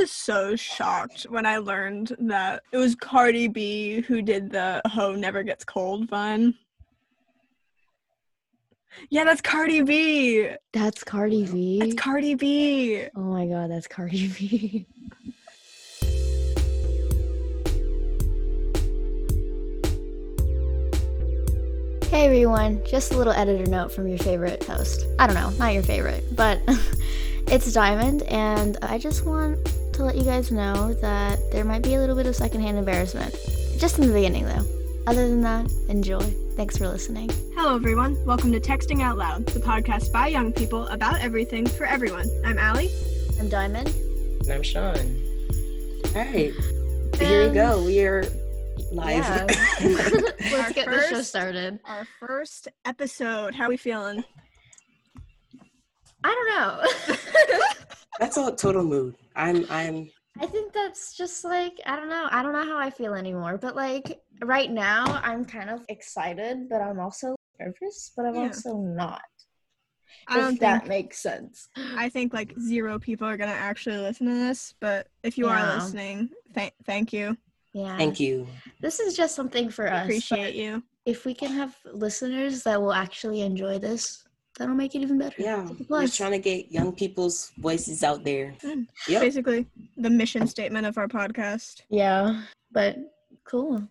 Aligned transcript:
was 0.00 0.10
so 0.10 0.56
shocked 0.56 1.24
when 1.24 1.44
I 1.44 1.58
learned 1.58 2.16
that 2.20 2.62
it 2.72 2.78
was 2.78 2.94
Cardi 2.94 3.48
B 3.48 4.00
who 4.00 4.22
did 4.22 4.50
the 4.50 4.80
"Ho 4.86 5.14
Never 5.14 5.42
Gets 5.42 5.62
Cold" 5.62 6.08
vine. 6.08 6.54
Yeah, 9.10 9.24
that's 9.24 9.42
Cardi 9.42 9.82
B. 9.82 10.48
That's 10.72 11.04
Cardi 11.04 11.44
B. 11.44 11.80
That's 11.80 11.94
Cardi 11.94 12.34
B. 12.34 13.04
oh 13.14 13.20
my 13.20 13.46
god, 13.46 13.70
that's 13.70 13.86
Cardi 13.86 14.28
B. 14.28 14.86
Hey 22.10 22.26
everyone, 22.26 22.82
just 22.84 23.12
a 23.12 23.16
little 23.16 23.32
editor 23.32 23.70
note 23.70 23.92
from 23.92 24.08
your 24.08 24.18
favorite 24.18 24.64
host. 24.64 25.06
I 25.20 25.28
don't 25.28 25.36
know, 25.36 25.50
not 25.50 25.74
your 25.74 25.84
favorite, 25.84 26.24
but 26.34 26.60
it's 27.46 27.72
Diamond, 27.72 28.24
and 28.24 28.76
I 28.82 28.98
just 28.98 29.24
want 29.24 29.60
to 30.00 30.06
let 30.06 30.16
you 30.16 30.24
guys 30.24 30.50
know 30.50 30.94
that 30.94 31.38
there 31.52 31.62
might 31.62 31.82
be 31.82 31.92
a 31.92 31.98
little 31.98 32.16
bit 32.16 32.24
of 32.24 32.34
secondhand 32.34 32.78
embarrassment. 32.78 33.36
Just 33.76 33.98
in 33.98 34.06
the 34.06 34.14
beginning, 34.14 34.46
though. 34.46 34.64
Other 35.06 35.28
than 35.28 35.42
that, 35.42 35.70
enjoy. 35.90 36.22
Thanks 36.56 36.78
for 36.78 36.88
listening. 36.88 37.28
Hello, 37.54 37.76
everyone. 37.76 38.16
Welcome 38.24 38.50
to 38.52 38.60
Texting 38.60 39.02
Out 39.02 39.18
Loud, 39.18 39.44
the 39.44 39.60
podcast 39.60 40.10
by 40.10 40.28
young 40.28 40.54
people 40.54 40.86
about 40.86 41.20
everything 41.20 41.66
for 41.66 41.84
everyone. 41.84 42.30
I'm 42.46 42.56
Allie. 42.56 42.88
I'm 43.38 43.50
Diamond. 43.50 43.94
And 44.40 44.50
I'm 44.50 44.62
Sean. 44.62 44.96
All 44.96 46.12
right. 46.14 46.54
Here 47.18 47.48
we 47.48 47.54
go. 47.54 47.84
We 47.84 48.02
are 48.06 48.24
live. 48.92 49.18
Yeah. 49.18 49.46
Let's 50.50 50.72
get 50.72 50.88
the 50.88 51.06
show 51.10 51.20
started. 51.20 51.78
Our 51.84 52.06
first 52.18 52.68
episode. 52.86 53.54
How 53.54 53.64
are 53.64 53.68
we 53.68 53.76
feeling? 53.76 54.24
I 56.24 56.28
don't 56.28 57.16
know. 57.18 57.18
That's 58.18 58.38
a 58.38 58.50
total 58.56 58.82
mood. 58.82 59.14
I'm 59.36 59.66
I'm 59.70 60.10
I 60.40 60.46
think 60.46 60.72
that's 60.72 61.16
just 61.16 61.44
like 61.44 61.74
I 61.86 61.96
don't 61.96 62.08
know. 62.08 62.28
I 62.30 62.42
don't 62.42 62.52
know 62.52 62.64
how 62.64 62.78
I 62.78 62.90
feel 62.90 63.14
anymore. 63.14 63.58
But 63.58 63.76
like 63.76 64.20
right 64.42 64.70
now, 64.70 65.20
I'm 65.22 65.44
kind 65.44 65.70
of 65.70 65.84
excited, 65.88 66.68
but 66.68 66.80
I'm 66.80 66.98
also 67.00 67.36
nervous, 67.58 68.12
but 68.16 68.26
I'm 68.26 68.36
Yeah. 68.36 68.46
also 68.48 68.76
not. 68.78 69.22
I 70.28 70.38
don't 70.38 70.54
if 70.54 70.60
that 70.60 70.80
think 70.80 70.88
makes 70.88 71.18
sense. 71.18 71.68
I 71.96 72.08
think 72.08 72.32
like 72.32 72.54
zero 72.58 72.98
people 72.98 73.26
are 73.26 73.36
gonna 73.36 73.52
actually 73.52 73.98
listen 73.98 74.26
to 74.26 74.34
this, 74.34 74.74
but 74.80 75.08
if 75.22 75.36
you 75.36 75.46
are 75.48 75.74
listening, 75.74 76.30
thank 76.54 76.72
thank 76.84 77.12
you. 77.12 77.36
Yeah. 77.72 77.96
thank 77.96 78.18
you. 78.18 78.46
This 78.80 78.98
is 79.00 79.16
just 79.16 79.34
something 79.34 79.70
for 79.70 79.90
us. 79.90 80.04
Appreciate 80.04 80.54
you. 80.54 80.82
If 81.06 81.24
we 81.24 81.34
can 81.34 81.52
have 81.52 81.76
listeners 81.84 82.62
that 82.64 82.80
will 82.80 82.92
actually 82.92 83.42
enjoy 83.42 83.78
this, 83.78 84.24
that'll 84.60 84.74
make 84.74 84.94
it 84.94 85.00
even 85.00 85.18
better. 85.18 85.34
Yeah. 85.42 85.66
It's 85.70 85.80
a 85.80 85.84
We're 85.88 86.06
trying 86.06 86.32
to 86.32 86.38
get 86.38 86.70
young 86.70 86.92
people's 86.92 87.50
voices 87.58 88.04
out 88.04 88.22
there. 88.24 88.54
Mm. 88.62 88.86
Yep. 89.08 89.22
Basically, 89.22 89.66
the 89.96 90.10
mission 90.10 90.46
statement 90.46 90.86
of 90.86 90.98
our 90.98 91.08
podcast 91.08 91.80
Yeah. 91.88 92.42
But 92.70 92.98
cool. 93.44 93.88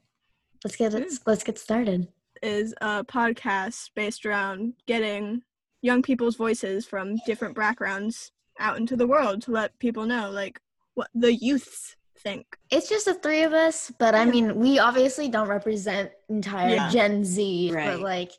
Let's 0.64 0.76
get 0.78 0.94
it. 0.94 1.00
Yeah. 1.10 1.18
Let's 1.26 1.44
get 1.44 1.58
started. 1.58 2.08
is 2.44 2.74
a 2.82 3.04
podcast 3.04 3.90
based 3.96 4.26
around 4.26 4.74
getting 4.88 5.42
young 5.82 6.02
people's 6.02 6.36
voices 6.38 6.86
from 6.86 7.16
different 7.26 7.56
backgrounds 7.56 8.32
out 8.60 8.78
into 8.78 8.96
the 8.96 9.08
world 9.08 9.42
to 9.42 9.52
let 9.52 9.78
people 9.80 10.06
know 10.06 10.30
like 10.30 10.62
what 10.94 11.10
the 11.16 11.34
youths 11.34 11.96
think. 12.20 12.46
It's 12.70 12.88
just 12.90 13.06
the 13.06 13.14
three 13.16 13.44
of 13.44 13.54
us, 13.54 13.92
but 13.98 14.14
I 14.16 14.26
mean, 14.26 14.56
we 14.58 14.78
obviously 14.80 15.30
don't 15.30 15.48
represent 15.50 16.12
entire 16.30 16.76
Yeah. 16.76 16.90
Gen 16.90 17.24
Z, 17.26 17.72
Right. 17.74 17.88
but 17.92 18.00
like, 18.02 18.32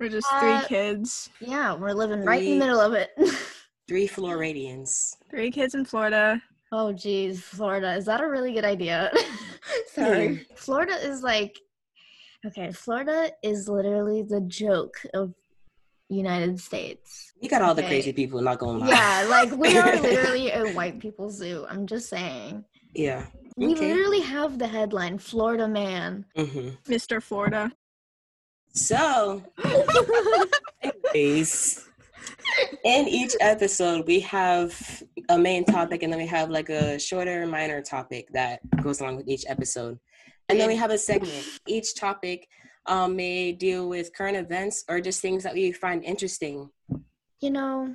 We're 0.00 0.08
just 0.08 0.26
Uh, 0.32 0.40
three 0.40 0.68
kids, 0.68 1.28
yeah, 1.40 1.74
we're 1.74 1.92
living 1.92 2.24
right 2.24 2.42
in 2.42 2.58
the 2.58 2.64
middle 2.64 2.80
of 2.80 2.94
it. 2.94 3.10
Three 3.88 4.06
Floridians. 4.06 5.16
three 5.30 5.50
kids 5.50 5.74
in 5.74 5.84
Florida. 5.84 6.40
oh, 6.72 6.92
geez, 6.92 7.42
Florida. 7.42 7.94
Is 7.96 8.06
that 8.06 8.20
a 8.20 8.28
really 8.28 8.52
good 8.52 8.64
idea? 8.64 9.10
Sorry. 9.92 10.46
Florida 10.54 10.94
is 11.06 11.22
like, 11.22 11.58
okay, 12.46 12.70
Florida 12.72 13.30
is 13.42 13.68
literally 13.68 14.22
the 14.22 14.40
joke 14.42 14.96
of 15.12 15.34
United 16.08 16.58
States. 16.60 17.32
You 17.42 17.48
got 17.50 17.62
all 17.62 17.74
the 17.74 17.82
crazy 17.82 18.12
people, 18.12 18.40
not 18.40 18.58
gonna 18.60 18.78
lie. 18.78 18.88
Yeah, 18.88 19.26
like 19.28 19.50
we 19.58 19.76
are 19.76 19.96
literally 20.00 20.50
a 20.50 20.70
white 20.72 20.98
people 21.00 21.28
zoo. 21.30 21.66
I'm 21.68 21.86
just 21.86 22.08
saying. 22.08 22.64
Yeah. 22.94 23.26
We 23.56 23.72
Okay. 23.72 23.92
literally 23.92 24.20
have 24.20 24.58
the 24.58 24.66
headline 24.68 25.18
Florida 25.18 25.66
man. 25.68 26.24
Mm-hmm. 26.38 26.68
Mr. 26.90 27.20
Florida. 27.22 27.70
So 28.72 29.42
anyways, 30.82 31.88
in 32.84 33.08
each 33.08 33.34
episode 33.40 34.06
we 34.06 34.20
have 34.20 35.02
a 35.28 35.38
main 35.38 35.64
topic 35.64 36.02
and 36.02 36.12
then 36.12 36.20
we 36.20 36.26
have 36.26 36.50
like 36.50 36.68
a 36.68 36.98
shorter 36.98 37.46
minor 37.46 37.82
topic 37.82 38.28
that 38.32 38.60
goes 38.82 39.00
along 39.00 39.16
with 39.16 39.28
each 39.28 39.44
episode. 39.48 39.98
And 40.48 40.58
then 40.58 40.68
we 40.68 40.76
have 40.76 40.90
a 40.90 40.98
segment. 40.98 41.44
Each 41.66 41.94
topic 41.94 42.48
um, 42.86 43.14
may 43.16 43.52
deal 43.52 43.88
with 43.88 44.12
current 44.14 44.36
events 44.36 44.84
or 44.88 45.00
just 45.00 45.20
things 45.20 45.44
that 45.44 45.54
we 45.54 45.70
find 45.72 46.02
interesting. 46.04 46.70
You 47.40 47.50
know, 47.50 47.94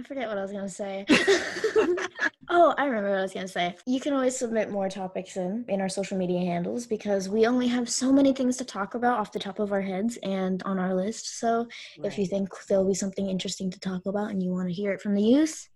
I 0.00 0.02
forget 0.02 0.28
what 0.28 0.38
I 0.38 0.42
was 0.42 0.52
gonna 0.52 0.68
say. 0.68 1.04
oh, 2.48 2.74
I 2.78 2.86
remember 2.86 3.10
what 3.10 3.18
I 3.18 3.22
was 3.22 3.34
gonna 3.34 3.46
say. 3.46 3.76
You 3.86 4.00
can 4.00 4.14
always 4.14 4.34
submit 4.34 4.70
more 4.70 4.88
topics 4.88 5.36
in 5.36 5.66
in 5.68 5.82
our 5.82 5.90
social 5.90 6.16
media 6.16 6.40
handles 6.40 6.86
because 6.86 7.28
we 7.28 7.46
only 7.46 7.68
have 7.68 7.88
so 7.90 8.10
many 8.10 8.32
things 8.32 8.56
to 8.58 8.64
talk 8.64 8.94
about 8.94 9.18
off 9.18 9.30
the 9.30 9.38
top 9.38 9.58
of 9.58 9.72
our 9.72 9.82
heads 9.82 10.16
and 10.22 10.62
on 10.62 10.78
our 10.78 10.94
list. 10.94 11.38
So 11.38 11.68
if 12.02 12.16
you 12.16 12.26
think 12.26 12.48
there'll 12.66 12.88
be 12.88 12.94
something 12.94 13.28
interesting 13.28 13.70
to 13.70 13.80
talk 13.80 14.06
about 14.06 14.30
and 14.30 14.42
you 14.42 14.50
want 14.50 14.68
to 14.68 14.74
hear 14.74 14.92
it 14.92 15.02
from 15.02 15.14
the 15.14 15.22
youth, 15.22 15.68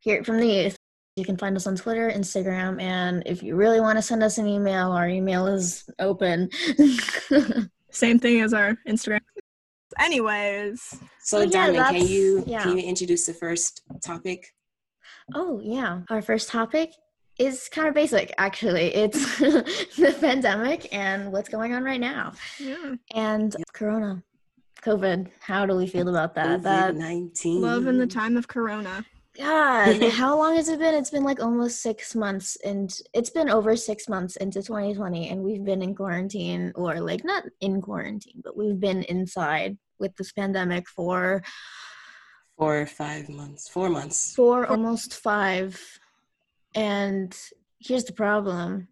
hear 0.00 0.18
it 0.18 0.26
from 0.26 0.36
the 0.36 0.46
youth. 0.46 0.76
You 1.16 1.24
can 1.24 1.38
find 1.38 1.56
us 1.56 1.66
on 1.66 1.76
Twitter, 1.76 2.10
Instagram, 2.10 2.80
and 2.82 3.22
if 3.24 3.42
you 3.42 3.56
really 3.56 3.80
want 3.80 3.96
to 3.96 4.02
send 4.02 4.22
us 4.22 4.36
an 4.36 4.46
email, 4.46 4.92
our 4.92 5.08
email 5.08 5.46
is 5.46 5.88
open. 5.98 6.50
Same 7.90 8.18
thing 8.18 8.42
as 8.42 8.52
our 8.52 8.76
Instagram. 8.86 9.20
Anyways, 9.98 11.00
so 11.22 11.38
Well, 11.38 11.46
yeah, 11.46 11.66
diamond 11.66 11.96
can 11.98 12.06
you 12.06 12.44
yeah. 12.46 12.62
can 12.62 12.78
you 12.78 12.84
introduce 12.84 13.26
the 13.26 13.34
first 13.34 13.82
topic 14.04 14.52
Oh, 15.34 15.60
yeah. 15.62 16.00
Our 16.10 16.22
first 16.22 16.48
topic 16.48 16.92
is 17.38 17.68
kind 17.68 17.88
of 17.88 17.94
basic, 17.94 18.34
actually. 18.38 18.94
It's 18.94 19.38
the 19.38 20.16
pandemic 20.20 20.92
and 20.94 21.32
what's 21.32 21.48
going 21.48 21.74
on 21.74 21.84
right 21.84 22.00
now. 22.00 22.32
yeah. 22.58 22.94
And 23.14 23.54
Corona, 23.72 24.22
COVID. 24.82 25.28
How 25.40 25.66
do 25.66 25.76
we 25.76 25.86
feel 25.86 26.08
about 26.08 26.34
that? 26.34 26.62
That 26.62 26.94
COVID-19 26.94 27.60
Love 27.60 27.86
in 27.86 27.98
the 27.98 28.06
time 28.06 28.36
of 28.36 28.48
Corona. 28.48 29.04
God, 29.40 30.02
how 30.12 30.36
long 30.36 30.56
has 30.56 30.68
it 30.68 30.78
been? 30.78 30.94
It's 30.94 31.10
been 31.10 31.24
like 31.24 31.42
almost 31.42 31.82
six 31.82 32.14
months, 32.14 32.56
and 32.64 32.94
it's 33.14 33.30
been 33.30 33.48
over 33.48 33.74
six 33.76 34.08
months 34.08 34.36
into 34.36 34.62
2020, 34.62 35.30
and 35.30 35.42
we've 35.42 35.64
been 35.64 35.82
in 35.82 35.94
quarantine, 35.94 36.72
or 36.74 37.00
like 37.00 37.24
not 37.24 37.44
in 37.60 37.80
quarantine, 37.80 38.42
but 38.44 38.56
we've 38.56 38.78
been 38.78 39.02
inside 39.04 39.78
with 39.98 40.14
this 40.16 40.32
pandemic 40.32 40.88
for 40.88 41.42
four 42.56 42.80
or 42.80 42.86
five 42.86 43.28
months 43.28 43.68
four 43.68 43.88
months 43.88 44.34
four 44.34 44.66
almost 44.66 45.14
five. 45.14 45.80
And 46.74 47.36
here's 47.78 48.04
the 48.04 48.12
problem 48.12 48.88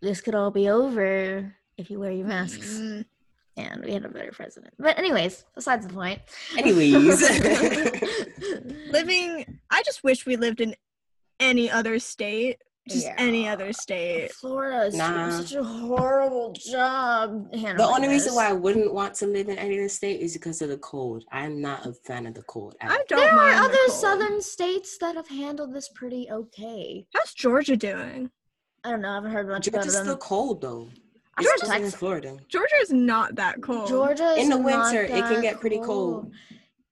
this 0.00 0.20
could 0.20 0.34
all 0.34 0.50
be 0.50 0.68
over 0.68 1.54
if 1.76 1.90
you 1.90 1.98
wear 1.98 2.10
your 2.10 2.26
masks. 2.26 2.78
Mm. 2.78 3.04
And 3.56 3.84
we 3.84 3.92
had 3.92 4.04
a 4.04 4.08
better 4.08 4.32
president. 4.32 4.74
But, 4.78 4.98
anyways, 4.98 5.44
besides 5.54 5.86
the 5.86 5.92
point. 5.94 6.20
anyways 6.58 7.20
Living, 8.90 9.60
I 9.70 9.82
just 9.84 10.02
wish 10.04 10.26
we 10.26 10.36
lived 10.36 10.60
in 10.60 10.74
any 11.40 11.70
other 11.70 11.98
state. 11.98 12.58
Just 12.88 13.06
any 13.16 13.48
other 13.48 13.72
state. 13.72 14.30
Florida 14.32 14.84
is 14.86 14.94
doing 14.94 15.08
Nah. 15.08 15.30
such 15.40 15.54
a 15.54 15.64
horrible 15.64 16.52
job. 16.52 17.50
The 17.52 17.82
only 17.82 18.08
reason 18.08 18.34
why 18.34 18.48
I 18.48 18.52
wouldn't 18.52 18.92
want 18.92 19.14
to 19.16 19.26
live 19.26 19.48
in 19.48 19.56
any 19.56 19.78
other 19.78 19.88
state 19.88 20.20
is 20.20 20.34
because 20.34 20.60
of 20.60 20.68
the 20.68 20.76
cold. 20.76 21.24
I'm 21.32 21.62
not 21.62 21.86
a 21.86 21.94
fan 21.94 22.26
of 22.26 22.34
the 22.34 22.42
cold. 22.42 22.74
I 22.82 22.88
don't 23.08 23.20
there 23.20 23.34
mind 23.34 23.54
are 23.54 23.60
the 23.62 23.64
other 23.68 23.78
cold. 23.86 23.98
southern 24.00 24.42
states 24.42 24.98
that 24.98 25.14
have 25.16 25.28
handled 25.28 25.72
this 25.74 25.88
pretty 25.94 26.28
okay. 26.30 27.06
How's 27.14 27.32
Georgia 27.32 27.74
doing? 27.76 28.30
I 28.84 28.90
don't 28.90 29.00
know. 29.00 29.12
I 29.12 29.14
haven't 29.14 29.30
heard 29.32 29.48
much 29.48 29.66
about 29.66 29.78
Georgia's 29.78 29.94
them. 29.94 30.04
still 30.04 30.16
cold 30.18 30.60
though. 30.60 30.90
I 31.36 31.42
It's 31.42 31.70
in 31.70 31.90
Florida. 31.90 32.36
Georgia 32.48 32.76
is 32.80 32.90
not 32.92 33.34
that 33.36 33.60
cold. 33.62 33.88
Georgia 33.88 34.32
is 34.32 34.44
In 34.44 34.50
the 34.50 34.56
not 34.56 34.64
winter, 34.64 35.02
it 35.02 35.08
can 35.10 35.42
get 35.42 35.60
pretty 35.60 35.78
cold. 35.80 36.32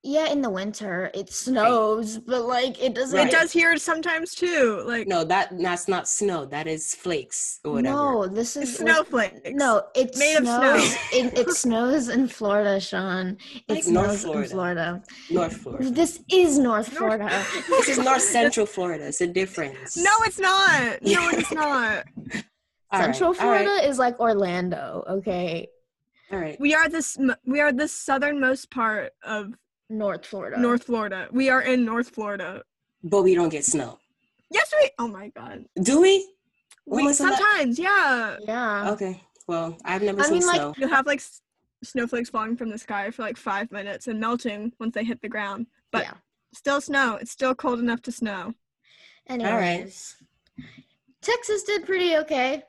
Yeah, 0.04 0.32
in 0.32 0.42
the 0.42 0.50
winter 0.50 1.12
it 1.14 1.32
snows, 1.32 2.18
but 2.18 2.42
like 2.42 2.82
it 2.82 2.92
doesn't. 2.92 3.16
It 3.28 3.30
does 3.30 3.52
here 3.52 3.76
sometimes 3.76 4.34
too. 4.34 4.82
Like 4.84 5.06
No, 5.06 5.22
that 5.22 5.56
that's 5.60 5.86
not 5.86 6.08
snow. 6.08 6.44
That 6.44 6.66
is 6.66 6.92
flakes 6.92 7.60
or 7.64 7.74
whatever. 7.74 7.94
No, 7.96 8.26
this 8.26 8.56
is 8.56 8.70
it's 8.70 8.78
snowflakes. 8.78 9.38
No, 9.52 9.84
it's 9.94 10.18
Made 10.18 10.38
of 10.38 10.42
snow. 10.44 10.74
it, 11.12 11.38
it 11.38 11.50
snows 11.64 12.08
in 12.08 12.26
Florida, 12.26 12.80
Sean. 12.80 13.36
It 13.68 13.74
Like 13.74 13.86
North 13.86 14.18
snows 14.18 14.24
in 14.24 14.30
Florida. 14.50 14.50
Florida. 14.50 15.02
North 15.30 15.56
Florida. 15.58 15.90
This 15.90 16.20
is 16.32 16.58
North 16.58 16.88
North- 16.88 16.88
Florida. 16.98 17.44
this 17.68 17.88
is 17.90 17.98
North 17.98 18.22
Central 18.22 18.66
Florida. 18.66 19.06
It's 19.06 19.20
a 19.20 19.28
difference. 19.28 19.96
No, 19.96 20.10
it's 20.24 20.40
not. 20.40 21.00
No, 21.02 21.28
it's 21.28 21.52
not. 21.52 22.04
All 22.92 23.00
right, 23.00 23.04
Central 23.06 23.28
all 23.40 23.50
right, 23.50 23.64
Florida 23.64 23.88
is 23.88 23.98
like 23.98 24.20
Orlando, 24.20 25.02
okay? 25.08 25.68
All 26.30 26.38
right. 26.38 26.58
We 26.60 26.74
are 26.74 26.88
this. 26.88 27.18
We 27.46 27.60
are 27.60 27.72
the 27.72 27.88
southernmost 27.88 28.70
part 28.70 29.12
of 29.22 29.54
North 29.88 30.26
Florida. 30.26 30.58
North 30.58 30.84
Florida. 30.84 31.28
We 31.32 31.48
are 31.48 31.62
in 31.62 31.84
North 31.84 32.10
Florida. 32.10 32.62
but 33.02 33.22
we 33.22 33.34
don't 33.34 33.48
get 33.48 33.64
snow. 33.64 33.98
Yes, 34.50 34.72
we. 34.80 34.90
Oh 34.98 35.08
my 35.08 35.28
god. 35.28 35.64
Do 35.82 36.00
we? 36.00 36.28
When 36.84 37.04
We, 37.04 37.08
was 37.08 37.18
the 37.18 37.34
sometimes, 37.34 37.78
yeah. 37.78 38.36
Yeah. 38.42 38.90
Okay. 38.92 39.22
Well, 39.46 39.76
I've 39.84 40.02
never 40.02 40.20
I 40.20 40.24
seen 40.24 40.38
mean, 40.38 40.46
like, 40.46 40.56
snow. 40.56 40.74
You'll 40.76 40.88
have 40.88 41.06
like 41.06 41.20
s- 41.20 41.40
snowflakes 41.82 42.30
falling 42.30 42.56
from 42.56 42.70
the 42.70 42.78
sky 42.78 43.10
for 43.10 43.22
like 43.22 43.36
five 43.36 43.70
minutes 43.72 44.06
and 44.08 44.18
melting 44.20 44.72
once 44.80 44.94
they 44.94 45.04
hit 45.04 45.22
the 45.22 45.28
ground. 45.28 45.66
But 45.90 46.02
yeah. 46.02 46.14
still 46.54 46.80
snow. 46.80 47.16
It's 47.20 47.30
still 47.30 47.54
cold 47.54 47.78
enough 47.78 48.02
to 48.02 48.12
snow. 48.12 48.54
Anyways. 49.28 50.16
Texas 51.20 51.62
did 51.62 51.86
pretty 51.86 52.16
okay. 52.16 52.64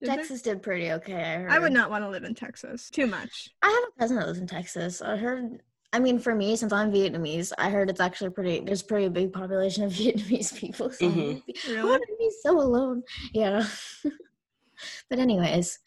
Did 0.00 0.10
they? 0.10 0.16
Texas 0.16 0.42
did 0.42 0.62
pretty 0.62 0.90
okay. 0.92 1.14
I 1.14 1.36
heard. 1.38 1.50
I 1.50 1.58
would 1.58 1.72
not 1.72 1.90
want 1.90 2.04
to 2.04 2.08
live 2.08 2.24
in 2.24 2.34
Texas. 2.34 2.88
Too 2.90 3.06
much. 3.06 3.50
I 3.62 3.68
have 3.68 3.84
a 3.96 4.00
cousin 4.00 4.16
that 4.16 4.26
lives 4.26 4.38
in 4.38 4.46
Texas. 4.46 5.02
I 5.02 5.16
heard. 5.16 5.62
I 5.92 5.98
mean, 5.98 6.18
for 6.20 6.34
me, 6.34 6.54
since 6.56 6.72
I'm 6.72 6.92
Vietnamese, 6.92 7.52
I 7.58 7.68
heard 7.68 7.90
it's 7.90 8.00
actually 8.00 8.30
pretty. 8.30 8.60
There's 8.60 8.82
pretty 8.82 9.06
a 9.06 9.10
big 9.10 9.32
population 9.32 9.84
of 9.84 9.92
Vietnamese 9.92 10.56
people. 10.56 10.90
So 10.90 11.06
I'm 11.06 11.12
Mhm. 11.12 11.16
gonna 11.16 11.42
be- 11.46 11.54
I 11.66 11.70
Really? 11.72 11.90
wouldn't 11.90 12.18
be 12.18 12.30
so 12.42 12.58
alone. 12.60 13.02
Yeah. 13.32 13.66
but 15.10 15.18
anyways, 15.18 15.78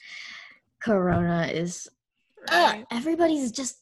Corona 0.79 1.47
is. 1.47 1.87
Ugh, 2.49 2.73
Right. 2.75 2.85
everybody's 2.91 3.51
just. 3.51 3.79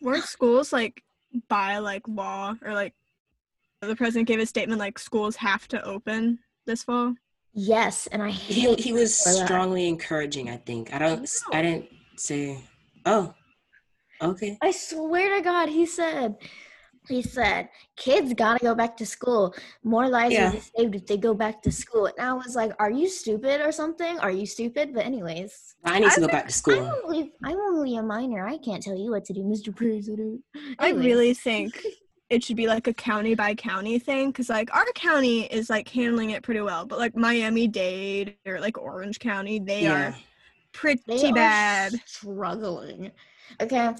Weren't 0.00 0.24
schools 0.24 0.72
like 0.72 1.02
by 1.48 1.78
like 1.78 2.02
law 2.08 2.54
or 2.62 2.74
like 2.74 2.94
the 3.80 3.96
president 3.96 4.28
gave 4.28 4.40
a 4.40 4.46
statement 4.46 4.78
like 4.78 4.98
schools 4.98 5.36
have 5.36 5.66
to 5.68 5.82
open 5.84 6.40
this 6.66 6.82
fall? 6.84 7.14
Yes, 7.54 8.06
and 8.08 8.22
I 8.22 8.30
He 8.30 8.62
hate. 8.62 8.80
he 8.80 8.92
was 8.92 9.20
for 9.20 9.32
that. 9.32 9.46
strongly 9.46 9.86
encouraging. 9.88 10.48
I 10.48 10.56
think. 10.56 10.92
I 10.92 10.98
don't. 10.98 11.20
No. 11.22 11.58
I 11.58 11.62
didn't 11.62 11.88
say. 12.16 12.58
Oh. 13.04 13.34
Okay. 14.22 14.56
I 14.62 14.70
swear 14.70 15.36
to 15.36 15.42
God, 15.42 15.68
he 15.68 15.84
said. 15.84 16.36
He 17.08 17.20
said, 17.20 17.68
"Kids 17.96 18.32
gotta 18.32 18.62
go 18.62 18.76
back 18.76 18.96
to 18.98 19.04
school. 19.04 19.52
More 19.82 20.08
lives 20.08 20.32
Yeah. 20.34 20.46
will 20.46 20.52
be 20.52 20.60
saved 20.78 20.94
if 20.94 21.06
they 21.08 21.16
go 21.16 21.34
back 21.34 21.60
to 21.62 21.72
school." 21.72 22.06
And 22.06 22.20
I 22.20 22.32
was 22.32 22.54
like, 22.54 22.72
"Are 22.78 22.92
you 22.92 23.08
stupid 23.08 23.60
or 23.60 23.72
something? 23.72 24.20
Are 24.20 24.30
you 24.30 24.46
stupid?" 24.46 24.94
But 24.94 25.04
anyways, 25.04 25.74
I 25.84 25.98
need 25.98 26.06
I 26.12 26.14
to 26.14 26.20
go 26.20 26.28
back 26.28 26.42
to 26.44 26.46
I'm 26.46 26.50
school. 26.52 26.92
only 27.04 27.32
I'm 27.44 27.58
only 27.58 27.96
a 27.96 28.02
minor. 28.04 28.46
I 28.46 28.56
can't 28.58 28.80
tell 28.82 28.96
you 28.96 29.10
what 29.10 29.24
to 29.26 29.32
do, 29.32 29.42
Mr. 29.42 29.74
President. 29.74 30.42
I 30.78 30.90
really 30.90 31.34
think 31.34 31.84
it 32.32 32.42
should 32.42 32.56
be 32.56 32.66
like 32.66 32.86
a 32.86 32.94
county 32.94 33.34
by 33.34 33.54
county 33.54 33.98
thing 33.98 34.30
because 34.30 34.48
like 34.48 34.74
our 34.74 34.86
county 34.94 35.42
is 35.44 35.68
like 35.68 35.86
handling 35.86 36.30
it 36.30 36.42
pretty 36.42 36.62
well, 36.62 36.86
but 36.86 36.98
like 36.98 37.14
Miami 37.14 37.68
Dade 37.68 38.36
or 38.46 38.58
like 38.58 38.78
Orange 38.78 39.18
County, 39.18 39.58
they 39.58 39.82
Yeah. 39.82 40.08
are 40.08 40.16
pretty 40.72 41.02
they 41.06 41.28
are 41.28 41.34
bad. 41.34 41.92
struggling. 42.06 43.10
Okay, 43.60 43.90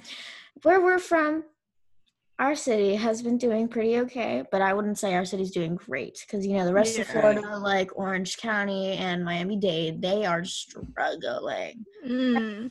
where 0.63 0.81
we're 0.81 0.99
from, 0.99 1.45
our 2.39 2.57
city 2.57 2.95
has 2.95 3.21
been 3.21 3.37
doing 3.37 3.69
pretty 3.69 3.99
okay, 3.99 4.45
but 4.51 4.63
I 4.63 4.73
wouldn't 4.73 4.99
say 4.99 5.15
our 5.15 5.27
city's 5.27 5.51
doing 5.51 5.75
great 5.75 6.25
because 6.27 6.47
you 6.47 6.55
know 6.57 6.65
the 6.65 6.73
rest 6.73 6.99
of 6.99 7.07
Florida, 7.09 7.59
like 7.59 7.91
Orange 7.97 8.39
County 8.39 8.93
and 8.95 9.23
Miami 9.23 9.57
Dade, 9.59 10.01
they 10.01 10.25
are 10.25 10.43
struggling. 10.43 11.85
Mm. 12.09 12.71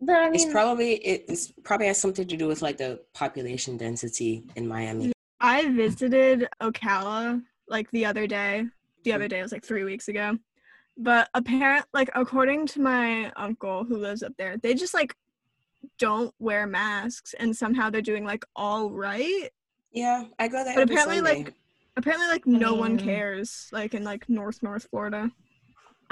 But 0.00 0.16
I 0.16 0.30
It's 0.32 0.46
probably 0.46 0.94
it's 0.94 1.52
probably 1.62 1.86
has 1.88 1.98
something 1.98 2.26
to 2.26 2.36
do 2.36 2.46
with 2.46 2.62
like 2.62 2.78
the 2.78 3.00
population 3.12 3.76
density 3.76 4.44
in 4.56 4.66
Miami. 4.66 5.08
Mm, 5.08 5.12
I 5.40 5.68
visited 5.70 6.48
Ocala 6.60 7.42
like 7.68 7.90
the 7.90 8.06
other 8.06 8.26
day. 8.26 8.66
The 9.04 9.12
other 9.12 9.28
day 9.28 9.40
it 9.40 9.42
was 9.42 9.52
like 9.52 9.64
three 9.64 9.84
weeks 9.84 10.08
ago. 10.08 10.38
But 10.96 11.28
apparent 11.34 11.86
like 11.92 12.10
according 12.14 12.66
to 12.68 12.80
my 12.80 13.30
uncle 13.36 13.84
who 13.84 13.96
lives 13.96 14.22
up 14.22 14.32
there, 14.38 14.56
they 14.56 14.74
just 14.74 14.94
like 14.94 15.14
don't 15.98 16.34
wear 16.38 16.66
masks 16.66 17.34
and 17.38 17.54
somehow 17.56 17.90
they're 17.90 18.02
doing 18.02 18.24
like 18.24 18.44
all 18.56 18.90
right. 18.90 19.50
Yeah, 19.92 20.24
I 20.38 20.48
go 20.48 20.64
there. 20.64 20.74
But 20.74 20.84
apparently 20.84 21.16
Sunday. 21.16 21.44
like 21.44 21.54
apparently 21.96 22.28
like 22.28 22.46
no 22.46 22.74
one 22.74 22.98
mm. 22.98 23.04
cares 23.04 23.68
like 23.72 23.94
in 23.94 24.02
like 24.04 24.28
North 24.28 24.62
North 24.62 24.86
Florida. 24.90 25.30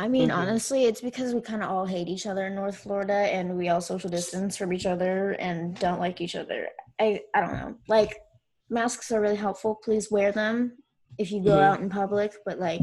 I 0.00 0.06
mean, 0.06 0.28
Mhm. 0.30 0.36
honestly, 0.36 0.84
it's 0.84 1.00
because 1.00 1.34
we 1.34 1.40
kind 1.40 1.60
of 1.62 1.70
all 1.70 1.84
hate 1.84 2.06
each 2.08 2.26
other 2.26 2.46
in 2.46 2.54
North 2.54 2.76
Florida, 2.76 3.12
and 3.12 3.58
we 3.58 3.68
all 3.68 3.80
social 3.80 4.08
distance 4.08 4.56
from 4.56 4.72
each 4.72 4.86
other 4.86 5.32
and 5.32 5.74
don't 5.76 5.98
like 5.98 6.20
each 6.20 6.36
other. 6.36 6.68
I 7.00 7.22
I 7.34 7.40
don't 7.40 7.52
know. 7.54 7.74
Like 7.88 8.16
masks 8.70 9.10
are 9.10 9.20
really 9.20 9.36
helpful. 9.36 9.74
Please 9.82 10.08
wear 10.10 10.30
them 10.30 10.78
if 11.18 11.32
you 11.32 11.42
go 11.42 11.56
Mhm. 11.56 11.62
out 11.62 11.80
in 11.80 11.88
public. 11.90 12.32
But 12.46 12.60
like 12.60 12.82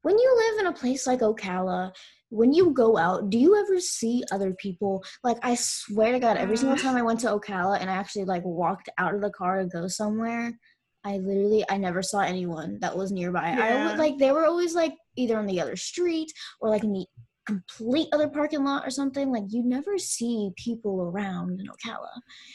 when 0.00 0.18
you 0.18 0.36
live 0.36 0.60
in 0.60 0.66
a 0.66 0.72
place 0.72 1.06
like 1.06 1.20
Ocala, 1.20 1.94
when 2.30 2.54
you 2.54 2.70
go 2.72 2.96
out, 2.96 3.28
do 3.28 3.38
you 3.38 3.54
ever 3.56 3.78
see 3.78 4.24
other 4.32 4.54
people? 4.54 5.04
Like 5.22 5.38
I 5.42 5.56
swear 5.56 6.12
to 6.12 6.18
God, 6.20 6.38
every 6.38 6.56
single 6.56 6.76
Uh. 6.78 6.80
time 6.80 6.96
I 6.96 7.02
went 7.02 7.20
to 7.20 7.28
Ocala 7.28 7.78
and 7.80 7.90
I 7.90 7.94
actually 7.94 8.24
like 8.24 8.44
walked 8.44 8.88
out 8.96 9.14
of 9.14 9.20
the 9.20 9.30
car 9.30 9.58
to 9.58 9.66
go 9.66 9.88
somewhere, 9.88 10.58
I 11.06 11.18
literally 11.18 11.64
I 11.70 11.76
never 11.76 12.02
saw 12.02 12.20
anyone 12.20 12.78
that 12.80 12.96
was 12.96 13.12
nearby. 13.12 13.56
I 13.58 13.86
would 13.86 13.98
like 13.98 14.18
they 14.18 14.32
were 14.32 14.44
always 14.44 14.74
like 14.74 14.94
either 15.14 15.38
on 15.38 15.46
the 15.46 15.60
other 15.60 15.76
street 15.76 16.32
or 16.60 16.68
like 16.68 16.82
in 16.82 16.92
the 16.92 17.06
complete 17.46 18.08
other 18.12 18.26
parking 18.28 18.64
lot 18.64 18.84
or 18.84 18.90
something. 18.90 19.30
Like 19.30 19.44
you 19.48 19.62
never 19.62 19.98
see 19.98 20.50
people 20.56 21.00
around 21.02 21.60
in 21.60 21.68
Ocala. 21.68 22.08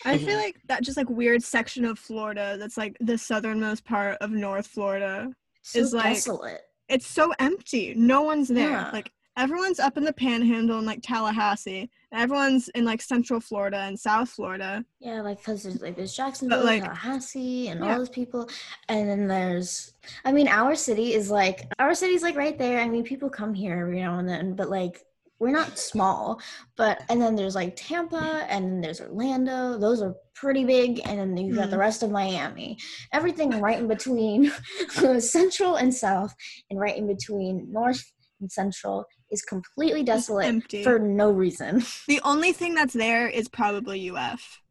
I 0.04 0.18
feel 0.18 0.28
mm-hmm. 0.28 0.38
like 0.38 0.58
that 0.68 0.84
just 0.84 0.98
like 0.98 1.10
weird 1.10 1.42
section 1.42 1.86
of 1.86 1.98
Florida 1.98 2.58
that's 2.60 2.76
like 2.76 2.98
the 3.00 3.18
southernmost 3.18 3.86
part 3.86 4.18
of 4.20 4.32
North 4.32 4.68
Florida. 4.68 5.32
So 5.62 5.80
Is, 5.80 5.94
like, 5.94 6.16
desolate. 6.16 6.62
It's 6.90 7.08
so 7.08 7.34
empty. 7.40 7.94
No 7.96 8.24
one's 8.24 8.50
there. 8.50 8.72
Yeah. 8.72 8.92
Like 8.92 9.12
everyone's 9.38 9.80
up 9.80 9.98
in 9.98 10.04
the 10.04 10.14
panhandle 10.14 10.80
in 10.80 10.86
like 10.86 11.02
Tallahassee. 11.02 11.90
And 12.12 12.22
everyone's 12.22 12.68
in 12.70 12.86
like 12.86 13.02
central 13.02 13.40
Florida 13.40 13.78
and 13.78 14.00
South 14.00 14.30
Florida. 14.30 14.84
Yeah, 15.00 15.22
like 15.22 15.38
because 15.38 15.64
there's 15.64 15.82
like 15.82 15.96
there's 15.96 16.16
Jacksonville, 16.16 16.64
like- 16.64 16.84
Tallahassee, 16.84 17.70
and 17.70 17.84
Yeah. 17.84 17.94
all 17.94 17.98
those 18.00 18.10
people, 18.10 18.50
and 18.90 19.10
then 19.10 19.28
there's, 19.28 19.94
I 20.26 20.32
mean, 20.32 20.48
our 20.48 20.76
city 20.76 21.14
is 21.14 21.32
like 21.32 21.68
our 21.80 21.94
city's 21.94 22.24
like 22.24 22.36
right 22.36 22.58
there. 22.58 22.80
I 22.80 22.90
mean, 22.90 23.04
people 23.04 23.30
come 23.30 23.54
here 23.54 23.80
every 23.80 24.00
now 24.00 24.20
and 24.20 24.28
then, 24.28 24.56
but 24.56 24.70
like 24.70 25.06
we're 25.40 25.52
not 25.52 25.80
small. 25.80 26.40
But 26.78 27.02
and 27.10 27.20
then 27.20 27.36
there's 27.36 27.56
like 27.56 27.76
Tampa, 27.76 28.46
and 28.50 28.66
then 28.66 28.82
there's 28.82 29.02
Orlando. 29.02 29.78
Those 29.78 30.02
are 30.02 30.16
pretty 30.36 30.66
big, 30.66 31.02
and 31.06 31.20
then 31.20 31.38
you've 31.38 31.56
got 31.56 31.64
the 31.64 31.72
mm-hmm. 31.72 31.80
rest 31.80 32.04
of 32.04 32.12
Miami. 32.12 32.78
Everything 33.14 33.50
right 33.62 33.80
in 33.80 33.88
between 33.88 34.52
Central 35.20 35.78
and 35.78 35.94
South, 35.94 36.34
and 36.70 36.80
right 36.80 36.96
in 36.96 37.08
between 37.08 37.72
North 37.72 38.04
and 38.40 38.52
Central 38.52 39.06
is 39.32 39.42
completely 39.42 40.04
desolate 40.04 40.46
empty. 40.48 40.84
for 40.84 41.00
no 41.00 41.32
reason. 41.32 41.84
The 42.08 42.22
only 42.24 42.52
thing 42.52 42.74
that's 42.76 42.94
there 42.94 43.28
is 43.28 43.48
probably 43.48 44.10
UF. 44.10 44.62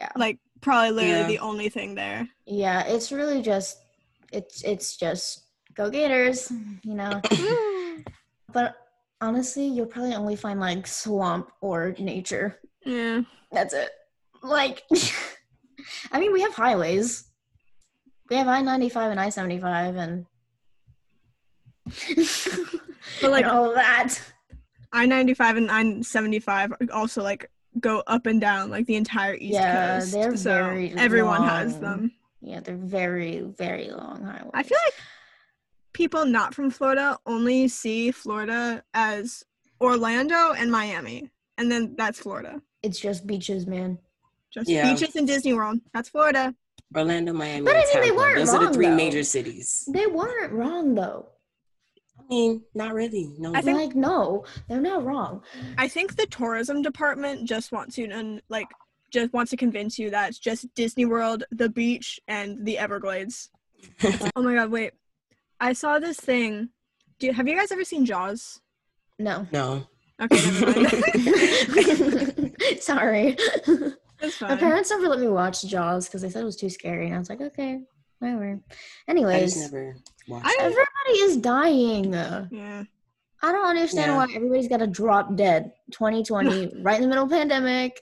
Yeah. 0.00 0.08
Like 0.16 0.38
probably 0.60 0.90
literally 0.92 1.20
Yeah. 1.20 1.26
the 1.26 1.38
only 1.40 1.68
thing 1.68 1.94
there. 1.94 2.28
Yeah, 2.46 2.84
it's 2.84 3.12
really 3.12 3.42
just 3.42 3.78
it's 4.32 4.62
it's 4.64 4.96
just 4.96 5.44
go 5.74 5.90
Gators, 5.90 6.50
you 6.82 6.94
know. 6.94 7.20
but 8.52 8.76
honestly, 9.20 9.66
you'll 9.66 9.86
probably 9.86 10.14
only 10.14 10.36
find 10.36 10.58
like 10.60 10.86
swamp 10.86 11.50
or 11.60 11.94
nature. 11.98 12.58
yeah. 12.84 13.22
That's 13.52 13.74
it. 13.74 13.90
Like 14.42 14.84
I 16.12 16.20
mean, 16.20 16.32
we 16.32 16.40
have 16.42 16.54
highways. 16.54 17.24
We 18.30 18.36
have 18.36 18.46
I-95 18.48 19.10
and 19.10 19.20
I-75 19.20 19.96
and 19.96 20.26
But 23.20 23.30
like 23.30 23.46
all 23.46 23.70
of 23.70 23.74
that. 23.74 24.14
I 24.92 25.06
ninety 25.06 25.34
five 25.34 25.56
and 25.56 25.70
I 25.70 26.00
seventy 26.02 26.38
five 26.40 26.72
also 26.92 27.22
like 27.22 27.50
go 27.80 28.02
up 28.06 28.26
and 28.26 28.40
down 28.40 28.70
like 28.70 28.86
the 28.86 28.96
entire 28.96 29.34
east 29.34 29.54
Yeah, 29.54 29.98
coast. 29.98 30.12
they're 30.12 30.36
so 30.36 30.50
very 30.54 30.92
everyone 30.96 31.42
has 31.44 31.78
them. 31.78 32.12
Yeah, 32.40 32.60
they're 32.60 32.76
very 32.76 33.40
very 33.40 33.90
long 33.90 34.24
highways. 34.24 34.50
I 34.54 34.62
feel 34.62 34.78
like 34.86 34.94
people 35.92 36.24
not 36.24 36.54
from 36.54 36.70
Florida 36.70 37.18
only 37.26 37.68
see 37.68 38.10
Florida 38.10 38.82
as 38.94 39.44
Orlando 39.80 40.52
and 40.52 40.70
Miami. 40.70 41.30
And 41.58 41.70
then 41.70 41.94
that's 41.96 42.18
Florida. 42.20 42.62
it's 42.82 42.98
just 43.00 43.26
beaches, 43.26 43.66
man. 43.66 43.98
Just 44.52 44.70
Yeah. 44.70 44.92
beaches 44.92 45.16
and 45.16 45.26
Disney 45.26 45.52
World. 45.52 45.80
That's 45.92 46.08
Florida. 46.08 46.54
Orlando, 46.96 47.32
Miami, 47.32 47.64
But 47.66 47.76
I 47.76 47.80
and 47.80 47.88
mean, 47.94 48.02
they 48.02 48.10
weren't 48.16 48.36
Those 48.36 48.54
are 48.54 48.66
the 48.66 48.72
three 48.72 48.86
though. 48.86 48.94
major 48.94 49.22
cities. 49.24 49.86
They 49.92 50.06
weren't 50.06 50.52
wrong 50.52 50.94
though. 50.94 51.26
I 52.30 52.34
mean, 52.34 52.62
not 52.74 52.92
really. 52.92 53.32
No. 53.38 53.54
I 53.54 53.62
think- 53.62 53.78
like 53.78 53.96
no, 53.96 54.44
they're 54.68 54.80
not 54.80 55.04
wrong. 55.04 55.42
I 55.78 55.88
think 55.88 56.16
the 56.16 56.26
tourism 56.26 56.82
department 56.82 57.48
just 57.48 57.72
wants 57.72 57.96
you 57.96 58.06
to 58.08 58.40
like 58.48 58.68
just 59.10 59.32
wants 59.32 59.50
to 59.50 59.56
convince 59.56 59.98
you 59.98 60.10
that 60.10 60.28
it's 60.28 60.38
just 60.38 60.72
Disney 60.74 61.06
World, 61.06 61.44
the 61.50 61.68
beach, 61.70 62.20
and 62.28 62.64
the 62.66 62.76
Everglades. 62.78 63.48
oh 64.36 64.42
my 64.42 64.54
god, 64.54 64.70
wait. 64.70 64.92
I 65.60 65.72
saw 65.72 65.98
this 65.98 66.18
thing. 66.18 66.68
Do 67.18 67.26
you, 67.28 67.32
have 67.32 67.48
you 67.48 67.56
guys 67.56 67.72
ever 67.72 67.84
seen 67.84 68.04
Jaws? 68.04 68.60
No. 69.18 69.46
no. 69.52 69.86
Okay, 70.20 70.36
never 70.60 70.80
mind. 70.80 72.54
Sorry. 72.80 73.36
It's 74.20 74.40
My 74.40 74.56
parents 74.56 74.90
never 74.90 75.08
let 75.08 75.20
me 75.20 75.28
watch 75.28 75.62
Jaws 75.62 76.06
because 76.06 76.22
they 76.22 76.30
said 76.30 76.42
it 76.42 76.46
was 76.46 76.56
too 76.56 76.70
scary, 76.70 77.06
and 77.06 77.14
I 77.14 77.18
was 77.18 77.30
like, 77.30 77.40
okay, 77.40 77.80
whatever. 78.18 78.60
I 78.68 79.10
Anyways, 79.10 79.54
just 79.54 79.72
never 79.72 79.96
watched 80.28 80.46
I 80.46 80.50
it. 80.50 80.60
everybody 80.60 81.18
is 81.24 81.36
dying. 81.38 82.12
Yeah. 82.12 82.84
I 83.42 83.52
don't 83.52 83.66
understand 83.66 84.12
Yeah. 84.12 84.16
why 84.16 84.26
everybody's 84.34 84.68
got 84.68 84.78
to 84.78 84.86
drop 84.86 85.36
dead. 85.36 85.72
2020, 85.92 86.78
right 86.82 86.96
in 86.96 87.02
the 87.02 87.08
middle 87.08 87.24
of 87.24 87.30
pandemic. 87.30 88.00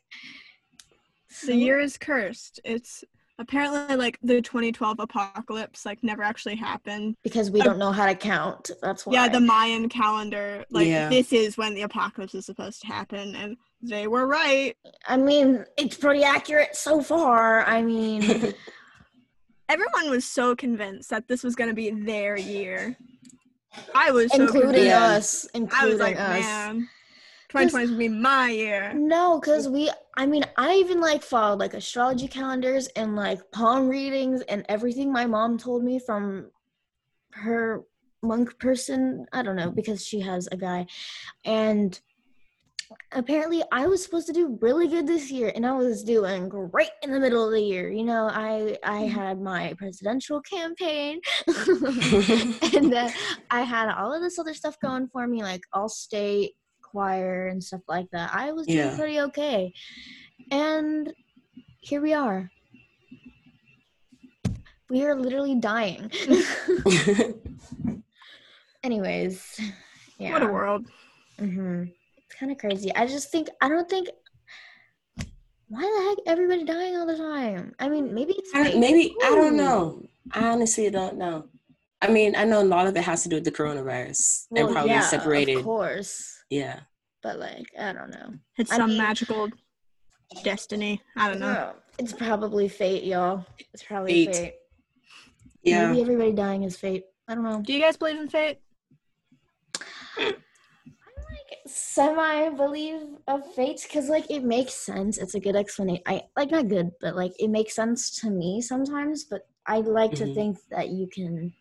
The 1.47 1.55
year 1.55 1.79
is 1.79 1.99
cursed. 1.99 2.61
It's 2.65 3.05
apparently 3.39 3.97
like 3.97 4.19
the 4.23 4.41
2012 4.41 4.99
apocalypse 4.99 5.85
like 5.85 6.03
never 6.03 6.23
actually 6.23 6.57
happened. 6.57 7.17
Because 7.23 7.51
we 7.51 7.61
Uh, 7.61 7.65
don't 7.65 7.79
know 7.79 7.93
how 7.93 8.07
to 8.07 8.15
count. 8.15 8.71
That's 8.81 9.05
why. 9.05 9.13
Yeah, 9.13 9.29
the 9.29 9.41
Mayan 9.41 9.91
calendar, 9.91 10.65
like 10.71 10.87
Yeah. 10.87 11.11
this 11.11 11.35
is 11.35 11.59
when 11.59 11.75
the 11.75 11.83
apocalypse 11.83 12.35
is 12.35 12.47
supposed 12.47 12.81
to 12.81 12.87
happen, 12.87 13.35
and 13.37 13.59
they 13.83 14.07
were 14.09 14.27
right. 14.27 14.75
I 15.07 15.19
mean, 15.19 15.67
it's 15.77 15.99
pretty 15.99 16.25
accurate 16.25 16.75
so 16.75 17.03
far. 17.03 17.63
I 17.65 17.83
mean, 17.83 18.23
Everyone 19.69 20.11
was 20.11 20.25
so 20.25 20.55
convinced 20.55 21.11
that 21.11 21.29
this 21.29 21.43
was 21.43 21.55
going 21.55 21.71
to 21.71 21.75
be 21.75 21.91
their 21.91 22.37
year. 22.37 22.97
I 23.95 24.11
was 24.11 24.33
including. 24.35 24.87
Yeah. 24.87 25.03
us. 25.03 25.45
Including 25.55 25.89
I 25.89 25.91
was 25.91 26.01
like, 26.01 26.17
us. 26.17 26.41
man, 26.41 26.89
2020 27.49 27.85
is 27.85 27.91
gonna 27.91 27.99
be 27.99 28.09
my 28.09 28.51
year. 28.51 28.93
No, 28.95 29.39
because 29.39 29.69
we, 29.69 29.91
I 30.17 30.27
mean, 30.27 30.45
I 30.57 30.75
even 30.77 31.01
like 31.01 31.23
followed 31.23 31.59
like 31.59 31.75
astrology 31.75 32.29
calendars 32.29 32.89
and 32.97 33.17
like 33.17 33.51
palm 33.53 33.89
readings 33.89 34.43
and 34.43 34.65
everything 34.69 35.13
my 35.13 35.27
mom 35.27 35.59
told 35.59 35.85
me 35.85 35.99
from 35.99 36.51
her 37.33 37.85
monk 38.23 38.59
person. 38.59 39.27
I 39.33 39.43
don't 39.43 39.57
know, 39.57 39.71
because 39.71 40.05
she 40.05 40.21
has 40.21 40.49
a 40.51 40.57
guy. 40.57 40.87
And 41.45 41.99
apparently 43.13 43.63
I 43.73 43.87
was 43.87 44.03
supposed 44.03 44.27
to 44.29 44.33
do 44.33 44.59
really 44.61 44.89
good 44.89 45.07
this 45.07 45.31
year 45.31 45.53
and 45.55 45.67
I 45.67 45.73
was 45.73 46.03
doing 46.05 46.49
great 46.49 46.91
in 47.03 47.11
the 47.11 47.21
middle 47.21 47.45
of 47.45 47.53
the 47.53 47.61
year. 47.61 47.91
You 47.91 48.05
know, 48.05 48.29
I 48.29 48.79
I 48.83 49.03
mm-hmm. 49.03 49.09
had 49.09 49.41
my 49.41 49.75
presidential 49.79 50.41
campaign 50.43 51.21
and 51.47 52.93
then 52.93 53.13
I 53.51 53.63
had 53.63 53.91
all 53.91 54.15
of 54.15 54.23
this 54.23 54.39
other 54.39 54.55
stuff 54.55 54.79
going 54.81 55.09
for 55.09 55.27
me, 55.27 55.43
like 55.43 55.63
all 55.73 55.89
state 55.89 56.55
choir 56.83 57.49
and 57.49 57.63
stuff 57.63 57.83
like 57.89 58.11
that. 58.13 58.35
I 58.35 58.53
was 58.53 58.67
doing 58.67 58.79
Yeah. 58.79 58.97
pretty 58.97 59.21
okay. 59.21 59.73
And 60.51 61.13
here 61.81 62.01
we 62.01 62.13
are. 62.15 62.51
We 64.89 65.05
are 65.05 65.17
literally 65.17 65.57
dying. 65.57 66.11
Anyways, 68.85 69.61
yeah. 70.19 70.33
What 70.33 70.43
a 70.43 70.47
world. 70.47 70.87
It's 71.39 72.06
kind 72.39 72.53
of 72.53 72.59
crazy. 72.59 72.95
I 72.95 73.07
just 73.07 73.31
think 73.31 73.49
I 73.61 73.69
don't 73.69 73.89
think 73.89 74.09
why 75.69 75.81
the 75.83 76.09
heck 76.09 76.19
everybody 76.33 76.65
dying 76.65 76.97
all 76.97 77.07
the 77.07 77.17
time. 77.17 77.75
I 77.81 77.89
mean, 77.89 78.15
maybe 78.15 78.35
it's 78.39 78.51
I 78.55 78.59
don't- 78.63 78.73
fake. 78.73 78.81
maybe 78.81 79.15
I 79.25 79.31
don't 79.31 79.57
know. 79.57 80.03
I 80.33 80.49
honestly 80.49 80.89
don't 80.91 81.17
know. 81.19 81.49
I 82.03 82.09
mean, 82.09 82.37
I 82.37 82.45
know 82.45 82.63
a 82.63 82.65
lot 82.65 82.87
of 82.87 82.97
it 82.97 83.03
has 83.05 83.23
to 83.25 83.29
do 83.29 83.37
with 83.37 83.45
the 83.45 83.51
coronavirus 83.53 84.47
and 84.55 84.65
Well, 84.67 84.73
probably 84.75 84.91
yeah, 84.93 85.01
separated. 85.01 85.57
Of 85.59 85.65
course, 85.65 86.43
Yeah. 86.51 86.81
but 87.23 87.39
like 87.39 87.67
I 87.79 87.93
don't 87.93 88.11
know. 88.11 88.35
It's 88.59 88.71
I 88.73 88.77
some 88.77 88.91
mean- 88.91 88.99
magical 88.99 89.49
destiny. 90.45 91.01
I 91.17 91.29
don't 91.31 91.41
know. 91.41 91.53
No, 91.53 91.73
it's 91.99 92.13
probably 92.13 92.69
fate, 92.69 93.05
y'all. 93.05 93.45
It's 93.73 93.83
probably 93.83 94.27
Fate. 94.27 94.37
fate. 94.37 94.55
Yeah. 95.63 95.89
Maybe 95.89 96.03
everybody 96.03 96.33
dying 96.33 96.63
is 96.65 96.77
fate. 96.77 97.05
I 97.29 97.35
don't 97.35 97.43
know. 97.45 97.61
Do 97.61 97.73
you 97.73 97.81
guys 97.81 97.97
believe 97.97 98.21
in 98.21 98.29
fate? 98.29 98.59
I 101.67 101.69
semi 101.69 102.51
believe 102.51 103.03
of 103.27 103.53
fate 103.55 103.81
because 103.83 104.09
like 104.09 104.31
it 104.31 104.45
makes 104.45 104.75
sense. 104.75 105.19
It's 105.19 105.35
a 105.35 105.41
good 105.41 105.57
explanation. 105.57 106.03
I 106.07 106.23
like 106.37 106.51
not 106.51 106.69
good, 106.69 106.93
but 107.01 107.17
like 107.17 107.33
it 107.41 107.49
makes 107.49 107.75
sense 107.75 108.11
to 108.21 108.31
me 108.31 108.61
sometimes. 108.61 109.25
But 109.25 109.49
I 109.67 109.79
like 109.81 110.15
to 110.17 110.27
Mhm. 110.27 110.35
think 110.35 110.59
that 110.71 110.91
you 110.91 111.09
can 111.09 111.53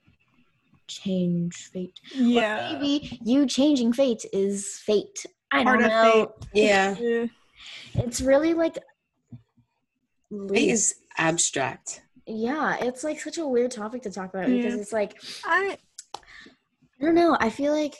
change 0.88 1.69
fate. 1.74 2.00
Or 2.35 2.43
Yeah. 2.43 2.67
maybe 2.69 3.19
you 3.24 3.47
changing 3.47 3.93
fate 3.93 4.25
is 4.33 4.77
fate. 4.79 5.25
I 5.51 5.63
Part 5.63 5.79
don't 5.79 5.85
know. 5.85 6.35
Yeah. 6.53 6.95
Yeah. 7.00 7.27
It's 7.95 8.21
really 8.21 8.53
like 8.53 8.77
It 10.53 10.69
is 10.69 10.95
abstract. 11.17 12.01
yeah, 12.25 12.77
it's 12.81 13.03
like 13.03 13.19
such 13.19 13.38
a 13.38 13.47
weird 13.47 13.71
topic 13.71 14.01
to 14.03 14.12
talk 14.12 14.29
about 14.33 14.51
because 14.51 14.75
it's 14.75 14.91
like 14.91 15.15
I 15.43 15.77
I 17.01 17.05
don't 17.05 17.15
know. 17.15 17.38
I 17.39 17.50
feel 17.50 17.71
like 17.74 17.95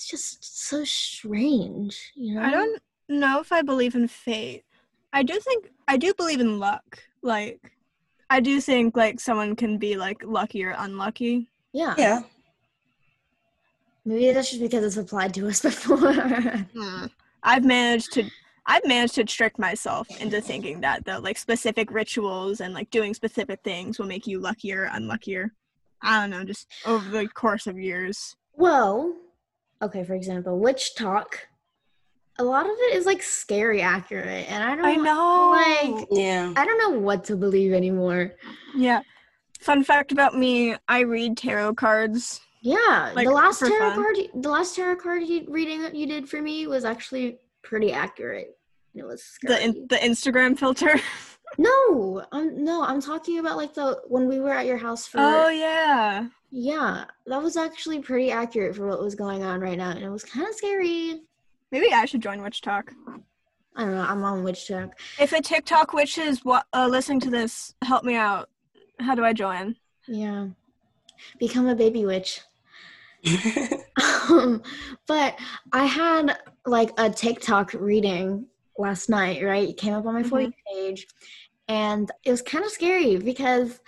it's 0.00 0.08
just 0.08 0.66
so 0.66 0.82
strange, 0.82 2.10
you 2.14 2.34
know? 2.36 2.40
I 2.40 2.50
don't 2.50 2.80
know 3.10 3.38
if 3.38 3.52
I 3.52 3.60
believe 3.60 3.94
in 3.94 4.08
fate. 4.08 4.64
I 5.12 5.22
do 5.22 5.38
think 5.38 5.70
I 5.88 5.98
do 5.98 6.14
believe 6.14 6.40
in 6.40 6.58
luck. 6.58 7.02
Like 7.22 7.72
I 8.30 8.40
do 8.40 8.62
think 8.62 8.96
like 8.96 9.20
someone 9.20 9.54
can 9.56 9.76
be 9.76 9.98
like 9.98 10.24
lucky 10.24 10.64
or 10.64 10.74
unlucky. 10.78 11.50
Yeah. 11.72 11.94
Yeah. 11.98 12.20
Maybe 14.06 14.32
that's 14.32 14.48
just 14.48 14.62
because 14.62 14.84
it's 14.84 14.96
applied 14.96 15.34
to 15.34 15.48
us 15.48 15.60
before. 15.68 16.14
Hmm. 16.14 17.06
I've 17.42 17.66
managed 17.66 18.12
to 18.12 18.24
I've 18.64 18.86
managed 18.86 19.16
to 19.16 19.24
trick 19.24 19.58
myself 19.58 20.08
into 20.18 20.40
thinking 20.40 20.80
that 20.80 21.04
the 21.04 21.20
like 21.20 21.36
specific 21.36 21.90
rituals 21.90 22.62
and 22.62 22.72
like 22.72 22.88
doing 22.88 23.12
specific 23.12 23.60
things 23.64 23.98
will 23.98 24.06
make 24.06 24.26
you 24.26 24.40
luckier 24.40 24.84
or 24.84 24.90
unluckier. 24.96 25.52
I 26.00 26.22
don't 26.22 26.30
know, 26.30 26.44
just 26.44 26.68
over 26.86 27.06
the 27.10 27.28
course 27.28 27.66
of 27.66 27.78
years. 27.78 28.34
well, 28.54 29.14
okay, 29.82 30.04
for 30.04 30.14
example, 30.14 30.60
WitchTok. 30.60 31.26
A 32.38 32.44
lot 32.44 32.64
of 32.64 32.72
it 32.72 32.94
is 32.94 33.04
like 33.06 33.22
scary 33.22 33.82
accurate, 33.82 34.46
and 34.50 34.64
I 34.64 34.74
don't 34.74 34.84
I 34.86 34.94
know. 34.96 35.96
like 35.98 36.06
Yeah. 36.10 36.52
I 36.56 36.64
don't 36.64 36.78
know 36.78 36.98
what 36.98 37.24
to 37.24 37.36
believe 37.36 37.72
anymore. 37.72 38.32
Yeah. 38.74 39.02
Fun 39.60 39.84
fact 39.84 40.10
about 40.10 40.34
me, 40.38 40.74
I 40.88 41.00
read 41.00 41.36
tarot 41.36 41.74
cards. 41.74 42.40
Yeah, 42.62 43.12
Like, 43.14 43.26
the 43.26 43.32
last 43.32 43.58
tarot 43.60 43.78
fun. 43.78 43.94
card, 43.94 44.16
the 44.42 44.48
last 44.50 44.74
tarot 44.76 44.96
card 44.96 45.22
you, 45.22 45.46
reading 45.48 45.82
that 45.82 45.94
you 45.94 46.06
did 46.06 46.28
for 46.28 46.40
me 46.40 46.66
was 46.66 46.84
actually 46.86 47.38
pretty 47.62 47.92
accurate. 47.92 48.48
It 48.94 49.04
was 49.04 49.22
The 49.42 49.62
in, 49.62 49.86
the 49.88 49.96
Instagram 49.96 50.58
filter. 50.58 50.98
no, 51.58 52.22
I'm 52.32 52.64
no, 52.64 52.82
I'm 52.82 53.00
talking 53.00 53.38
about 53.38 53.56
like 53.56 53.74
the 53.74 54.00
when 54.08 54.28
we 54.28 54.40
were 54.40 54.50
at 54.52 54.66
your 54.66 54.76
house 54.78 55.06
for. 55.06 55.18
oh 55.20 55.48
yeah. 55.48 56.26
Yeah, 56.50 57.04
that 57.26 57.42
was 57.42 57.56
actually 57.56 58.00
pretty 58.00 58.30
accurate 58.30 58.74
for 58.74 58.86
what 58.88 59.00
was 59.00 59.14
going 59.14 59.44
on 59.44 59.60
right 59.60 59.78
now, 59.78 59.90
and 59.90 60.02
it 60.02 60.10
was 60.10 60.24
kind 60.24 60.48
of 60.48 60.54
scary. 60.54 61.20
Maybe 61.70 61.92
I 61.92 62.04
should 62.04 62.22
join 62.22 62.40
WitchTok. 62.40 62.88
I 63.76 63.84
don't 63.84 63.94
know. 63.94 64.02
I'm 64.02 64.24
on 64.24 64.42
WitchTok. 64.42 64.90
If 65.20 65.32
a 65.32 65.40
TikTok 65.40 65.92
witch 65.92 66.18
is 66.18 66.44
wa- 66.44 66.64
uh, 66.72 66.88
listening 66.88 67.20
to 67.20 67.30
this, 67.30 67.74
help 67.82 68.02
me 68.02 68.16
out. 68.16 68.48
How 68.98 69.14
do 69.14 69.24
I 69.24 69.32
join? 69.32 69.76
Yeah, 70.08 70.48
become 71.38 71.68
a 71.68 71.74
baby 71.74 72.04
witch. 72.04 72.40
Um, 74.30 74.62
but 75.06 75.38
I 75.72 75.84
had 75.84 76.38
like 76.64 76.92
a 76.98 77.10
TikTok 77.10 77.74
reading 77.74 78.46
last 78.78 79.10
night, 79.10 79.42
right? 79.42 79.68
It 79.68 79.76
came 79.76 79.92
up 79.92 80.06
on 80.06 80.14
my 80.14 80.22
For 80.22 80.40
You 80.40 80.52
page, 80.72 81.06
and 81.68 82.10
it 82.24 82.30
was 82.30 82.42
kind 82.42 82.64
of 82.64 82.70
scary 82.70 83.16
because 83.16 83.80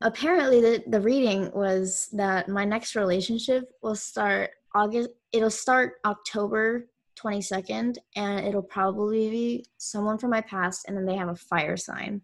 apparently 0.00 0.60
the, 0.60 0.82
the 0.86 1.00
reading 1.00 1.50
was 1.52 2.08
that 2.12 2.48
my 2.48 2.64
next 2.64 2.94
relationship 2.96 3.72
will 3.82 3.94
start 3.94 4.50
August, 4.74 5.10
it'll 5.32 5.50
start 5.50 5.94
October 6.04 6.86
22nd, 7.18 7.96
and 8.14 8.46
it'll 8.46 8.62
probably 8.62 9.30
be 9.30 9.66
someone 9.78 10.18
from 10.18 10.30
my 10.30 10.42
past, 10.42 10.84
and 10.86 10.96
then 10.96 11.06
they 11.06 11.16
have 11.16 11.28
a 11.28 11.36
fire 11.36 11.76
sign. 11.76 12.20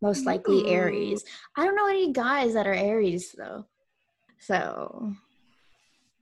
Most 0.00 0.26
likely 0.26 0.62
Ooh. 0.62 0.68
Aries. 0.68 1.24
I 1.56 1.64
don't 1.64 1.76
know 1.76 1.88
any 1.88 2.12
guys 2.12 2.54
that 2.54 2.66
are 2.66 2.74
Aries 2.74 3.34
though. 3.38 3.66
So 4.40 5.12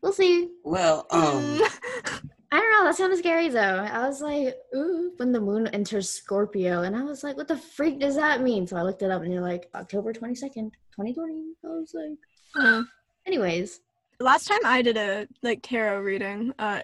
we'll 0.03 0.13
see. 0.13 0.51
well, 0.65 1.07
um, 1.11 1.63
I 2.53 2.59
don't 2.59 2.71
know. 2.73 2.85
That 2.85 2.97
sounded 2.97 3.19
scary 3.19 3.49
though. 3.49 3.61
I 3.91 4.07
was 4.09 4.21
like, 4.21 4.57
ooh, 4.75 5.13
when 5.19 5.31
the 5.33 5.41
moon 5.41 5.69
enters 5.69 6.11
Scorpio. 6.11 6.83
And 6.83 6.97
I 6.97 7.03
was 7.03 7.23
like, 7.23 7.37
what 7.37 7.47
the 7.49 7.57
freak 7.57 8.01
does 8.01 8.17
that 8.17 8.43
mean? 8.43 8.67
So 8.67 8.77
I 8.77 8.83
looked 8.83 9.03
it 9.03 9.11
up 9.11 9.23
and 9.23 9.33
you're 9.33 9.43
like, 9.43 9.69
October 9.75 10.13
22nd, 10.13 10.73
2020. 10.97 11.53
I 11.65 11.69
was 11.69 11.95
like, 11.95 12.19
Uh, 12.57 12.83
anyways. 13.27 13.81
last 14.19 14.49
time 14.49 14.59
I 14.65 14.83
did 14.83 14.97
a 14.97 15.29
like 15.43 15.61
tarot 15.63 16.01
reading, 16.01 16.53
uh, 16.59 16.81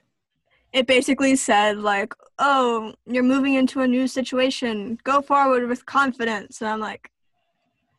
it 0.72 0.86
basically 0.86 1.36
said 1.36 1.78
like, 1.78 2.12
"Oh, 2.38 2.92
you're 3.06 3.22
moving 3.22 3.54
into 3.54 3.80
a 3.80 3.88
new 3.88 4.06
situation. 4.06 4.98
Go 5.04 5.22
forward 5.22 5.68
with 5.68 5.86
confidence." 5.86 6.60
And 6.60 6.68
I'm 6.68 6.80
like, 6.80 7.10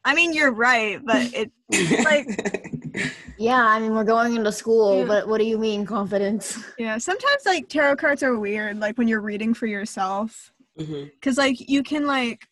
I 0.08 0.16
mean, 0.16 0.34
you're 0.34 0.54
right, 0.54 1.04
but 1.04 1.30
it's 1.34 2.06
like- 2.06 3.14
Yeah, 3.38 3.64
I 3.64 3.80
mean, 3.80 3.94
we're 3.94 4.04
going 4.06 4.36
into 4.36 4.52
school, 4.52 5.00
Yeah. 5.00 5.06
but 5.06 5.28
what 5.28 5.38
do 5.40 5.44
you 5.44 5.58
mean 5.60 5.86
confidence? 5.86 6.58
yeah. 6.80 6.98
Sometimes 6.98 7.44
like 7.46 7.68
tarot 7.70 7.98
cards 7.98 8.24
are 8.24 8.40
weird, 8.40 8.80
like 8.80 8.98
when 8.98 9.08
you're 9.08 9.22
reading 9.22 9.54
for 9.54 9.68
yourself, 9.68 10.52
mm-hmm. 10.80 11.04
because 11.14 11.38
like 11.38 11.70
you 11.70 11.84
can 11.84 12.08
like 12.08 12.48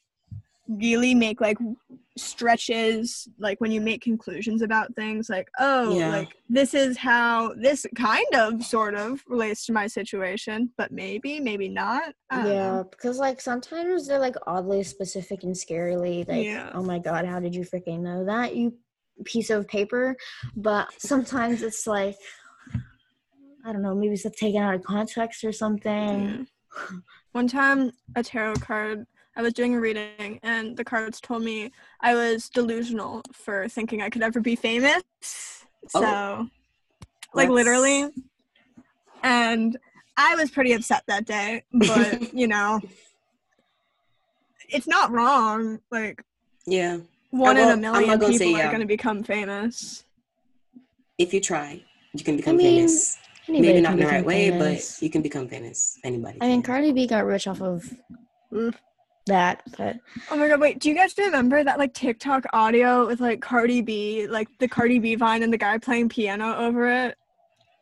really 0.68 1.16
make 1.16 1.40
like 1.42 1.58
stretches 2.18 3.28
like 3.40 3.60
when 3.60 3.72
you 3.72 3.82
make 3.82 4.02
conclusions 4.02 4.62
about 4.62 4.96
things 4.96 5.30
like 5.30 5.50
oh 5.60 5.98
Yeah. 5.98 6.10
like 6.12 6.36
this 6.50 6.74
is 6.74 6.98
how 6.98 7.54
this 7.56 7.86
kind 7.96 8.26
of 8.34 8.64
sort 8.64 8.96
of 8.96 9.22
relates 9.28 9.66
to 9.66 9.74
my 9.74 9.88
situation 9.88 10.72
but 10.78 10.92
maybe 10.92 11.40
maybe 11.40 11.68
not 11.68 12.14
Yeah, 12.32 12.44
know. 12.44 12.88
because 12.90 13.18
like 13.20 13.42
sometimes 13.42 14.08
they're 14.08 14.20
like 14.20 14.36
oddly 14.48 14.84
specific 14.84 15.44
and 15.44 15.54
scarily. 15.54 16.28
Like, 16.28 16.46
Yeah. 16.46 16.72
oh 16.74 16.84
my 16.84 17.00
god, 17.00 17.26
how 17.26 17.40
did 17.40 17.54
you 17.54 17.64
freaking 17.64 18.00
know 18.02 18.26
that, 18.26 18.56
you 18.56 18.74
piece 19.26 19.50
of 19.50 19.68
paper? 19.68 20.16
But 20.56 20.90
sometimes 20.98 21.62
it's 21.64 21.86
like, 21.88 22.16
I 23.66 23.72
don't 23.74 23.82
know, 23.82 23.96
maybe 23.96 24.14
it's 24.14 24.24
taken 24.40 24.62
out 24.62 24.76
of 24.76 24.84
context 24.84 25.44
or 25.44 25.52
something. 25.52 26.20
Yeah. 26.24 26.98
one 27.32 27.48
time 27.48 27.92
a 28.16 28.24
tarot 28.24 28.56
card 28.56 29.06
I 29.36 29.42
was 29.42 29.54
doing 29.54 29.76
a 29.76 29.80
reading, 29.80 30.40
and 30.44 30.78
the 30.78 30.84
cards 30.84 31.20
told 31.20 31.44
me 31.44 31.72
I 32.02 32.16
was 32.16 32.50
delusional 32.50 33.22
for 33.34 33.68
thinking 33.68 34.02
I 34.02 34.10
could 34.10 34.24
ever 34.24 34.40
be 34.40 34.56
famous. 34.56 35.04
So, 35.90 36.00
Oh. 36.04 36.50
like 37.34 37.50
That's- 37.50 37.50
literally, 37.50 38.10
and 39.24 39.78
I 40.18 40.36
was 40.36 40.50
pretty 40.52 40.72
upset 40.74 41.04
that 41.08 41.26
day. 41.26 41.64
But 41.74 42.34
you 42.34 42.48
know, 42.48 42.82
it's 44.70 44.88
not 44.88 45.12
wrong. 45.12 45.80
Like 45.92 46.24
Yeah. 46.66 47.00
one 47.32 47.58
I 47.58 47.62
in 47.64 47.70
a 47.70 47.78
million 47.78 48.20
gonna 48.20 48.32
people 48.32 48.38
say 48.56 48.62
are 48.62 48.68
going 48.70 48.80
to 48.80 48.86
become 48.88 49.24
famous. 49.24 50.06
If 51.18 51.34
you 51.34 51.42
try, 51.42 51.84
you 52.14 52.24
can 52.24 52.38
become 52.38 52.58
mean, 52.58 52.78
famous. 52.78 53.18
Anybody 53.48 53.68
Maybe 53.68 53.82
not 53.82 53.92
in 53.94 54.00
the 54.00 54.06
become 54.06 54.16
right 54.16 54.26
way, 54.26 54.50
but 54.58 54.98
you 55.02 55.10
can 55.10 55.22
become 55.22 55.48
famous. 55.48 56.00
Anybody. 56.04 56.40
I 56.42 56.48
mean, 56.48 56.62
can. 56.64 56.74
Cardi 56.74 56.92
B 56.94 57.06
got 57.06 57.26
rich 57.26 57.48
off 57.48 57.62
of 57.62 57.94
Oof. 58.56 58.76
That, 59.28 59.64
but 59.78 59.98
Oh 60.30 60.38
my 60.38 60.48
god, 60.48 60.60
wait, 60.60 60.80
do 60.80 60.90
you 60.90 60.96
guys 60.96 61.14
remember 61.18 61.64
that 61.64 61.80
like 61.80 61.94
TikTok 61.94 62.46
audio 62.54 63.06
with 63.08 63.20
like 63.20 63.42
Cardi 63.42 63.82
B, 63.82 64.28
like 64.28 64.48
the 64.60 64.68
Cardi 64.68 65.00
B 65.00 65.16
vine 65.16 65.44
and 65.44 65.52
the 65.52 65.58
guy 65.58 65.78
playing 65.78 66.10
piano 66.10 66.56
over 66.58 66.88
it? 66.88 67.18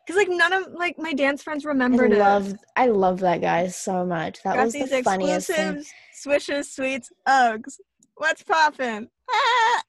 Cause 0.06 0.16
like 0.16 0.28
none 0.28 0.52
of 0.52 0.72
like 0.74 0.98
my 0.98 1.14
dance 1.14 1.42
friends 1.42 1.64
I 1.64 1.70
remembered 1.70 2.12
it. 2.12 2.58
I 2.76 2.86
love 2.88 3.20
that 3.20 3.40
guy 3.40 3.68
so 3.68 4.04
much. 4.04 4.42
That 4.42 4.56
Got 4.56 4.64
was 4.64 4.72
these 4.74 4.90
the 4.90 5.02
funniest 5.02 5.48
thing. 5.48 5.82
swishes, 6.12 6.70
sweets, 6.70 7.10
Uggs. 7.26 7.80
What's 8.16 8.42
poppin'? 8.42 9.08
Ah! 9.30 9.82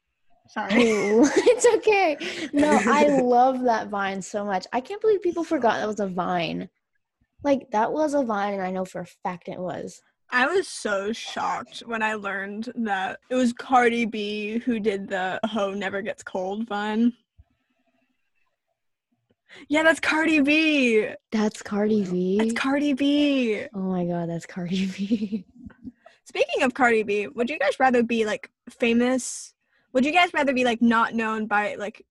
Sorry. 0.47 0.71
It's 0.77 1.65
okay. 1.75 2.17
No, 2.53 2.79
I 2.87 3.07
love 3.21 3.63
that 3.63 3.89
vine 3.89 4.21
so 4.21 4.45
much. 4.45 4.65
I 4.71 4.79
can't 4.79 5.01
believe 5.01 5.21
people 5.21 5.43
forgot 5.43 5.79
that 5.79 5.87
was 5.87 5.99
a 5.99 6.07
vine. 6.07 6.69
Like 7.43 7.69
that 7.71 7.91
was 7.91 8.13
a 8.13 8.23
vine, 8.23 8.53
and 8.53 8.63
I 8.63 8.71
know 8.71 8.85
for 8.85 9.01
a 9.01 9.05
fact 9.05 9.49
it 9.49 9.59
was. 9.59 10.01
I 10.29 10.47
was 10.47 10.67
so 10.67 11.13
shocked 11.13 11.79
when 11.85 12.01
I 12.01 12.15
learned 12.15 12.71
that 12.75 13.19
it 13.29 13.35
was 13.35 13.53
Cardi 13.53 14.05
B 14.05 14.59
who 14.59 14.79
did 14.79 15.07
the 15.07 15.39
"Ho 15.45 15.71
Never 15.71 16.01
Gets 16.01 16.23
Cold" 16.23 16.67
vine. 16.67 17.13
Yeah, 19.69 19.83
that's 19.83 19.99
Cardi 19.99 20.41
B. 20.41 21.07
That's 21.31 21.61
Cardi 21.61 22.03
B. 22.03 22.37
That's 22.37 22.53
Cardi 22.53 22.93
B. 22.93 23.65
oh 23.73 23.79
my 23.79 24.05
god, 24.05 24.29
that's 24.29 24.45
Cardi 24.45 24.85
B. 24.97 25.45
Speaking 26.25 26.63
of 26.63 26.73
Cardi 26.73 27.03
B, 27.03 27.27
would 27.27 27.49
you 27.49 27.57
guys 27.57 27.79
rather 27.79 28.03
be 28.03 28.25
like 28.25 28.51
famous? 28.69 29.53
Would 29.93 30.05
you 30.05 30.11
guys 30.11 30.33
rather 30.33 30.53
be 30.53 30.65
like 30.65 30.81
not 30.81 31.13
known 31.13 31.45
by 31.45 31.75
like 31.75 32.05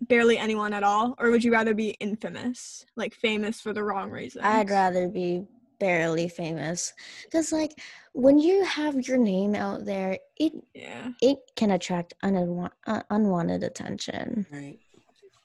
barely 0.00 0.38
anyone 0.38 0.72
at 0.72 0.82
all, 0.82 1.14
or 1.18 1.30
would 1.30 1.44
you 1.44 1.52
rather 1.52 1.74
be 1.74 1.90
infamous, 2.00 2.84
like 2.96 3.14
famous 3.14 3.60
for 3.60 3.72
the 3.72 3.84
wrong 3.84 4.10
reasons? 4.10 4.44
I'd 4.44 4.70
rather 4.70 5.08
be 5.08 5.44
barely 5.78 6.28
famous, 6.28 6.92
because 7.24 7.52
like 7.52 7.72
when 8.12 8.38
you 8.38 8.64
have 8.64 9.06
your 9.06 9.18
name 9.18 9.54
out 9.54 9.84
there, 9.84 10.18
it 10.36 10.52
Yeah. 10.74 11.10
it 11.20 11.38
can 11.56 11.70
attract 11.72 12.14
unwa- 12.24 12.70
uh, 12.86 13.02
unwanted 13.10 13.62
attention. 13.62 14.46
Right. 14.50 14.78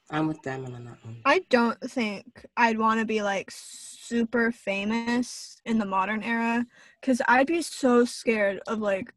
I'm 0.09 0.27
with 0.27 0.41
them 0.43 0.65
on 0.65 0.71
that 0.85 1.03
one. 1.03 1.21
I 1.25 1.39
don't 1.49 1.79
think 1.81 2.45
I'd 2.55 2.77
want 2.77 2.99
to 2.99 3.05
be 3.05 3.21
like 3.23 3.49
super 3.51 4.51
famous 4.51 5.59
in 5.65 5.79
the 5.79 5.85
modern 5.85 6.21
era 6.21 6.65
because 7.01 7.21
I'd 7.27 7.47
be 7.47 7.61
so 7.61 8.05
scared 8.05 8.59
of 8.67 8.79
like 8.79 9.13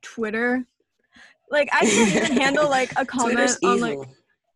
Twitter. 0.00 0.64
Like 1.50 1.68
I 1.72 1.80
can't 1.80 2.16
even 2.16 2.38
handle 2.40 2.68
like 2.68 2.92
a 2.96 3.04
comment 3.04 3.56
on 3.62 3.80
like 3.80 3.98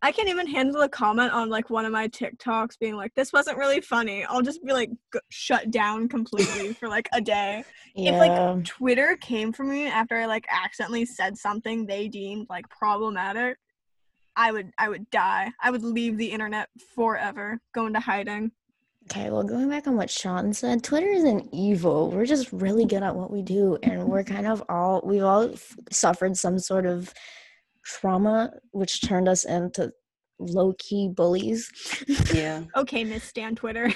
I 0.04 0.10
can't 0.10 0.28
even 0.28 0.48
handle 0.48 0.82
a 0.82 0.88
comment 0.88 1.32
on 1.32 1.48
like 1.48 1.70
one 1.70 1.84
of 1.84 1.92
my 1.92 2.08
TikToks 2.08 2.78
being 2.80 2.96
like 2.96 3.14
this 3.14 3.32
wasn't 3.32 3.56
really 3.56 3.80
funny. 3.80 4.24
I'll 4.24 4.42
just 4.42 4.64
be 4.64 4.72
like 4.72 4.90
g- 5.12 5.20
shut 5.30 5.70
down 5.70 6.08
completely 6.08 6.72
for 6.74 6.88
like 6.88 7.08
a 7.12 7.20
day. 7.20 7.64
Yeah. 7.94 8.12
If 8.12 8.18
like 8.18 8.64
Twitter 8.64 9.16
came 9.20 9.52
for 9.52 9.62
me 9.62 9.86
after 9.86 10.16
I 10.16 10.26
like 10.26 10.44
accidentally 10.50 11.06
said 11.06 11.38
something 11.38 11.86
they 11.86 12.08
deemed 12.08 12.48
like 12.50 12.68
problematic, 12.68 13.58
I 14.34 14.50
would 14.50 14.72
I 14.76 14.88
would 14.88 15.08
die. 15.10 15.52
I 15.62 15.70
would 15.70 15.84
leave 15.84 16.18
the 16.18 16.32
internet 16.32 16.68
forever, 16.96 17.60
go 17.72 17.86
into 17.86 18.00
hiding. 18.00 18.50
Okay, 19.10 19.30
well, 19.30 19.42
going 19.42 19.68
back 19.68 19.86
on 19.88 19.96
what 19.96 20.10
Sean 20.10 20.52
said, 20.52 20.82
Twitter 20.82 21.08
isn't 21.08 21.48
evil. 21.52 22.10
We're 22.10 22.24
just 22.24 22.52
really 22.52 22.86
good 22.86 23.02
at 23.02 23.16
what 23.16 23.32
we 23.32 23.42
do, 23.42 23.76
and 23.82 24.04
we're 24.08 24.22
kind 24.22 24.46
of 24.46 24.62
all 24.68 25.00
we've 25.04 25.24
all 25.24 25.52
f- 25.52 25.76
suffered 25.90 26.36
some 26.36 26.58
sort 26.58 26.86
of 26.86 27.12
trauma, 27.84 28.52
which 28.72 29.00
turned 29.02 29.28
us 29.28 29.44
into 29.44 29.92
low 30.38 30.74
key 30.78 31.08
bullies. 31.08 31.70
yeah. 32.34 32.62
Okay, 32.76 33.04
Miss 33.04 33.24
Stan 33.24 33.54
Twitter. 33.54 33.92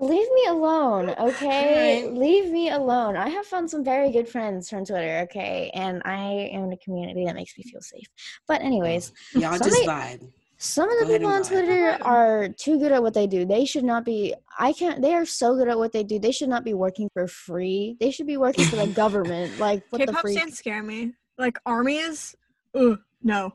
Leave 0.00 0.28
me 0.32 0.44
alone, 0.48 1.10
okay? 1.18 2.02
Alright. 2.04 2.16
Leave 2.16 2.50
me 2.50 2.70
alone. 2.70 3.16
I 3.16 3.28
have 3.30 3.46
found 3.46 3.68
some 3.68 3.82
very 3.84 4.12
good 4.12 4.28
friends 4.28 4.70
from 4.70 4.84
Twitter, 4.84 5.20
okay? 5.24 5.70
And 5.74 6.00
I 6.04 6.50
am 6.52 6.64
in 6.64 6.72
a 6.72 6.76
community 6.76 7.24
that 7.26 7.34
makes 7.34 7.56
me 7.58 7.64
feel 7.64 7.80
safe. 7.80 8.06
But, 8.46 8.62
anyways, 8.62 9.12
mm. 9.34 9.40
Y'all 9.42 9.58
just 9.58 9.64
Somebody- 9.64 9.86
vibe. 10.18 10.32
Some 10.60 10.90
of 10.90 10.98
the 10.98 11.04
ahead 11.04 11.20
people 11.20 11.32
on. 11.32 11.44
Twitter 11.44 11.92
Vibe. 11.92 12.04
are 12.04 12.48
too 12.48 12.80
good 12.80 12.90
at 12.90 13.00
what 13.00 13.14
they 13.14 13.28
do. 13.28 13.44
They 13.44 13.64
should 13.64 13.84
not 13.84 14.04
be. 14.04 14.34
I 14.58 14.72
can't. 14.72 15.00
They 15.00 15.14
are 15.14 15.24
so 15.24 15.54
good 15.54 15.68
at 15.68 15.78
what 15.78 15.92
they 15.92 16.02
do. 16.02 16.18
They 16.18 16.32
should 16.32 16.48
not 16.48 16.64
be 16.64 16.74
working 16.74 17.08
for 17.14 17.28
free. 17.28 17.96
They 18.00 18.10
should 18.10 18.26
be 18.26 18.38
working 18.38 18.64
for 18.64 18.74
the 18.74 18.88
government. 19.02 19.56
Like 19.60 19.84
what 19.90 20.00
the 20.00 20.06
K-pop 20.06 20.20
freak? 20.22 20.36
stands 20.36 20.58
scare 20.58 20.82
me. 20.82 21.12
Like 21.38 21.58
armies, 21.64 22.34
ugh, 22.74 22.98
no. 23.22 23.54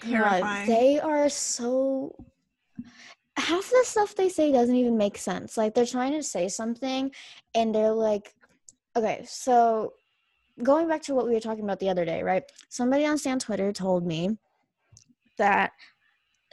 God, 0.00 0.10
Terrifying. 0.10 0.66
they 0.66 1.00
are 1.00 1.28
so. 1.28 2.14
Half 3.36 3.68
the 3.70 3.82
stuff 3.84 4.14
they 4.14 4.28
say 4.28 4.52
doesn't 4.52 4.74
even 4.74 4.96
make 4.96 5.18
sense. 5.18 5.56
Like 5.56 5.74
they're 5.74 5.86
trying 5.86 6.12
to 6.12 6.22
say 6.22 6.48
something, 6.48 7.10
and 7.54 7.74
they're 7.74 7.92
like, 7.92 8.34
okay, 8.96 9.24
so 9.26 9.92
going 10.62 10.88
back 10.88 11.02
to 11.02 11.14
what 11.14 11.26
we 11.26 11.32
were 11.34 11.40
talking 11.40 11.64
about 11.64 11.80
the 11.80 11.88
other 11.90 12.04
day, 12.04 12.22
right? 12.22 12.44
Somebody 12.68 13.06
on 13.06 13.18
Stan 13.18 13.38
Twitter 13.38 13.72
told 13.72 14.06
me 14.06 14.38
that 15.38 15.72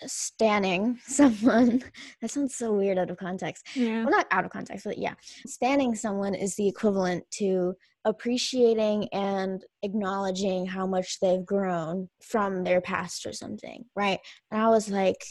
standing 0.07 0.97
someone 1.05 1.83
that 2.21 2.31
sounds 2.31 2.55
so 2.55 2.73
weird 2.73 2.97
out 2.97 3.11
of 3.11 3.17
context 3.17 3.67
yeah. 3.75 4.01
well 4.01 4.09
not 4.09 4.25
out 4.31 4.43
of 4.43 4.51
context 4.51 4.83
but 4.83 4.97
yeah 4.97 5.13
standing 5.45 5.93
someone 5.93 6.33
is 6.33 6.55
the 6.55 6.67
equivalent 6.67 7.23
to 7.29 7.75
appreciating 8.05 9.07
and 9.13 9.63
acknowledging 9.83 10.65
how 10.65 10.87
much 10.87 11.19
they've 11.19 11.45
grown 11.45 12.09
from 12.21 12.63
their 12.63 12.81
past 12.81 13.25
or 13.25 13.33
something 13.33 13.85
right 13.95 14.19
and 14.51 14.61
i 14.61 14.67
was 14.67 14.89
like 14.89 15.23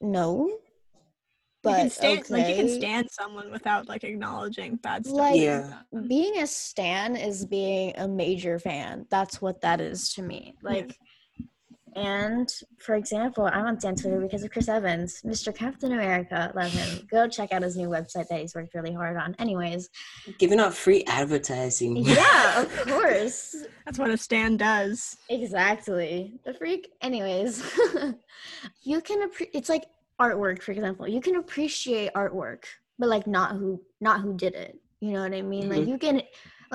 no 0.00 0.50
but 1.62 1.70
you 1.70 1.76
can 1.76 1.90
stand 1.90 2.18
okay. 2.20 2.34
like 2.34 2.48
you 2.48 2.54
can 2.56 2.68
stand 2.68 3.08
someone 3.10 3.50
without 3.50 3.88
like 3.88 4.04
acknowledging 4.04 4.76
bad 4.76 5.04
stuff. 5.04 5.18
Like- 5.18 5.40
Yeah. 5.40 5.80
being 6.06 6.38
a 6.38 6.46
stan 6.46 7.16
is 7.16 7.44
being 7.44 7.92
a 7.96 8.06
major 8.06 8.58
fan 8.58 9.06
that's 9.10 9.40
what 9.40 9.60
that 9.62 9.80
is 9.80 10.12
to 10.14 10.22
me 10.22 10.54
like 10.62 10.96
and 11.96 12.48
for 12.78 12.94
example 12.94 13.44
i'm 13.46 13.64
on 13.66 13.80
stan 13.80 13.96
twitter 13.96 14.20
because 14.20 14.44
of 14.44 14.50
chris 14.50 14.68
evans. 14.68 15.20
Mr 15.24 15.54
captain 15.54 15.92
america 15.92 16.52
love 16.54 16.70
him. 16.70 17.06
Go 17.10 17.26
check 17.26 17.52
out 17.52 17.62
his 17.62 17.76
new 17.76 17.88
website 17.88 18.28
that 18.28 18.40
he's 18.40 18.54
worked 18.54 18.74
really 18.74 18.92
hard 18.92 19.16
on. 19.16 19.34
Anyways. 19.38 19.88
Giving 20.38 20.60
out 20.60 20.74
free 20.74 21.02
advertising. 21.06 21.96
yeah 22.04 22.62
of 22.62 22.70
course. 22.86 23.56
That's 23.84 23.98
what 23.98 24.10
a 24.10 24.16
stand 24.16 24.58
does. 24.58 25.16
exactly. 25.30 26.38
The 26.44 26.54
freak. 26.54 26.92
Anyways. 27.00 27.62
You 28.82 29.00
can 29.00 29.28
appre- 29.28 29.50
it's 29.54 29.68
like 29.68 29.84
artwork 30.20 30.62
for 30.62 30.72
example. 30.72 31.08
You 31.08 31.20
can 31.20 31.36
appreciate 31.36 32.12
artwork 32.14 32.64
but 32.98 33.08
like 33.08 33.26
not 33.26 33.52
who 33.52 33.80
not 34.00 34.20
who 34.20 34.34
did 34.36 34.54
it. 34.54 34.78
You 35.00 35.12
know 35.12 35.22
what 35.22 35.34
i 35.34 35.42
mean? 35.42 35.68
Like 35.68 35.82
Mhm. 35.82 35.88
you 35.88 35.98
can 35.98 36.22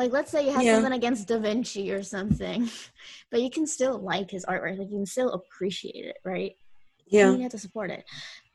like 0.02 0.12
let's 0.12 0.32
say 0.32 0.46
you 0.46 0.52
have 0.52 0.64
Yeah. 0.64 0.76
something 0.76 0.94
against 0.94 1.28
da 1.28 1.38
vinci 1.38 1.92
or 1.92 2.02
something 2.04 2.70
but 3.32 3.42
you 3.42 3.50
can 3.50 3.66
still 3.68 4.00
like 4.00 4.30
his 4.32 4.46
artwork 4.46 4.78
like 4.80 4.90
you 4.90 4.98
can 4.98 5.06
still 5.06 5.32
appreciate 5.40 6.06
it 6.06 6.18
right 6.26 6.54
Yeah. 7.08 7.32
you 7.36 7.42
have 7.44 7.52
to 7.52 7.60
support 7.60 7.90
it 7.92 8.04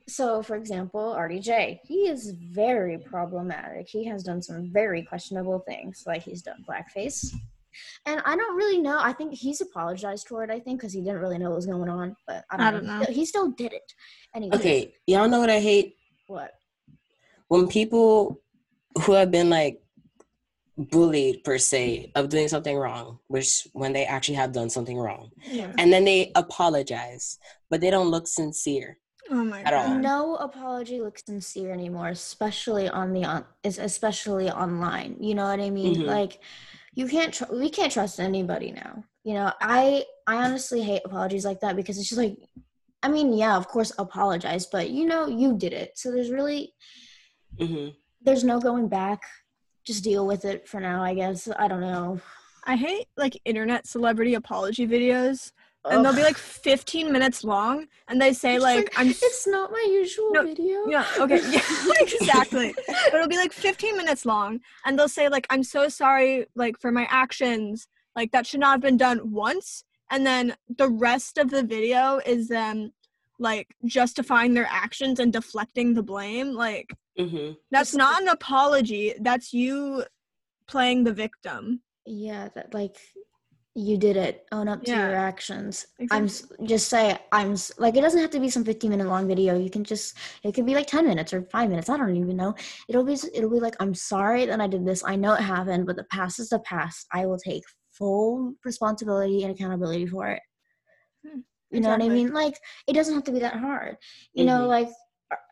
so 0.09 0.42
for 0.42 0.56
example 0.56 1.14
rdj 1.18 1.78
he 1.85 2.09
is 2.09 2.32
very 2.62 2.98
problematic 2.98 3.88
he 3.88 4.04
has 4.06 4.22
done 4.22 4.40
some 4.42 4.70
very 4.72 5.02
questionable 5.02 5.61
things 5.70 6.02
like 6.06 6.22
he's 6.22 6.42
done 6.42 6.64
blackface 6.68 7.20
and 8.06 8.20
i 8.24 8.35
don't 8.37 8.56
really 8.56 8.80
know 8.80 8.98
i 9.00 9.12
think 9.12 9.32
he's 9.35 9.61
apologized 9.61 10.26
for 10.28 10.42
it 10.44 10.50
i 10.50 10.59
think 10.59 10.80
because 10.80 10.92
he 10.92 11.00
didn't 11.00 11.20
really 11.24 11.38
know 11.38 11.50
what 11.50 11.56
was 11.62 11.66
going 11.66 11.88
on 11.90 12.16
but 12.26 12.44
i 12.50 12.56
don't, 12.56 12.66
I 12.66 12.70
know. 12.70 12.76
don't 12.78 12.87
know. 12.87 12.98
He 12.98 13.04
still- 13.04 13.14
he 13.14 13.24
still 13.32 13.48
did 13.62 13.72
it 13.72 13.88
anyway 14.35 14.56
Okay. 14.56 14.94
Y'all 15.06 15.28
know 15.28 15.40
what 15.40 15.50
I 15.50 15.61
hate? 15.61 15.96
what 16.26 16.50
When 17.48 17.68
people 17.68 18.40
who 19.02 19.12
have 19.12 19.30
been 19.30 19.50
like 19.50 19.80
bullied 20.76 21.42
per 21.44 21.58
se 21.58 22.12
of 22.14 22.28
doing 22.28 22.48
something 22.48 22.76
wrong, 22.76 23.18
which 23.28 23.66
when 23.72 23.92
they 23.92 24.04
actually 24.04 24.34
have 24.36 24.52
done 24.52 24.68
something 24.70 24.98
wrong, 24.98 25.30
Yeah. 25.50 25.72
and 25.78 25.92
then 25.92 26.04
they 26.04 26.32
apologize, 26.34 27.38
but 27.70 27.80
they 27.80 27.90
don't 27.90 28.10
look 28.10 28.26
sincere. 28.28 28.98
Oh 29.30 29.42
my 29.44 29.62
At 29.62 29.74
all. 29.74 29.88
god. 29.88 30.00
no 30.02 30.36
apology 30.36 31.00
looks 31.00 31.24
sincere 31.26 31.72
anymore 31.72 32.10
especially 32.10 32.88
on 32.88 33.12
the 33.12 33.24
on 33.24 33.44
is 33.64 33.76
especially 33.80 34.48
online 34.48 35.16
you 35.18 35.34
know 35.34 35.42
what 35.50 35.58
i 35.58 35.68
mean 35.68 35.96
Mhm. 35.96 36.06
like 36.06 36.38
you 36.94 37.08
can't 37.08 37.34
tr- 37.34 37.52
we 37.52 37.68
can't 37.68 37.90
trust 37.90 38.20
anybody 38.20 38.70
now 38.70 39.02
you 39.24 39.34
know 39.34 39.52
i 39.60 40.04
i 40.28 40.36
honestly 40.36 40.80
hate 40.80 41.02
apologies 41.04 41.44
like 41.44 41.58
that 41.58 41.74
because 41.74 41.98
it's 41.98 42.08
just 42.08 42.20
like 42.20 42.36
i 43.02 43.08
mean 43.08 43.32
yeah 43.32 43.56
of 43.56 43.66
course 43.66 43.90
apologize 43.98 44.66
but 44.66 44.90
you 44.90 45.04
know 45.04 45.26
you 45.26 45.58
did 45.58 45.72
it 45.72 45.90
so 45.98 46.12
there's 46.12 46.30
really 46.30 46.72
hmm 47.58 47.88
there's 48.22 48.44
no 48.44 48.60
going 48.60 48.86
back 48.86 49.18
just 49.87 50.05
deal 50.05 50.27
with 50.27 50.44
it 50.44 50.68
for 50.68 50.81
now. 50.81 51.03
I 51.03 51.14
guess 51.14 51.49
I 51.59 51.68
don't 51.68 51.81
know. 51.81 52.20
I 52.64 52.77
hate 52.77 53.07
like 53.16 53.40
internet 53.44 53.87
celebrity 53.87 54.35
apology 54.35 54.87
videos, 54.87 55.53
and 55.85 56.05
they'll 56.05 56.14
be 56.14 56.22
like 56.22 56.37
15 56.37 57.12
minutes 57.12 57.44
long, 57.44 57.87
and 58.09 58.20
they 58.20 58.33
say 58.33 58.57
It's 58.57 58.64
like, 58.64 58.92
"I'm 58.96 59.11
It's 59.11 59.46
not 59.46 59.70
my 59.70 59.87
usual 59.88 60.33
No, 60.33 60.42
video. 60.42 60.88
Yeah, 60.88 61.07
okay. 61.18 61.40
Yeah, 61.51 61.62
exactly. 62.01 62.75
But 62.87 63.14
it'll 63.14 63.29
be 63.29 63.37
like 63.37 63.53
15 63.53 63.96
minutes 63.96 64.27
long 64.27 64.61
and 64.85 64.99
they'll 64.99 65.09
say 65.09 65.29
like 65.29 65.46
I'm 65.51 65.62
so 65.62 65.88
sorry 65.88 66.46
like 66.57 66.81
for 66.81 66.90
my 66.90 67.07
actions. 67.09 67.87
Like 68.16 68.33
that 68.33 68.46
should 68.46 68.61
not 68.61 68.72
have 68.72 68.81
been 68.81 68.96
done 68.96 69.31
once 69.31 69.85
and 70.11 70.27
then 70.27 70.57
the 70.77 70.88
rest 70.88 71.38
of 71.38 71.51
the 71.51 71.62
video 71.62 72.20
is 72.27 72.49
them 72.49 72.92
like 73.38 73.68
justifying 73.85 74.55
their 74.55 74.68
actions 74.68 75.20
and 75.20 75.33
deflecting 75.33 75.94
the 75.94 76.03
blame. 76.03 76.53
Like 76.53 76.94
hmm 77.18 77.52
that's 77.70 77.90
Just- 77.90 77.98
not 77.98 78.22
an 78.22 78.29
apology. 78.29 79.14
That's 79.20 79.52
you 79.52 80.05
playing 80.68 81.05
the 81.05 81.12
victim. 81.12 81.83
Yeah, 82.05 82.48
that 82.55 82.72
like 82.74 82.96
you 83.74 83.98
did 83.98 84.16
it. 84.16 84.46
Own 84.52 84.68
up 84.68 84.83
to 84.85 84.90
your 84.92 85.14
actions. 85.16 85.87
I'm 86.11 86.29
just 86.64 86.88
say 86.88 87.18
I'm 87.33 87.57
like 87.79 87.96
it 87.96 88.00
doesn't 88.00 88.20
have 88.20 88.31
to 88.31 88.40
be 88.40 88.48
some 88.48 88.64
15 88.64 88.90
minute 88.90 89.07
long 89.07 89.29
video. 89.29 89.59
You 89.59 89.68
can 89.70 89.85
just 89.85 90.16
it 90.42 90.52
could 90.55 90.64
be 90.66 90.74
like 90.74 90.87
10 90.87 91.07
minutes 91.07 91.33
or 91.35 91.42
5 91.42 91.68
minutes. 91.68 91.88
I 91.90 91.96
don't 91.96 92.16
even 92.16 92.37
know. 92.37 92.55
It'll 92.88 93.05
be 93.05 93.18
it'll 93.35 93.50
be 93.50 93.61
like 93.61 93.76
I'm 93.81 93.94
sorry 93.94 94.46
that 94.46 94.61
I 94.61 94.66
did 94.66 94.87
this. 94.87 95.02
I 95.05 95.16
know 95.16 95.35
it 95.35 95.40
happened, 95.42 95.87
but 95.87 95.96
the 95.96 96.05
past 96.05 96.38
is 96.38 96.48
the 96.50 96.61
past. 96.61 97.07
I 97.12 97.26
will 97.26 97.38
take 97.38 97.64
full 97.92 98.55
responsibility 98.64 99.42
and 99.42 99.52
accountability 99.55 100.07
for 100.07 100.29
it. 100.29 100.42
Hmm, 101.26 101.40
You 101.70 101.81
know 101.81 101.90
what 101.90 102.02
I 102.02 102.09
mean? 102.09 102.33
Like 102.33 102.57
it 102.87 102.94
doesn't 102.94 103.14
have 103.14 103.24
to 103.24 103.33
be 103.33 103.40
that 103.40 103.57
hard. 103.57 103.96
You 104.33 104.44
know, 104.46 104.61
Mhm. 104.61 104.68
like 104.68 104.88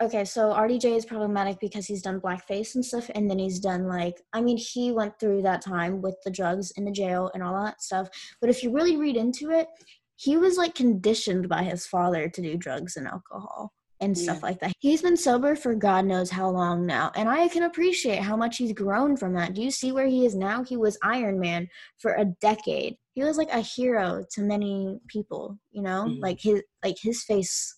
okay, 0.01 0.25
so 0.25 0.53
RDJ 0.53 0.97
is 0.97 1.05
problematic 1.07 1.59
because 1.61 1.87
he's 1.87 2.03
done 2.03 2.21
blackface 2.21 2.75
and 2.75 2.85
stuff, 2.85 3.11
and 3.15 3.31
then 3.31 3.39
he's 3.39 3.59
done 3.59 3.87
like 3.89 4.21
I 4.33 4.41
mean, 4.41 4.57
he 4.57 4.93
went 4.93 5.19
through 5.19 5.43
that 5.43 5.63
time 5.63 6.01
with 6.03 6.17
the 6.25 6.31
drugs 6.31 6.71
in 6.77 6.85
the 6.85 6.91
jail 6.93 7.31
and 7.35 7.43
all 7.43 7.55
that 7.65 7.83
stuff. 7.83 8.09
But 8.41 8.51
if 8.51 8.63
you 8.63 8.73
really 8.73 8.97
read 8.97 9.17
into 9.17 9.51
it, 9.51 9.69
he 10.17 10.37
was 10.37 10.57
like 10.57 10.75
conditioned 10.75 11.49
by 11.49 11.63
his 11.65 11.87
father 11.87 12.29
to 12.29 12.43
do 12.43 12.57
drugs 12.57 12.97
and 12.97 13.07
alcohol 13.09 13.73
and 14.01 14.17
stuff 14.17 14.39
Yeah. 14.43 14.47
like 14.47 14.61
that. 14.61 14.73
He's 14.79 15.03
been 15.03 15.17
sober 15.17 15.57
for 15.57 15.75
God 15.75 16.05
knows 16.05 16.31
how 16.31 16.51
long 16.51 16.87
now, 16.87 17.11
and 17.17 17.29
I 17.29 17.49
can 17.49 17.65
appreciate 17.65 18.21
how 18.21 18.37
much 18.37 18.59
he's 18.59 18.73
grown 18.73 19.17
from 19.17 19.35
that. 19.35 19.55
Do 19.55 19.63
you 19.63 19.71
see 19.71 19.93
where 19.93 20.07
he 20.07 20.25
is 20.27 20.35
now? 20.37 20.63
He 20.63 20.77
was 20.77 20.99
Iron 21.03 21.41
Man 21.41 21.69
for 21.99 22.13
a 22.15 22.25
decade. 22.41 22.97
He 23.15 23.23
was 23.25 23.39
like 23.39 23.51
a 23.51 23.61
hero 23.61 24.25
to 24.33 24.41
many 24.43 25.01
people, 25.09 25.59
you 25.71 25.83
know? 25.83 26.05
Mhm. 26.09 26.21
Like 26.21 26.41
his 26.41 26.63
like 26.85 26.97
his 27.01 27.25
face 27.25 27.77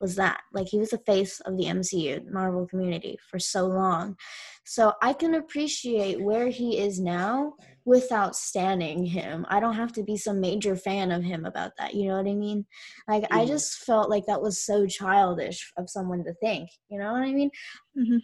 was 0.00 0.16
that. 0.16 0.40
Like 0.52 0.68
he 0.68 0.78
was 0.78 0.90
the 0.90 0.98
face 0.98 1.40
of 1.40 1.56
the 1.56 1.64
MCU, 1.64 2.30
Marvel 2.30 2.66
community 2.66 3.18
for 3.30 3.38
so 3.38 3.66
long. 3.66 4.16
So 4.64 4.92
I 5.02 5.12
can 5.12 5.34
appreciate 5.34 6.20
where 6.20 6.48
he 6.48 6.78
is 6.78 7.00
now 7.00 7.54
without 7.84 8.34
standing 8.34 9.04
him. 9.04 9.44
I 9.48 9.60
don't 9.60 9.74
have 9.74 9.92
to 9.92 10.02
be 10.02 10.16
some 10.16 10.40
major 10.40 10.74
fan 10.74 11.10
of 11.12 11.22
him 11.22 11.44
about 11.44 11.72
that. 11.78 11.94
You 11.94 12.08
know 12.08 12.16
what 12.16 12.26
I 12.28 12.34
mean? 12.34 12.66
Like 13.06 13.24
I 13.30 13.44
Mhm. 13.44 13.48
just 13.48 13.78
felt 13.84 14.10
like 14.10 14.26
that 14.26 14.42
was 14.42 14.58
so 14.58 14.86
childish 14.86 15.72
of 15.76 15.90
someone 15.90 16.24
to 16.24 16.34
think. 16.34 16.70
You 16.88 16.98
know 16.98 17.12
what 17.12 17.22
I 17.22 17.32
mean? 17.32 17.50
Mhm. 17.96 18.20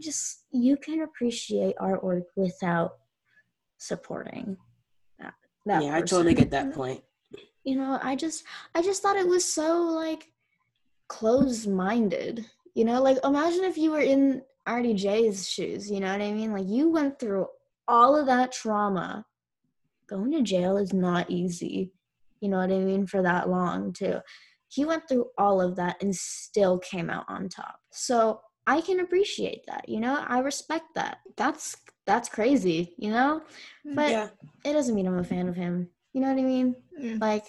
Just 0.00 0.44
you 0.50 0.76
can 0.76 1.02
appreciate 1.02 1.76
artwork 1.76 2.24
without 2.36 2.98
supporting 3.78 4.56
that. 5.18 5.34
that 5.66 5.82
yeah, 5.82 5.94
I 5.94 6.02
totally 6.02 6.34
get 6.34 6.50
that 6.50 6.72
point. 6.74 7.02
You 7.64 7.76
know, 7.76 7.98
I 8.02 8.16
just 8.16 8.44
I 8.74 8.82
just 8.82 9.02
thought 9.02 9.16
it 9.16 9.26
was 9.26 9.44
so 9.44 9.82
like 9.82 10.28
closed 11.08 11.68
minded. 11.68 12.44
You 12.74 12.84
know, 12.84 13.02
like 13.02 13.18
imagine 13.24 13.64
if 13.64 13.76
you 13.76 13.92
were 13.92 14.00
in 14.00 14.42
RDJ's 14.66 15.48
shoes, 15.48 15.90
you 15.90 16.00
know 16.00 16.10
what 16.10 16.22
I 16.22 16.32
mean? 16.32 16.52
Like 16.52 16.68
you 16.68 16.90
went 16.90 17.18
through 17.18 17.46
all 17.86 18.16
of 18.16 18.26
that 18.26 18.52
trauma. 18.52 19.24
Going 20.08 20.32
to 20.32 20.42
jail 20.42 20.76
is 20.76 20.92
not 20.92 21.30
easy. 21.30 21.92
You 22.40 22.48
know 22.48 22.58
what 22.58 22.72
I 22.72 22.78
mean? 22.78 23.06
For 23.06 23.22
that 23.22 23.48
long 23.48 23.92
too. 23.92 24.18
He 24.68 24.84
went 24.84 25.08
through 25.08 25.26
all 25.38 25.60
of 25.60 25.76
that 25.76 26.02
and 26.02 26.14
still 26.14 26.78
came 26.78 27.08
out 27.08 27.24
on 27.28 27.48
top. 27.48 27.76
So 27.90 28.40
I 28.66 28.80
can 28.80 29.00
appreciate 29.00 29.64
that, 29.66 29.88
you 29.88 30.00
know? 30.00 30.24
I 30.26 30.40
respect 30.40 30.86
that. 30.94 31.18
That's 31.36 31.76
that's 32.06 32.28
crazy, 32.28 32.94
you 32.98 33.10
know? 33.10 33.42
Mm, 33.86 33.94
but 33.94 34.10
yeah, 34.10 34.28
it 34.64 34.72
doesn't 34.72 34.94
mean 34.94 35.06
I'm 35.06 35.18
a 35.18 35.24
fan 35.24 35.48
of 35.48 35.56
him. 35.56 35.88
You 36.12 36.20
know 36.20 36.28
what 36.28 36.38
I 36.38 36.42
mean? 36.42 36.76
Yeah. 36.98 37.16
Like 37.20 37.44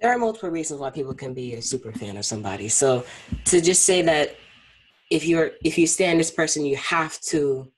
there 0.00 0.12
are 0.12 0.18
multiple 0.18 0.50
reasons 0.50 0.80
why 0.80 0.90
people 0.90 1.14
can 1.14 1.34
be 1.34 1.54
a 1.54 1.62
super 1.62 1.92
fan 1.92 2.16
of 2.16 2.24
somebody. 2.24 2.68
So 2.68 3.04
to 3.46 3.60
just 3.60 3.84
say 3.84 4.02
that 4.02 4.36
if 5.10 5.26
you're 5.26 5.52
if 5.64 5.78
you 5.78 5.86
stand 5.86 6.20
this 6.20 6.30
person, 6.30 6.64
you 6.64 6.76
have 6.76 7.20
to 7.22 7.70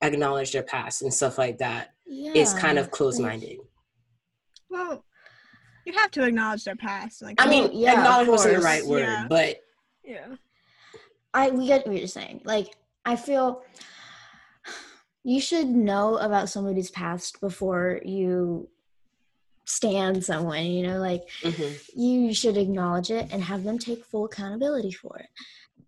acknowledge 0.00 0.52
their 0.52 0.62
past 0.62 1.02
and 1.02 1.12
stuff 1.12 1.38
like 1.38 1.58
that 1.58 1.90
yeah. 2.06 2.32
is 2.34 2.54
kind 2.54 2.78
of 2.78 2.86
like- 2.86 2.92
closed 2.92 3.20
minded. 3.20 3.58
Well, 4.70 5.04
you 5.86 5.92
have 5.94 6.10
to 6.12 6.24
acknowledge 6.24 6.64
their 6.64 6.76
past. 6.76 7.22
Like 7.22 7.36
I 7.38 7.48
mean, 7.48 7.70
yeah, 7.72 7.92
of 7.92 7.98
acknowledge 7.98 8.28
wasn't 8.28 8.56
the 8.56 8.60
right 8.60 8.84
word, 8.84 9.00
Yeah. 9.00 9.26
but 9.28 9.60
yeah. 10.04 10.34
I 11.32 11.50
we 11.50 11.66
get 11.66 11.86
what 11.86 11.96
you're 11.96 12.08
saying. 12.08 12.42
Like 12.44 12.76
I 13.04 13.16
feel 13.16 13.62
you 15.24 15.40
should 15.40 15.68
know 15.68 16.16
about 16.16 16.48
somebody's 16.48 16.90
past 16.90 17.40
before 17.40 18.00
you 18.04 18.68
stand 19.68 20.24
someone, 20.24 20.64
you 20.64 20.86
know, 20.86 20.98
like 20.98 21.28
mhm. 21.42 21.78
you 21.94 22.32
should 22.32 22.56
acknowledge 22.56 23.10
it 23.10 23.28
and 23.30 23.42
have 23.42 23.64
them 23.64 23.78
take 23.78 24.04
full 24.04 24.24
accountability 24.24 24.90
for 24.90 25.18
it. 25.18 25.28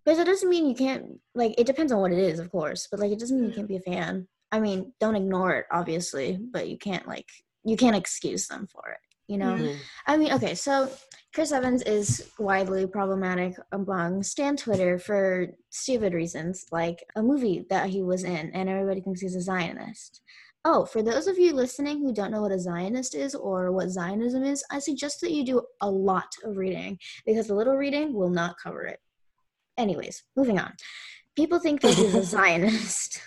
But 0.05 0.17
that 0.17 0.27
doesn't 0.27 0.49
mean 0.49 0.67
you 0.67 0.75
can't 0.75 1.19
like 1.33 1.55
it 1.57 1.65
depends 1.65 1.91
on 1.91 1.99
what 1.99 2.11
it 2.11 2.19
is, 2.19 2.39
of 2.39 2.51
course, 2.51 2.87
but 2.89 2.99
like 2.99 3.11
it 3.11 3.19
doesn't 3.19 3.39
mean 3.39 3.49
you 3.49 3.55
can't 3.55 3.67
be 3.67 3.77
a 3.77 3.81
fan. 3.81 4.27
I 4.51 4.59
mean, 4.59 4.93
don't 4.99 5.15
ignore 5.15 5.55
it 5.55 5.65
obviously, 5.71 6.37
but 6.39 6.69
you 6.69 6.77
can't 6.77 7.07
like 7.07 7.27
you 7.63 7.75
can't 7.75 7.95
excuse 7.95 8.47
them 8.47 8.67
for 8.67 8.91
it, 8.91 8.99
you 9.27 9.37
know? 9.37 9.53
Mhm. 9.53 9.77
I 10.05 10.17
mean, 10.17 10.31
okay, 10.33 10.55
so 10.55 10.91
Chris 11.33 11.51
Evans 11.51 11.81
is 11.83 12.29
widely 12.37 12.85
problematic 12.85 13.55
among 13.71 14.21
Stan 14.21 14.57
Twitter 14.57 14.99
for 14.99 15.47
stupid 15.69 16.13
reasons, 16.13 16.65
like 16.71 17.03
a 17.15 17.23
movie 17.23 17.65
that 17.69 17.89
he 17.89 18.03
was 18.03 18.23
in, 18.23 18.51
and 18.51 18.69
everybody 18.69 19.01
thinks 19.01 19.21
he's 19.21 19.35
a 19.35 19.41
Zionist. 19.41 20.21
Oh, 20.63 20.85
for 20.85 21.01
those 21.01 21.25
of 21.25 21.39
you 21.39 21.53
listening 21.53 21.99
who 21.99 22.13
don't 22.13 22.29
know 22.29 22.41
what 22.41 22.51
a 22.51 22.59
Zionist 22.59 23.15
is 23.15 23.33
or 23.33 23.71
what 23.71 23.89
Zionism 23.89 24.43
is, 24.43 24.63
I 24.69 24.77
suggest 24.77 25.19
that 25.21 25.31
you 25.31 25.43
do 25.43 25.63
a 25.81 25.89
lot 25.89 26.27
of 26.43 26.57
reading 26.57 26.99
because 27.25 27.49
a 27.49 27.55
little 27.55 27.75
reading 27.75 28.13
will 28.13 28.29
not 28.29 28.57
cover 28.61 28.83
it. 28.83 28.99
Anyways, 29.77 30.23
moving 30.35 30.59
on. 30.59 30.73
People 31.35 31.59
think 31.59 31.81
that 31.81 31.95
he's 31.95 32.13
a 32.13 32.23
Zionist, 32.37 33.19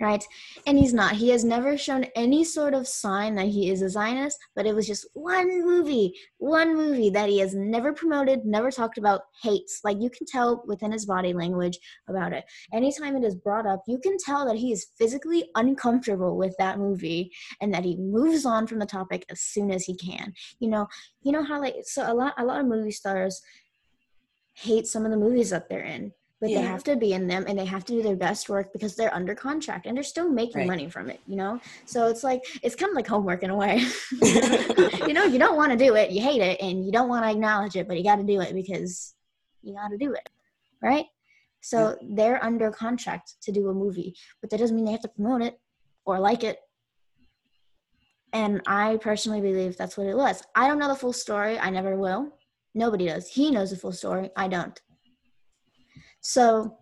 right? 0.00 0.22
And 0.66 0.78
he's 0.78 0.92
not. 0.92 1.12
He 1.12 1.30
has 1.30 1.44
never 1.44 1.78
shown 1.78 2.04
any 2.14 2.44
sort 2.44 2.74
of 2.74 2.86
sign 2.86 3.34
that 3.36 3.46
he 3.46 3.70
is 3.70 3.80
a 3.80 3.88
Zionist, 3.88 4.38
but 4.54 4.66
it 4.66 4.74
was 4.74 4.86
just 4.86 5.06
one 5.14 5.64
movie, 5.64 6.14
one 6.38 6.76
movie 6.76 7.08
that 7.10 7.28
he 7.28 7.38
has 7.38 7.54
never 7.54 7.92
promoted, 7.92 8.44
never 8.44 8.70
talked 8.70 8.98
about, 8.98 9.22
hates. 9.42 9.80
Like 9.84 9.98
you 10.00 10.10
can 10.10 10.26
tell 10.26 10.62
within 10.66 10.92
his 10.92 11.06
body 11.06 11.32
language 11.32 11.78
about 12.08 12.32
it. 12.32 12.44
Anytime 12.72 13.16
it 13.16 13.24
is 13.24 13.34
brought 13.34 13.66
up, 13.66 13.82
you 13.86 13.98
can 13.98 14.18
tell 14.18 14.46
that 14.46 14.56
he 14.56 14.72
is 14.72 14.86
physically 14.98 15.48
uncomfortable 15.54 16.36
with 16.36 16.54
that 16.58 16.78
movie 16.78 17.32
and 17.60 17.72
that 17.72 17.84
he 17.84 17.96
moves 17.96 18.44
on 18.44 18.66
from 18.66 18.78
the 18.78 18.86
topic 18.86 19.24
as 19.30 19.40
soon 19.40 19.70
as 19.70 19.84
he 19.84 19.96
can. 19.96 20.34
You 20.58 20.68
know, 20.68 20.88
you 21.22 21.32
know 21.32 21.42
how 21.42 21.60
like 21.60 21.76
so 21.84 22.10
a 22.10 22.14
lot 22.14 22.34
a 22.38 22.44
lot 22.44 22.60
of 22.60 22.66
movie 22.66 22.90
stars 22.90 23.40
hate 24.54 24.86
some 24.86 25.04
of 25.04 25.10
the 25.10 25.16
movies 25.16 25.50
that 25.50 25.68
they're 25.68 25.84
in 25.84 26.12
but 26.40 26.50
they 26.50 26.60
have 26.60 26.84
to 26.84 26.96
be 26.96 27.12
in 27.14 27.26
them 27.26 27.44
and 27.48 27.58
they 27.58 27.64
have 27.64 27.84
to 27.84 27.92
do 27.94 28.02
their 28.02 28.16
best 28.16 28.48
work 28.48 28.72
because 28.72 28.94
they're 28.94 29.14
under 29.14 29.34
contract 29.34 29.86
and 29.86 29.96
they're 29.96 30.04
still 30.04 30.28
making 30.30 30.58
Right. 30.60 30.66
money 30.68 30.88
from 30.90 31.08
it 31.10 31.20
you 31.26 31.36
know? 31.36 31.58
So 31.86 32.08
it's 32.08 32.22
like 32.22 32.42
it's 32.62 32.74
kind 32.74 32.90
of 32.90 32.96
like 32.96 33.06
homework 33.06 33.42
in 33.42 33.50
a 33.50 33.56
way. 33.56 33.84
You 35.06 35.14
know 35.14 35.24
you 35.24 35.38
don't 35.38 35.56
want 35.56 35.72
to 35.72 35.78
do 35.78 35.94
it 35.94 36.10
you 36.10 36.22
hate 36.22 36.40
it 36.42 36.60
and 36.60 36.84
you 36.84 36.92
don't 36.92 37.08
want 37.08 37.24
to 37.24 37.30
acknowledge 37.30 37.76
it 37.76 37.86
but 37.88 37.96
you 37.96 38.04
got 38.04 38.16
to 38.16 38.22
do 38.24 38.40
it 38.40 38.54
because 38.54 39.14
you 39.62 39.74
got 39.74 39.88
to 39.88 39.96
do 39.98 40.12
it 40.12 40.28
right? 40.82 41.06
So 41.60 41.96
they're 42.02 42.42
under 42.44 42.70
contract 42.70 43.34
to 43.42 43.52
do 43.52 43.68
a 43.68 43.74
movie 43.74 44.14
but 44.40 44.50
that 44.50 44.58
doesn't 44.58 44.76
mean 44.76 44.84
they 44.84 44.92
have 44.92 45.00
to 45.02 45.08
promote 45.08 45.42
it 45.42 45.58
or 46.04 46.18
like 46.20 46.44
it. 46.44 46.58
And 48.32 48.60
i 48.66 48.98
personally 49.00 49.40
believe 49.40 49.76
that's 49.76 49.96
what 49.96 50.06
it 50.06 50.16
was. 50.16 50.42
I 50.54 50.68
don't 50.68 50.78
know 50.78 50.88
the 50.88 50.94
full 50.96 51.12
story 51.12 51.58
i 51.58 51.70
never 51.70 51.96
will. 51.96 52.36
Nobody 52.74 53.06
does. 53.06 53.28
He 53.28 53.50
knows 53.50 53.70
the 53.70 53.76
full 53.76 53.92
story 53.92 54.30
i 54.36 54.48
don't 54.48 54.78
so 56.26 56.76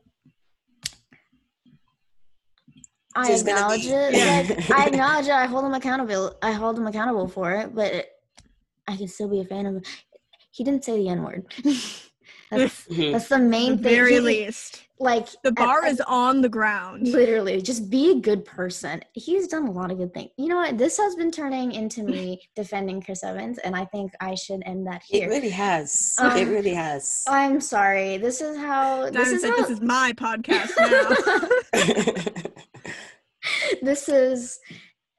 I 3.15 3.31
acknowledge 3.31 3.85
it. 3.85 4.15
Yeah. 4.15 4.47
Like 4.49 4.71
I 4.71 4.87
acknowledge 4.89 5.27
it. 5.27 5.33
I 5.33 5.45
hold 5.45 5.67
him 5.67 5.75
accountable. 5.75 6.35
I 6.43 6.53
hold 6.53 6.79
him 6.79 6.87
accountable 6.87 7.29
for 7.29 7.53
it, 7.53 7.75
but 7.75 7.93
it, 7.93 8.09
I 8.89 8.97
can 8.97 9.07
still 9.07 9.29
be 9.29 9.41
a 9.41 9.45
fan 9.45 9.67
of 9.67 9.75
him. 9.77 9.83
He 10.51 10.65
didn't 10.65 10.85
say 10.85 10.97
the 10.97 11.11
N 11.11 11.23
word. 11.23 11.45
that's, 12.51 12.85
Mhm. 12.89 13.13
that's 13.13 13.29
the 13.29 13.39
main 13.39 13.73
At 13.73 13.79
the 13.79 13.85
thing. 13.85 13.95
very 13.95 14.13
He- 14.15 14.21
least. 14.21 14.81
like 15.01 15.29
The 15.43 15.51
bar 15.53 15.85
at- 15.85 15.93
is 15.93 16.01
on 16.03 16.41
the 16.41 16.49
ground. 16.49 17.09
literally 17.09 17.61
just 17.61 17.91
be 17.91 18.13
a 18.13 18.15
good 18.15 18.45
person. 18.45 19.03
He's 19.13 19.49
done 19.49 19.67
a 19.67 19.71
lot 19.73 19.91
of 19.91 19.99
good 19.99 20.15
things. 20.15 20.31
You 20.37 20.47
know 20.49 20.57
what? 20.57 20.79
This 20.79 20.97
has 20.99 21.17
been 21.17 21.31
turning 21.33 21.73
into 21.73 22.05
me 22.05 22.41
defending 22.57 23.03
Chris 23.03 23.25
Evans, 23.25 23.59
and 23.59 23.75
I 23.75 23.85
think 23.87 24.13
I 24.21 24.35
should 24.37 24.63
end 24.65 24.87
that 24.87 25.03
here. 25.05 25.27
It 25.27 25.31
really 25.31 25.51
has. 25.51 26.15
Um, 26.19 26.37
it 26.37 26.45
really 26.47 26.75
has. 26.75 27.25
I'm 27.27 27.61
sorry. 27.61 28.19
This 28.19 28.41
is 28.41 28.57
how. 28.57 29.11
This 29.11 29.33
is 29.33 29.41
said 29.43 29.51
how. 29.51 29.57
this 29.57 29.71
is 29.71 29.81
my 29.81 30.13
podcast 30.13 30.71
now. 30.79 32.53
this 33.83 34.09
is 34.09 34.59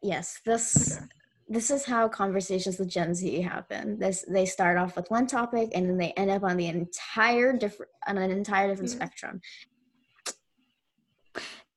yes, 0.02 0.40
this 0.46 1.00
this 1.48 1.70
is 1.70 1.86
how 1.86 2.08
conversations 2.08 2.80
with 2.80 2.90
Gen 2.90 3.14
Z 3.14 3.42
happen. 3.42 4.00
This 4.00 4.26
they 4.28 4.46
start 4.46 4.78
off 4.78 4.96
with 4.96 5.10
one 5.12 5.28
topic 5.28 5.70
and 5.76 5.88
then 5.90 5.98
they 5.98 6.12
end 6.14 6.32
up 6.32 6.44
on 6.44 6.58
the 6.58 6.68
entire 6.68 7.54
different 7.54 7.92
on 8.08 8.18
an 8.18 8.32
entire 8.32 8.70
different 8.70 8.90
Yeah. 8.92 8.96
spectrum. 8.96 9.42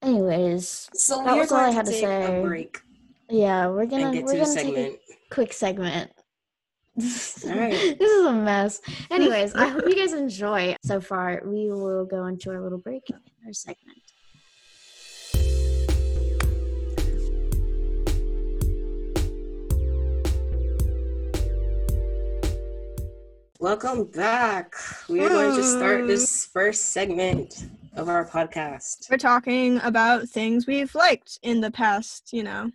Anyways, 0.02 0.88
So 0.94 1.22
That 1.24 1.36
was 1.36 1.50
all 1.52 1.58
I 1.58 1.70
had 1.70 1.86
to 1.86 1.92
to 1.92 1.98
say. 1.98 2.40
break 2.42 2.78
yeah, 3.30 3.66
we're 3.66 3.84
gonna 3.86 4.10
get 4.12 4.24
we're 4.24 4.32
to 4.32 4.38
gonna 4.38 4.54
take 4.54 4.76
a 4.76 4.98
quick 5.30 5.52
segment. 5.52 6.10
All 6.96 7.54
right. 7.54 7.72
This 7.98 8.10
is 8.10 8.24
a 8.26 8.32
mess. 8.32 8.80
Anyways, 9.10 9.54
I 9.54 9.68
hope 9.72 9.82
you 9.86 9.94
guys 9.94 10.14
enjoy. 10.14 10.74
So 10.84 11.00
far, 11.00 11.42
we 11.44 11.70
will 11.70 12.06
go 12.06 12.24
into 12.26 12.50
our 12.50 12.62
little 12.62 12.78
break 12.78 13.02
in 13.10 13.16
our 13.46 13.52
segment. 13.52 13.98
Welcome 23.60 24.04
back. 24.04 24.72
We 25.08 25.18
are 25.18 25.28
going 25.28 25.56
to 25.56 25.64
start 25.64 26.02
hmm. 26.02 26.06
this 26.06 26.46
first 26.46 26.90
segment 26.90 27.66
of 27.96 28.08
our 28.08 28.24
podcast, 28.24 29.10
We're 29.10 29.16
talking 29.16 29.80
about 29.82 30.28
things 30.28 30.68
we've 30.68 30.94
liked 30.94 31.40
in 31.42 31.60
the 31.60 31.72
past, 31.72 32.32
you 32.32 32.44
know, 32.44 32.70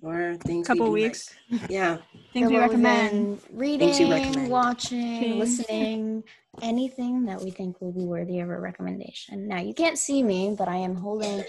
or 0.00 0.36
things. 0.36 0.66
we 0.66 0.74
couple 0.74 0.86
do 0.86 0.92
weeks. 0.92 1.34
like. 1.50 1.68
Yeah. 1.70 1.98
Things 2.32 2.48
So 2.48 2.54
we 2.54 2.58
recommend. 2.58 3.40
Reading, 3.52 3.92
Things 3.92 4.00
you 4.00 4.10
recommend. 4.10 4.50
watching, 4.50 5.20
Things. 5.20 5.58
listening, 5.58 6.24
anything 6.62 7.26
that 7.26 7.42
we 7.42 7.50
think 7.50 7.78
will 7.82 7.92
be 7.92 8.06
worthy 8.06 8.40
of 8.40 8.48
a 8.48 8.58
recommendation. 8.58 9.46
Now, 9.46 9.60
you 9.60 9.74
can't 9.74 9.98
see 9.98 10.22
me, 10.22 10.54
but 10.56 10.66
I 10.66 10.76
am 10.76 10.94
holding 10.94 11.44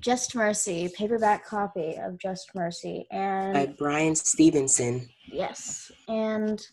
Just 0.00 0.34
Mercy, 0.34 0.90
paperback 0.96 1.44
copy 1.44 1.96
of 1.96 2.16
Just 2.16 2.54
Mercy. 2.54 3.06
And 3.10 3.52
By 3.52 3.66
Bryan 3.66 4.14
Stevenson. 4.14 5.06
yes, 5.26 5.92
and 6.08 6.66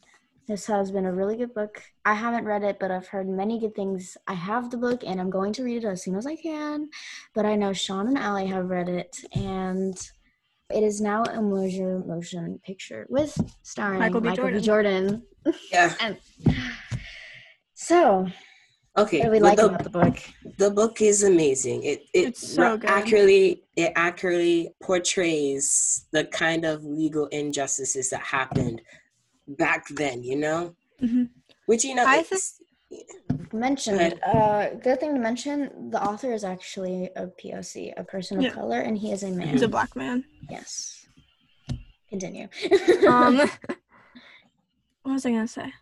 this 0.47 0.65
has 0.67 0.91
been 0.91 1.05
a 1.05 1.13
really 1.13 1.37
good 1.37 1.53
book. 1.53 1.81
I 2.05 2.13
haven't 2.13 2.45
read 2.45 2.63
it, 2.63 2.77
but 2.79 2.91
I've 2.91 3.07
heard 3.07 3.27
many 3.29 3.59
good 3.59 3.75
things. 3.75 4.17
I 4.27 4.33
have 4.33 4.69
the 4.69 4.77
book 4.77 5.03
and 5.05 5.19
I'm 5.21 5.29
going 5.29 5.53
to 5.53 5.63
read 5.63 5.83
it 5.83 5.87
as 5.87 6.03
soon 6.03 6.15
as 6.15 6.27
I 6.27 6.35
can. 6.35 6.89
But 7.33 7.45
I 7.45 7.55
know 7.55 7.73
Sean 7.73 8.07
and 8.07 8.17
Allie 8.17 8.47
have 8.47 8.69
read 8.69 8.89
it, 8.89 9.17
and 9.33 9.95
it 10.69 10.83
is 10.83 10.99
now 11.01 11.23
a 11.23 11.41
major 11.41 11.99
motion 11.99 12.59
picture 12.65 13.05
with 13.09 13.37
starring 13.63 13.99
Michael 13.99 14.21
Michael 14.21 14.47
B. 14.49 14.53
B. 14.55 14.59
Jordan. 14.61 15.23
Yeah. 15.71 15.93
And 15.99 16.17
so, 17.73 18.27
Okay. 18.95 19.19
what 19.19 19.25
do 19.25 19.31
we 19.31 19.39
well, 19.39 19.49
like 19.49 19.57
the, 19.57 19.65
about 19.65 19.83
the 19.83 19.89
book? 19.89 20.17
the 20.57 20.69
book 20.69 21.01
is 21.01 21.23
amazing. 21.23 21.83
It 21.83 22.03
it 22.13 22.27
It's 22.27 22.47
so 22.47 22.77
good. 22.77 22.89
accurately 22.89 23.63
it 23.75 23.91
accurately 23.95 24.69
portrays 24.81 26.05
the 26.11 26.25
kind 26.25 26.63
of 26.63 26.83
legal 26.83 27.25
injustices 27.27 28.09
that 28.11 28.21
happened 28.21 28.81
back 29.47 29.87
then. 29.89 30.23
You 30.23 30.37
know, 30.37 30.75
Mhm. 31.01 31.29
which 31.65 31.83
you 31.83 31.95
know. 31.95 32.05
I 32.07 32.19
it's- 32.19 32.59
Mentioned, 33.51 33.99
ahead. 33.99 34.19
uh, 34.23 34.69
good 34.75 34.99
thing 34.99 35.13
to 35.15 35.19
mention. 35.19 35.89
The 35.89 36.01
author 36.03 36.31
is 36.31 36.43
actually 36.43 37.09
a 37.15 37.25
POC, 37.27 37.91
a 37.97 38.03
person 38.03 38.37
of 38.37 38.43
Yeah. 38.43 38.49
color, 38.51 38.79
and 38.81 38.97
he 38.97 39.11
is 39.11 39.23
a 39.23 39.29
man. 39.31 39.47
He's 39.47 39.61
a 39.63 39.67
black 39.67 39.95
man. 39.95 40.23
Yes. 40.49 41.05
Continue. 42.09 42.47
Um, 43.07 43.37
what 45.03 45.13
was 45.13 45.25
I 45.25 45.31
gonna 45.31 45.47
say? 45.47 45.73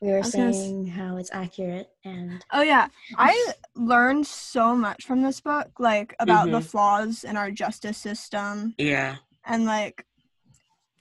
we 0.00 0.08
were 0.10 0.16
I 0.16 0.18
was 0.18 0.34
s- 0.34 0.56
saying 0.56 0.86
how 0.88 1.16
it's 1.16 1.30
accurate 1.32 1.88
and 2.04 2.44
Oh 2.52 2.60
yeah, 2.60 2.88
I 3.16 3.52
learned 3.74 4.26
so 4.26 4.76
much 4.76 5.04
from 5.06 5.22
this 5.22 5.40
book, 5.40 5.70
like 5.78 6.14
about 6.20 6.50
the 6.50 6.58
Mhm. 6.58 6.64
flaws 6.64 7.24
in 7.24 7.36
our 7.38 7.50
justice 7.50 7.96
system, 7.96 8.74
yeah. 8.76 9.16
and 9.46 9.64
like 9.64 10.04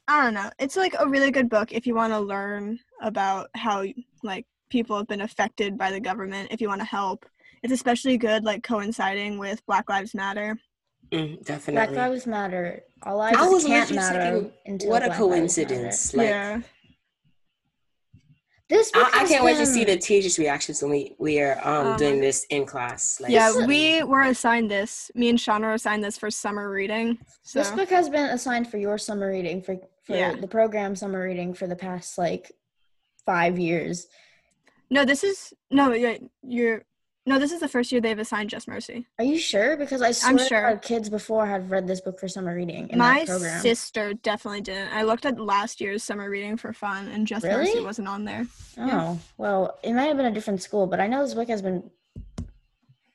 I 0.07 0.21
don't 0.21 0.33
know. 0.33 0.49
It's 0.59 0.75
like 0.75 0.95
a 0.99 1.07
really 1.07 1.31
good 1.31 1.49
book 1.49 1.71
if 1.71 1.87
you 1.87 1.95
want 1.95 2.13
to 2.13 2.19
learn 2.19 2.79
about 3.01 3.49
how 3.55 3.85
like 4.21 4.45
people 4.69 4.97
have 4.97 5.07
been 5.07 5.21
affected 5.21 5.77
by 5.77 5.91
the 5.91 5.99
government. 5.99 6.49
If 6.51 6.59
you 6.59 6.67
want 6.67 6.81
to 6.81 6.85
help, 6.85 7.25
it's 7.61 7.73
especially 7.73 8.17
good 8.17 8.43
like 8.43 8.63
coinciding 8.63 9.37
with 9.37 9.65
Black 9.65 9.89
Lives 9.89 10.13
Matter. 10.13 10.57
Mm, 11.11 11.45
Black. 11.71 11.91
Lives 11.91 12.27
Matter. 12.27 12.83
All 13.03 13.17
lives 13.17 13.37
I 13.37 13.47
was 13.47 13.65
can't 13.65 13.93
matter 13.93 14.31
thinking, 14.31 14.51
until 14.65 14.89
what 14.89 15.03
a 15.03 15.07
Black 15.07 15.17
coincidence! 15.19 16.13
Matter. 16.13 16.55
Like, 16.55 16.63
yeah, 16.63 16.69
This 18.69 18.91
I, 18.95 19.11
I 19.13 19.27
can't 19.27 19.43
wait 19.43 19.57
to 19.57 19.65
see 19.65 19.83
the 19.83 19.97
teachers' 19.97 20.39
reactions 20.39 20.81
when 20.81 20.91
we 20.91 21.15
we 21.19 21.39
are 21.39 21.59
um, 21.63 21.87
Um, 21.87 21.97
doing 21.97 22.19
this 22.19 22.45
in 22.49 22.65
class. 22.65 23.19
Like, 23.21 23.31
yeah. 23.31 23.51
This- 23.51 23.67
We 23.67 24.03
were 24.03 24.21
assigned 24.23 24.71
this. 24.71 25.11
Me 25.15 25.29
and 25.29 25.39
Sean 25.39 25.61
were 25.61 25.73
assigned 25.73 26.03
this 26.03 26.17
for 26.17 26.31
summer 26.31 26.71
reading. 26.71 27.17
So 27.43 27.59
This 27.59 27.71
book 27.71 27.89
has 27.89 28.09
been 28.09 28.29
assigned 28.29 28.69
for 28.69 28.77
your 28.77 28.97
summer 28.97 29.29
reading 29.29 29.61
for 29.61 29.77
for 30.03 30.15
Yeah. 30.15 30.35
the 30.35 30.47
program 30.47 30.95
summer 30.95 31.23
reading 31.23 31.53
for 31.53 31.67
the 31.67 31.75
past 31.75 32.17
like 32.17 32.51
five 33.25 33.57
years. 33.59 34.07
no, 34.89 35.05
this 35.05 35.23
is 35.23 35.53
no. 35.71 35.91
Yeah, 35.93 36.17
you're 36.43 36.83
no. 37.25 37.39
This 37.39 37.51
is 37.53 37.61
the 37.61 37.69
first 37.69 37.91
year 37.91 38.01
they've 38.01 38.19
assigned 38.19 38.49
Just 38.49 38.67
Mercy. 38.67 39.07
Are 39.17 39.23
you 39.25 39.37
sure? 39.37 39.77
Because 39.77 40.01
I 40.01 40.11
swear 40.11 40.29
I'm 40.31 40.37
sure. 40.47 40.65
our 40.65 40.77
kids 40.77 41.09
before 41.09 41.45
had 41.47 41.69
read 41.71 41.87
this 41.87 42.01
book 42.01 42.19
for 42.19 42.27
summer 42.27 42.53
reading 42.53 42.89
in 42.89 42.97
My 42.99 43.19
that 43.19 43.27
program. 43.27 43.61
sister 43.61 44.13
definitely 44.13 44.61
didn't. 44.61 44.93
I 44.93 45.03
looked 45.03 45.25
at 45.25 45.39
last 45.39 45.79
year's 45.79 46.03
summer 46.03 46.29
reading 46.29 46.57
for 46.57 46.73
fun, 46.73 47.07
and 47.07 47.25
Just 47.25 47.45
Mercy 47.45 47.79
wasn't 47.81 48.07
on 48.09 48.25
there. 48.25 48.45
oh 48.77 48.85
yeah. 48.87 49.15
well, 49.37 49.79
it 49.83 49.93
might 49.93 50.03
have 50.07 50.17
been 50.17 50.25
a 50.25 50.31
different 50.31 50.61
school, 50.61 50.85
but 50.85 50.99
I 50.99 51.07
know 51.07 51.23
this 51.23 51.33
book 51.33 51.47
has 51.47 51.61
been. 51.61 51.89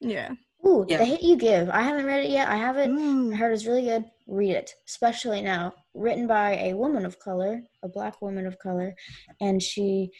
Yeah. 0.00 0.30
Ooh, 0.66 0.84
Yeah. 0.88 0.98
The 0.98 1.04
Hate 1.04 1.22
You 1.22 1.36
Give. 1.36 1.68
I 1.70 1.82
haven't 1.82 2.06
read 2.06 2.24
it 2.24 2.30
yet. 2.30 2.48
I 2.48 2.56
haven't 2.56 2.96
mm. 2.96 3.30
I 3.30 3.34
Ooh. 3.34 3.36
heard 3.36 3.52
it's 3.52 3.66
really 3.66 3.82
good. 3.82 4.04
Read 4.28 4.52
it, 4.52 4.74
especially 4.86 5.40
now. 5.40 5.72
Written 5.94 6.26
by 6.26 6.56
a 6.56 6.74
woman 6.74 7.06
of 7.06 7.18
color, 7.18 7.62
a 7.82 7.88
black 7.88 8.20
woman 8.20 8.46
of 8.46 8.58
color, 8.58 8.94
and 9.40 9.62
she, 9.62 10.10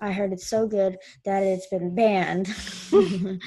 I 0.00 0.12
heard 0.12 0.32
it's 0.32 0.46
so 0.46 0.68
good 0.68 0.96
that 1.24 1.42
it's 1.42 1.66
been 1.66 1.92
banned 1.92 2.46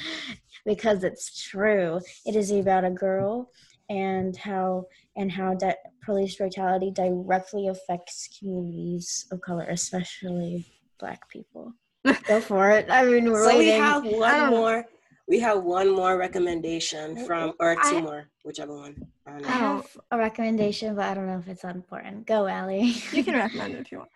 because 0.65 1.05
it's 1.05 1.41
true. 1.41 2.01
It 2.25 2.35
is 2.35 2.51
about 2.51 2.83
a 2.83 2.91
girl 2.91 3.49
and 3.89 4.35
how 4.35 4.85
and 5.15 5.31
how 5.31 5.55
that 5.55 5.77
police 6.03 6.35
brutality 6.35 6.91
directly 6.91 7.67
affects 7.67 8.27
communities 8.37 9.25
of 9.31 9.41
color, 9.41 9.65
especially 9.69 10.65
black 10.99 11.29
people. 11.29 11.73
Go 12.27 12.41
for 12.41 12.69
it. 12.71 12.87
I 12.89 13.05
mean, 13.05 13.31
we're 13.31 13.49
so 13.49 13.57
we 13.57 13.65
waiting. 13.67 13.81
have 13.81 14.05
one 14.05 14.49
more. 14.49 14.85
We 15.29 15.39
have 15.41 15.63
one 15.63 15.91
more 15.95 16.17
recommendation 16.17 17.25
from, 17.27 17.53
or 17.59 17.75
two 17.75 17.97
I- 17.97 18.01
more, 18.01 18.29
whichever 18.43 18.75
one. 18.75 18.95
I 19.27 19.31
don't 19.33 19.45
I 19.45 19.49
have 19.51 19.97
a 20.09 20.17
recommendation, 20.17 20.95
but 20.95 21.05
I 21.05 21.13
don't 21.13 21.27
know 21.27 21.37
if 21.37 21.47
it's 21.47 21.63
important. 21.63 22.25
Go, 22.25 22.47
Allie. 22.47 22.95
You 23.13 23.23
can 23.23 23.35
recommend 23.35 23.75
it 23.75 23.81
if 23.81 23.91
you 23.91 23.99
want. 23.99 24.09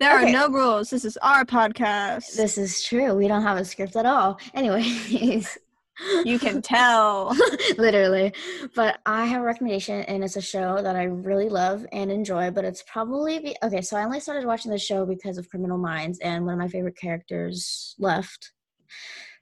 There 0.00 0.14
Okay. 0.18 0.28
are 0.28 0.32
no 0.32 0.48
rules. 0.48 0.90
This 0.90 1.06
is 1.06 1.16
our 1.22 1.44
podcast. 1.46 2.36
This 2.36 2.58
is 2.58 2.82
true. 2.82 3.14
We 3.14 3.26
don't 3.26 3.42
have 3.42 3.56
a 3.56 3.64
script 3.64 3.96
at 3.96 4.04
all. 4.04 4.38
Anyways, 4.52 5.56
you 6.26 6.38
can 6.38 6.60
tell. 6.60 7.34
literally. 7.78 8.34
But 8.74 9.00
I 9.06 9.24
have 9.26 9.40
a 9.40 9.44
recommendation, 9.46 10.02
and 10.02 10.22
it's 10.22 10.36
a 10.36 10.42
show 10.42 10.82
that 10.82 10.94
I 10.94 11.04
really 11.04 11.48
love 11.48 11.86
and 11.92 12.10
enjoy. 12.12 12.50
But 12.50 12.66
it's 12.66 12.82
probably 12.82 13.38
be- 13.38 13.56
okay. 13.62 13.80
So 13.80 13.96
I 13.96 14.04
only 14.04 14.20
started 14.20 14.44
watching 14.46 14.70
the 14.72 14.78
show 14.78 15.06
because 15.06 15.38
of 15.38 15.48
Criminal 15.48 15.78
Minds, 15.78 16.18
and 16.18 16.44
one 16.44 16.52
of 16.54 16.58
my 16.60 16.68
favorite 16.68 16.98
characters 16.98 17.94
left 17.98 18.52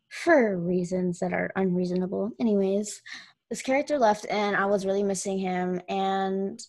for 0.09 0.57
reasons 0.59 1.19
that 1.19 1.33
are 1.33 1.51
unreasonable. 1.57 2.31
Anyways, 2.41 3.03
this 3.51 3.63
character 3.63 3.99
left, 3.99 4.27
and 4.31 4.57
I 4.57 4.67
was 4.67 4.87
really 4.87 5.03
missing 5.03 5.39
him, 5.39 5.81
and 5.89 6.61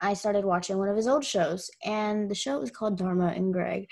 I 0.00 0.14
started 0.14 0.44
watching 0.44 0.78
one 0.78 0.88
of 0.88 0.96
his 0.96 1.08
old 1.08 1.24
shows, 1.24 1.70
and 1.84 2.30
the 2.30 2.34
show 2.34 2.60
is 2.60 2.70
called 2.70 2.98
Dharma 2.98 3.28
and 3.28 3.52
Greg. 3.52 3.86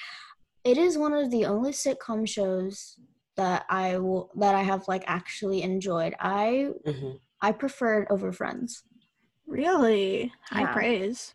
It 0.64 0.78
is 0.78 0.98
one 0.98 1.12
of 1.12 1.30
the 1.30 1.44
only 1.46 1.72
sitcom 1.72 2.28
shows 2.28 2.98
that 3.36 3.64
I 3.68 3.98
will 3.98 4.30
that 4.36 4.54
I 4.54 4.62
have 4.62 4.88
like 4.88 5.04
actually 5.06 5.62
enjoyed. 5.62 6.14
I 6.18 6.70
Mhm. 6.86 7.20
I 7.40 7.52
prefer 7.52 8.02
it 8.02 8.08
over 8.10 8.32
Friends. 8.32 8.82
Really? 9.46 10.32
High 10.50 10.62
Yeah. 10.62 10.72
praise. 10.72 11.34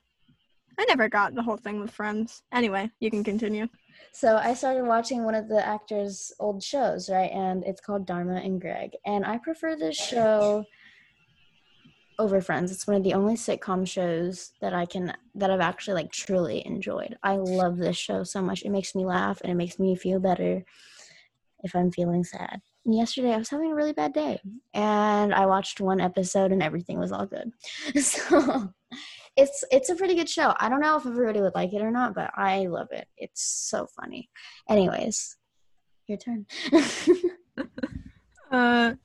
I 0.78 0.86
never 0.86 1.08
got 1.08 1.36
the 1.36 1.44
whole 1.44 1.58
thing 1.58 1.80
with 1.80 1.92
friends. 1.92 2.44
Anyway, 2.52 2.90
you 3.00 3.12
can 3.12 3.24
continue. 3.24 3.68
So 4.12 4.38
I 4.38 4.54
started 4.54 4.86
watching 4.86 5.24
one 5.24 5.36
of 5.36 5.48
the 5.48 5.66
actors' 5.66 6.32
old 6.40 6.62
shows, 6.64 7.10
right? 7.10 7.32
And 7.32 7.64
it's 7.64 7.82
called 7.82 8.06
Dharma 8.06 8.36
and 8.36 8.60
Greg. 8.60 8.92
And 9.06 9.26
I 9.26 9.38
prefer 9.38 9.76
this 9.76 9.96
show 9.96 10.66
over 12.20 12.40
Friends. 12.40 12.72
It's 12.72 12.86
one 12.86 12.98
of 12.98 13.04
the 13.04 13.14
only 13.14 13.36
sitcom 13.36 13.88
shows 13.88 14.52
that 14.62 14.74
I 14.74 14.86
can 14.86 15.14
that 15.36 15.50
I've 15.50 15.60
actually 15.60 15.96
like 15.96 16.12
truly 16.12 16.66
enjoyed. 16.66 17.18
I 17.24 17.38
love 17.38 17.78
this 17.78 17.98
show 17.98 18.24
so 18.24 18.42
much. 18.42 18.64
It 18.64 18.70
makes 18.70 18.94
me 18.94 19.06
laugh 19.06 19.42
and 19.42 19.52
it 19.52 19.56
makes 19.56 19.80
me 19.80 19.96
feel 19.96 20.20
better 20.20 20.64
if 21.64 21.76
I'm 21.76 21.92
feeling 21.92 22.24
sad. 22.24 22.62
And 22.86 22.96
yesterday 22.96 23.34
I 23.34 23.38
was 23.38 23.50
having 23.50 23.72
a 23.72 23.76
really 23.76 23.94
bad 23.94 24.14
day 24.14 24.40
and 24.74 25.34
I 25.34 25.46
watched 25.46 25.82
one 25.82 26.02
episode 26.02 26.52
and 26.52 26.62
everything 26.64 27.00
was 27.00 27.12
all 27.12 27.26
good. 27.26 27.52
So 28.02 28.74
it's 29.36 29.64
it's 29.72 29.90
a 29.90 29.96
pretty 29.96 30.16
good 30.16 30.30
show. 30.30 30.54
I 30.60 30.70
don't 30.70 30.82
know 30.82 30.98
if 30.98 31.06
everybody 31.06 31.42
would 31.42 31.56
like 31.56 31.74
it 31.74 31.82
or 31.82 31.92
not, 31.92 32.14
but 32.14 32.32
I 32.36 32.68
love 32.68 32.88
it. 32.92 33.08
It's 33.18 33.44
so 33.44 33.88
funny. 34.00 34.30
Anyways, 34.70 35.38
your 36.08 36.18
turn. 36.18 36.46
Uh, 38.52 38.96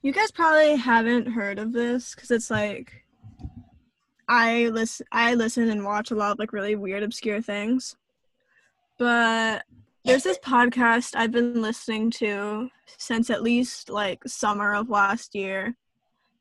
you 0.00 0.12
guys 0.12 0.30
probably 0.30 0.76
haven't 0.76 1.26
heard 1.26 1.58
of 1.58 1.72
this 1.72 2.14
because 2.14 2.30
it's 2.30 2.50
like 2.50 3.04
I 4.28 4.68
listen 4.68 5.06
I 5.12 5.34
listen 5.34 5.68
and 5.68 5.84
watch 5.84 6.10
a 6.10 6.14
lot 6.14 6.32
of 6.32 6.38
like 6.38 6.54
really 6.54 6.74
weird 6.74 7.02
obscure 7.02 7.42
things. 7.42 7.96
But 8.98 9.64
there's 10.04 10.22
this 10.22 10.38
podcast 10.38 11.14
I've 11.16 11.32
been 11.32 11.60
listening 11.60 12.10
to 12.12 12.70
since 12.98 13.28
at 13.28 13.42
least 13.42 13.90
like 13.90 14.22
summer 14.26 14.74
of 14.74 14.88
last 14.88 15.34
year. 15.34 15.76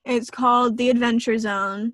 It's 0.05 0.29
called 0.29 0.77
The 0.77 0.89
Adventure 0.89 1.37
Zone. 1.37 1.93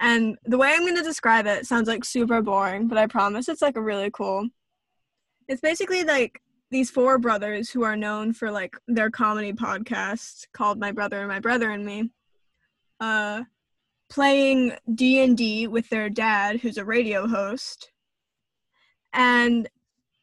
And 0.00 0.38
the 0.44 0.56
way 0.56 0.72
I'm 0.72 0.80
going 0.80 0.96
to 0.96 1.02
describe 1.02 1.46
it 1.46 1.66
sounds 1.66 1.86
like 1.86 2.04
super 2.04 2.40
boring, 2.40 2.88
but 2.88 2.98
I 2.98 3.06
promise 3.06 3.48
it's 3.48 3.62
like 3.62 3.76
a 3.76 3.82
really 3.82 4.10
cool. 4.10 4.48
It's 5.46 5.60
basically 5.60 6.04
like 6.04 6.40
these 6.70 6.90
four 6.90 7.18
brothers 7.18 7.70
who 7.70 7.82
are 7.82 7.96
known 7.96 8.32
for 8.32 8.50
like 8.50 8.76
their 8.88 9.10
comedy 9.10 9.52
podcast 9.52 10.46
called 10.54 10.78
My 10.78 10.90
Brother 10.90 11.18
and 11.18 11.28
My 11.28 11.40
Brother 11.40 11.70
and 11.70 11.84
Me. 11.84 12.10
Uh 12.98 13.42
playing 14.10 14.72
D&D 14.92 15.68
with 15.68 15.88
their 15.88 16.10
dad 16.10 16.60
who's 16.60 16.76
a 16.76 16.84
radio 16.84 17.26
host. 17.26 17.92
And 19.12 19.68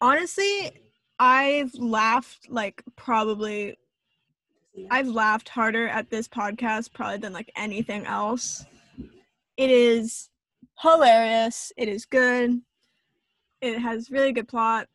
honestly, 0.01 0.71
I've 1.17 1.73
laughed 1.73 2.49
like 2.49 2.83
probably 2.95 3.77
I've 4.91 5.07
laughed 5.07 5.49
harder 5.49 5.87
at 5.87 6.09
this 6.11 6.27
podcast 6.27 6.93
probably 6.93 7.17
than 7.17 7.33
like 7.33 7.51
anything 7.55 8.05
else. 8.05 8.63
It 9.57 9.71
is 9.71 10.29
hilarious. 10.79 11.71
It 11.77 11.89
is 11.89 12.05
good. 12.05 12.61
It 13.61 13.79
has 13.79 14.11
really 14.11 14.31
good 14.31 14.47
plot. 14.47 14.87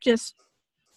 Just 0.00 0.34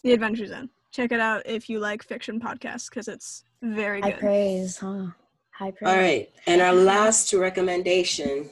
The 0.03 0.13
Adventure 0.13 0.45
Zone. 0.45 0.69
Check 0.91 1.12
it 1.12 1.19
out 1.19 1.41
if 1.45 1.69
you 1.69 1.79
like 1.79 2.03
fiction 2.03 2.39
podcasts 2.39 2.89
because 2.89 3.07
it's 3.07 3.43
very 3.62 4.01
good. 4.01 4.13
High 4.13 4.19
praise, 4.19 4.77
huh? 4.77 5.07
High 5.51 5.71
praise. 5.71 5.89
All 5.89 5.97
right. 5.97 6.29
And 6.45 6.62
our 6.62 6.73
last 6.73 7.33
recommendation 7.33 8.49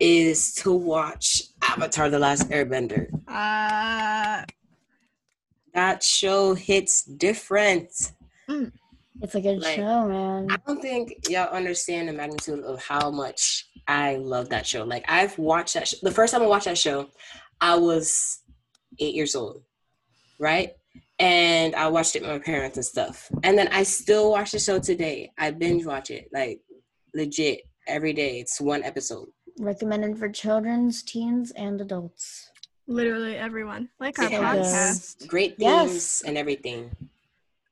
is 0.00 0.54
to 0.56 0.72
watch 0.72 1.42
Avatar 1.62 2.08
The 2.08 2.18
Last 2.18 2.48
Airbender. 2.48 3.08
Uh, 3.28 4.44
That 5.74 6.02
show 6.02 6.54
hits 6.54 7.04
different. 7.04 8.12
It's 9.22 9.34
a 9.34 9.40
good 9.40 9.62
Like, 9.62 9.76
show, 9.76 10.08
man. 10.08 10.48
I 10.50 10.56
don't 10.66 10.80
think 10.82 11.28
y'all 11.28 11.52
understand 11.54 12.08
the 12.08 12.12
magnitude 12.12 12.60
of 12.64 12.82
how 12.82 13.10
much 13.10 13.68
I 13.86 14.16
love 14.16 14.48
that 14.50 14.66
show. 14.66 14.84
Like 14.84 15.04
I've 15.08 15.38
watched 15.38 15.74
that. 15.74 15.88
Sh- 15.88 15.94
the 16.02 16.10
first 16.10 16.32
time 16.32 16.42
I 16.42 16.46
watched 16.46 16.64
that 16.66 16.78
show, 16.78 17.08
I 17.60 17.76
was 17.76 18.40
eight 18.98 19.14
years 19.14 19.34
old, 19.36 19.62
right? 20.38 20.72
And 21.20 21.74
I 21.76 21.86
watched 21.88 22.16
it 22.16 22.22
with 22.22 22.30
my 22.32 22.38
parents 22.40 22.76
and 22.76 22.84
stuff. 22.84 23.30
And 23.44 23.56
then 23.56 23.68
I 23.68 23.84
still 23.84 24.32
watch 24.32 24.50
the 24.50 24.58
show 24.58 24.80
today. 24.80 25.30
I 25.38 25.52
binge 25.52 25.86
watch 25.86 26.10
it 26.10 26.28
like 26.32 26.60
legit 27.14 27.62
every 27.86 28.12
day. 28.12 28.40
It's 28.40 28.60
one 28.60 28.82
episode. 28.82 29.28
Recommended 29.60 30.18
for 30.18 30.28
children's, 30.28 31.02
teens, 31.04 31.52
and 31.52 31.80
adults. 31.80 32.50
literally 32.86 33.34
everyone. 33.36 33.88
Like 33.98 34.18
our 34.18 34.28
Yeah. 34.28 34.40
podcast. 34.56 35.26
Great 35.26 35.54
Yes. 35.56 36.22
and 36.26 36.36
everything. 36.36 36.90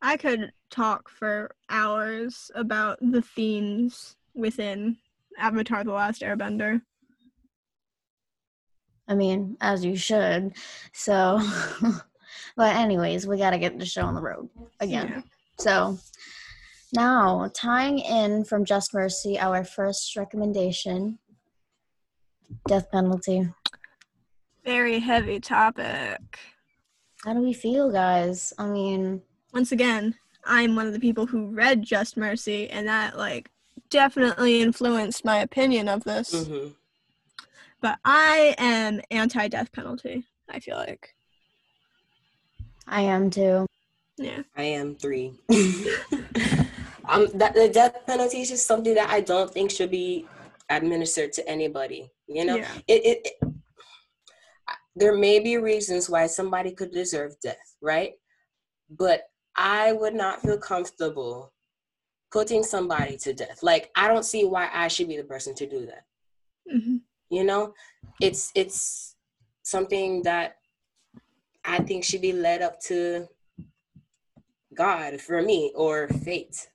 I 0.03 0.17
could 0.17 0.53
talk 0.69 1.09
for 1.09 1.55
hours 1.71 2.51
about 2.57 2.99
the 3.01 3.23
themes 3.23 4.17
within 4.35 4.97
Avatar 5.39 5.85
The 5.85 5.93
Last 5.93 6.23
Airbender. 6.23 6.83
I 9.07 9.15
mean, 9.15 9.57
as 9.61 9.85
you 9.85 9.95
should. 9.95 10.55
So, 10.93 11.41
but 12.57 12.77
anyways, 12.77 13.29
we 13.29 13.39
gotta 13.39 13.59
get 13.59 13.79
the 13.79 13.87
show 13.87 14.03
on 14.03 14.17
the 14.17 14.21
road 14.21 14.49
again. 14.81 15.09
Yeah. 15.09 15.23
So 15.59 15.99
now 16.93 17.49
tying 17.55 18.01
in 18.01 18.45
from 18.45 18.65
Just 18.65 18.93
Mercy, 18.93 19.39
our 19.39 19.65
first 19.65 20.17
recommendation, 20.17 21.21
death 22.67 22.91
penalty. 22.91 23.49
Very 24.65 24.99
heavy 24.99 25.39
topic. 25.39 26.39
How 27.25 27.35
do 27.35 27.41
we 27.41 27.53
feel, 27.53 27.91
guys? 27.93 28.53
I 28.59 28.67
mean, 28.67 29.23
Once 29.53 29.71
again, 29.73 30.15
I'm 30.45 30.75
one 30.77 30.87
of 30.87 30.93
the 30.93 31.01
people 31.01 31.27
who 31.27 31.47
read 31.49 31.83
Just 31.83 32.17
Mercy, 32.17 32.69
and 32.71 32.89
that 32.89 33.17
like 33.19 33.51
definitely 33.91 34.63
influenced 34.63 35.25
my 35.25 35.39
opinion 35.39 35.89
of 35.89 36.05
this. 36.05 36.47
hmm 36.47 36.69
But 37.81 37.99
I 38.05 38.55
am 38.59 39.01
anti 39.11 39.49
death 39.49 39.71
penalty, 39.73 40.25
I 40.49 40.61
feel 40.61 40.77
like. 40.77 41.15
I 42.87 43.03
am 43.03 43.31
too. 43.31 43.67
Yeah. 44.17 44.43
I 44.57 44.65
am 44.65 44.97
three. 44.97 45.35
um, 47.09 47.29
that 47.35 47.55
the 47.55 47.71
death 47.73 47.97
penalty 48.07 48.41
is 48.41 48.49
just 48.51 48.67
something 48.67 48.95
that 48.95 49.11
I 49.11 49.21
don't 49.21 49.51
think 49.53 49.71
should 49.71 49.91
be 49.91 50.27
administered 50.71 51.33
to 51.35 51.49
anybody. 51.49 52.11
You 52.27 52.45
know, 52.47 52.57
Yeah. 52.57 52.73
it, 52.89 53.05
it, 53.05 53.21
it 53.25 53.53
there 54.97 55.17
may 55.17 55.39
be 55.41 55.57
reasons 55.57 56.11
why 56.11 56.27
somebody 56.27 56.73
could 56.73 56.91
deserve 56.91 57.33
death, 57.43 57.77
right? 57.81 58.13
But 58.91 59.23
I 59.57 59.93
would 59.93 60.15
not 60.15 60.41
feel 60.41 60.59
comfortable 60.59 61.53
putting 62.31 62.63
somebody 62.63 63.17
to 63.19 63.33
death. 63.35 63.63
Like 63.63 63.91
I 63.95 64.09
don't 64.09 64.25
see 64.25 64.45
why 64.45 64.69
I 64.73 64.89
should 64.89 65.09
be 65.09 65.17
the 65.17 65.25
person 65.25 65.55
to 65.57 65.67
do 65.67 65.87
that. 65.87 66.05
hmm 66.71 66.97
You 67.29 67.45
know, 67.45 67.75
it's 68.21 68.51
it's 68.55 69.17
something 69.63 70.23
that 70.23 70.57
I 71.65 71.79
think 71.79 72.05
should 72.05 72.23
be 72.23 72.33
led 72.33 72.63
up 72.63 72.81
to 72.83 73.29
God 74.75 75.21
for 75.21 75.43
me 75.43 75.73
or 75.75 76.09
fate 76.09 76.69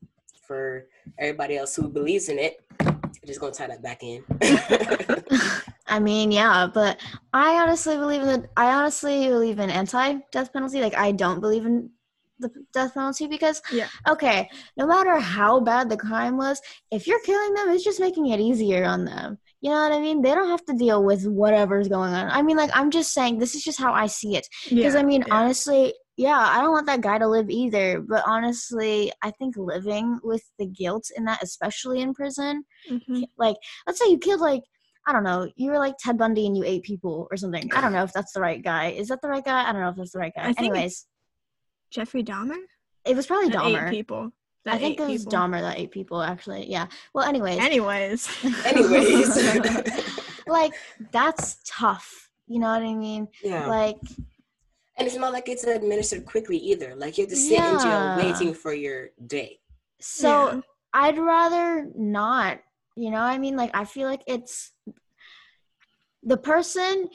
for 0.48 0.88
everybody 1.18 1.58
else 1.58 1.76
who 1.76 1.90
believes 1.90 2.30
in 2.30 2.40
it. 2.40 2.64
I'm 2.80 3.02
just 3.26 3.40
gonna 3.40 3.52
tie 3.54 3.68
that 3.68 3.82
back 3.82 4.04
in. 4.04 4.24
I 5.88 6.00
mean, 6.00 6.32
yeah, 6.32 6.68
but 6.72 7.00
I 7.34 7.62
honestly 7.62 7.96
believe 7.98 8.22
in 8.22 8.28
the, 8.28 8.50
I 8.56 8.74
honestly 8.74 9.28
believe 9.28 9.60
in 9.60 9.70
anti-death 9.70 10.54
penalty. 10.54 10.82
Like, 10.82 10.96
I 10.96 11.12
don't 11.12 11.40
believe 11.40 11.66
in 11.66 11.90
the 12.40 12.50
death 12.74 12.94
penalty 12.94 13.28
because, 13.28 13.62
Yeah. 13.72 13.88
okay, 14.08 14.50
no 14.78 14.86
matter 14.88 15.20
how 15.20 15.60
bad 15.60 15.90
the 15.90 15.98
crime 15.98 16.38
was, 16.38 16.62
if 16.92 17.08
you're 17.08 17.22
killing 17.22 17.54
them, 17.54 17.70
it's 17.70 17.84
just 17.84 18.00
making 18.00 18.28
it 18.28 18.40
easier 18.40 18.86
on 18.86 19.06
them. 19.06 19.38
You 19.62 19.72
know 19.72 19.82
what 19.82 19.92
I 19.92 20.00
mean? 20.00 20.22
They 20.22 20.36
don't 20.36 20.50
have 20.50 20.64
to 20.66 20.74
deal 20.74 21.04
with 21.04 21.26
whatever's 21.26 21.88
going 21.88 22.14
on. 22.14 22.30
I 22.30 22.42
mean, 22.44 22.58
like, 22.58 22.70
I'm 22.74 22.92
just 22.92 23.12
saying, 23.14 23.40
this 23.40 23.56
is 23.56 23.64
just 23.64 23.80
how 23.80 23.92
I 23.94 24.06
see 24.08 24.36
it. 24.36 24.48
Because 24.70 24.94
Yeah. 24.94 25.00
I 25.00 25.04
mean, 25.04 25.24
yeah. 25.28 25.34
honestly, 25.34 25.94
yeah, 26.16 26.38
I 26.40 26.62
don't 26.62 26.72
want 26.72 26.86
that 26.88 27.02
guy 27.02 27.18
to 27.18 27.28
live 27.28 27.50
either. 27.50 28.02
But 28.02 28.24
honestly, 28.28 29.12
I 29.24 29.32
think 29.32 29.56
living 29.58 30.20
with 30.24 30.44
the 30.60 30.66
guilt 30.68 31.10
in 31.16 31.26
that, 31.26 31.42
especially 31.44 32.02
in 32.02 32.14
prison, 32.14 32.66
Mhm. 32.90 33.26
like 33.38 33.56
let's 33.86 34.00
say 34.00 34.10
you 34.10 34.18
killed 34.18 34.42
like 34.42 34.64
I 35.10 35.14
don't 35.14 35.24
know, 35.24 35.50
you 35.56 35.72
were 35.72 35.80
like 35.80 35.96
Ted 36.00 36.18
Bundy 36.18 36.46
and 36.46 36.58
you 36.58 36.66
ate 36.66 36.84
people 36.84 37.30
or 37.32 37.38
something. 37.38 37.72
I 37.74 37.80
don't 37.80 37.94
know 37.94 38.04
if 38.04 38.12
that's 38.12 38.34
the 38.34 38.42
right 38.42 38.62
guy. 38.62 38.88
Is 38.90 39.08
that 39.08 39.22
the 39.22 39.30
right 39.30 39.46
guy? 39.46 39.62
I 39.68 39.72
don't 39.72 39.82
know 39.82 39.88
if 39.90 39.96
that's 39.96 40.12
the 40.12 40.20
right 40.20 40.34
guy. 40.36 40.50
I 40.50 40.54
Anyways, 40.58 41.06
Jeffrey 41.92 42.24
Dahmer? 42.24 42.58
it 43.06 43.16
was 43.16 43.26
probably 43.26 43.50
That 43.50 43.64
ate 43.66 43.76
Dahmer. 43.76 43.90
people. 43.90 44.32
I 44.66 44.78
think 44.78 45.00
it 45.00 45.08
was 45.08 45.24
people. 45.24 45.40
Dahmer 45.40 45.62
that 45.62 45.80
ate 45.80 45.92
people 45.92 46.22
actually. 46.22 46.70
Yeah. 46.70 46.88
Well, 47.14 47.26
anyways, 47.28 47.58
Anyways. 47.60 48.28
Anyways. 48.66 49.38
like 50.48 50.74
that's 51.12 51.60
tough. 51.66 52.30
You 52.48 52.60
know 52.60 52.68
what 52.68 52.82
I 52.84 52.94
mean? 52.94 53.28
yeah. 53.44 53.68
Like 53.68 53.98
and 54.98 55.06
it's 55.08 55.16
not 55.16 55.32
like 55.32 55.48
it's 55.48 55.64
administered 55.64 56.26
quickly 56.26 56.58
either. 56.58 56.96
Like 56.96 57.18
you 57.18 57.24
have 57.24 57.30
to 57.30 57.36
sit 57.38 57.60
in 57.60 57.80
jail 57.80 58.18
waiting 58.18 58.54
for 58.54 58.74
your 58.74 59.10
day. 59.26 59.60
so 60.02 60.48
Yeah. 60.52 60.62
I'd 60.94 61.18
rather 61.18 61.88
not. 61.96 62.60
You 62.96 63.12
know, 63.12 63.18
what 63.20 63.28
I 63.28 63.38
mean, 63.38 63.56
like 63.56 63.72
I 63.76 63.86
feel 63.86 64.08
like 64.08 64.24
it's 64.28 64.72
the 66.24 66.38
person 66.38 67.10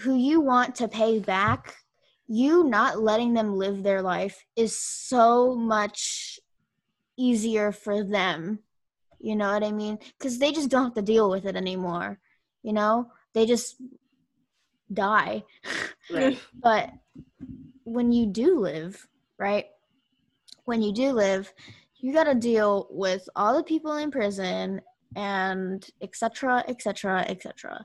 who 0.00 0.16
you 0.16 0.40
want 0.40 0.74
to 0.76 0.88
pay 0.88 1.18
back. 1.20 1.76
You 2.34 2.64
not 2.64 3.02
letting 3.02 3.34
them 3.34 3.56
live 3.56 3.82
their 3.82 4.00
life 4.00 4.42
is 4.56 4.74
so 4.80 5.54
much 5.54 6.40
easier 7.18 7.72
for 7.72 8.02
them. 8.02 8.60
You 9.20 9.36
know 9.36 9.52
what 9.52 9.62
I 9.62 9.70
mean? 9.70 9.98
Because 10.18 10.38
they 10.38 10.50
just 10.50 10.70
don't 10.70 10.84
have 10.84 10.94
to 10.94 11.02
deal 11.02 11.28
with 11.28 11.44
it 11.44 11.56
anymore. 11.56 12.18
You 12.62 12.72
know, 12.72 13.10
they 13.34 13.44
just 13.44 13.76
die. 14.90 15.44
Right. 16.10 16.38
But 16.54 16.90
when 17.84 18.12
you 18.12 18.26
do 18.26 18.58
live, 18.60 19.06
right? 19.38 19.66
When 20.64 20.82
you 20.82 20.92
do 20.92 21.12
live, 21.12 21.52
you 22.00 22.12
got 22.12 22.24
to 22.24 22.34
deal 22.34 22.88
with 22.90 23.28
all 23.36 23.56
the 23.56 23.62
people 23.62 23.96
in 23.96 24.10
prison 24.10 24.80
and 25.16 25.86
etc 26.02 26.64
etc 26.66 27.24
etc 27.28 27.84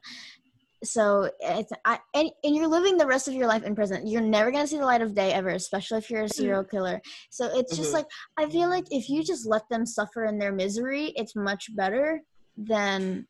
so 0.84 1.30
it's 1.40 1.72
I, 1.86 2.00
and, 2.14 2.30
and 2.44 2.56
you're 2.56 2.68
living 2.68 2.98
the 2.98 3.08
rest 3.08 3.28
of 3.28 3.34
your 3.34 3.48
life 3.48 3.64
in 3.64 3.74
prison. 3.76 4.06
You're 4.06 4.22
never 4.22 4.52
going 4.52 4.64
to 4.64 4.68
see 4.68 4.78
the 4.78 4.86
light 4.86 5.02
of 5.02 5.16
day 5.16 5.34
ever 5.34 5.50
especially 5.50 5.98
if 5.98 6.10
you're 6.10 6.24
a 6.24 6.30
serial 6.30 6.64
killer. 6.64 7.02
So 7.32 7.46
it's 7.58 7.76
just 7.76 7.90
Mhm. 7.92 7.94
like 7.96 8.06
i 8.38 8.48
feel 8.50 8.70
like 8.70 8.86
if 8.92 9.10
you 9.10 9.24
just 9.24 9.48
let 9.48 9.64
them 9.70 9.86
suffer 9.86 10.26
in 10.26 10.38
their 10.38 10.52
misery 10.54 11.14
it's 11.16 11.36
much 11.36 11.76
better 11.76 12.22
than 12.56 13.28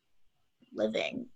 living 0.74 1.26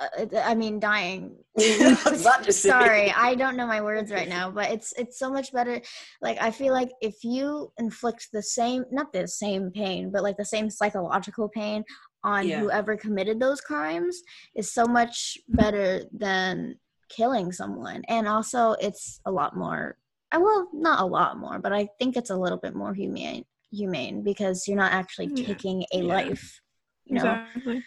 uh, 0.00 0.26
i 0.42 0.54
mean 0.54 0.80
dying. 0.80 1.36
Just 1.56 2.26
sorry 2.50 3.12
i 3.12 3.34
don't 3.36 3.56
know 3.56 3.66
my 3.66 3.80
words 3.80 4.10
right 4.10 4.28
now 4.28 4.50
but 4.50 4.70
it's 4.72 4.92
it's 4.96 5.18
so 5.18 5.30
much 5.30 5.52
better. 5.52 5.80
Like 6.20 6.38
i 6.40 6.50
feel 6.50 6.72
like 6.72 6.90
if 7.00 7.14
you 7.22 7.72
inflict 7.78 8.28
the 8.32 8.42
same 8.42 8.84
not 8.90 9.12
the 9.12 9.28
same 9.28 9.70
pain 9.70 10.10
but 10.12 10.22
like 10.24 10.36
the 10.36 10.44
same 10.44 10.68
psychological 10.68 11.48
pain 11.48 11.84
on 12.24 12.48
Yeah. 12.48 12.60
whoever 12.60 12.96
committed 12.96 13.38
those 13.38 13.60
crimes 13.60 14.22
is 14.54 14.72
so 14.72 14.86
much 14.86 15.38
better 15.48 16.04
than 16.12 16.78
killing 17.08 17.52
someone. 17.52 18.02
And 18.08 18.26
also, 18.26 18.72
it's 18.80 19.20
a 19.26 19.30
lot 19.30 19.56
more. 19.56 19.98
uh, 20.32 20.40
Well, 20.40 20.68
not 20.72 21.00
a 21.00 21.06
lot 21.06 21.38
more, 21.38 21.58
but 21.60 21.72
I 21.72 21.88
think 21.98 22.16
it's 22.16 22.30
a 22.30 22.36
little 22.36 22.58
bit 22.58 22.74
more 22.74 22.94
humane. 22.94 23.44
Humane 23.70 24.22
because 24.22 24.66
you're 24.66 24.76
not 24.76 24.92
actually 24.92 25.30
Yeah. 25.34 25.46
taking 25.46 25.84
a 25.92 25.98
Yeah. 25.98 26.04
life. 26.04 26.60
You 27.04 27.16
know, 27.16 27.32
Exactly. 27.34 27.84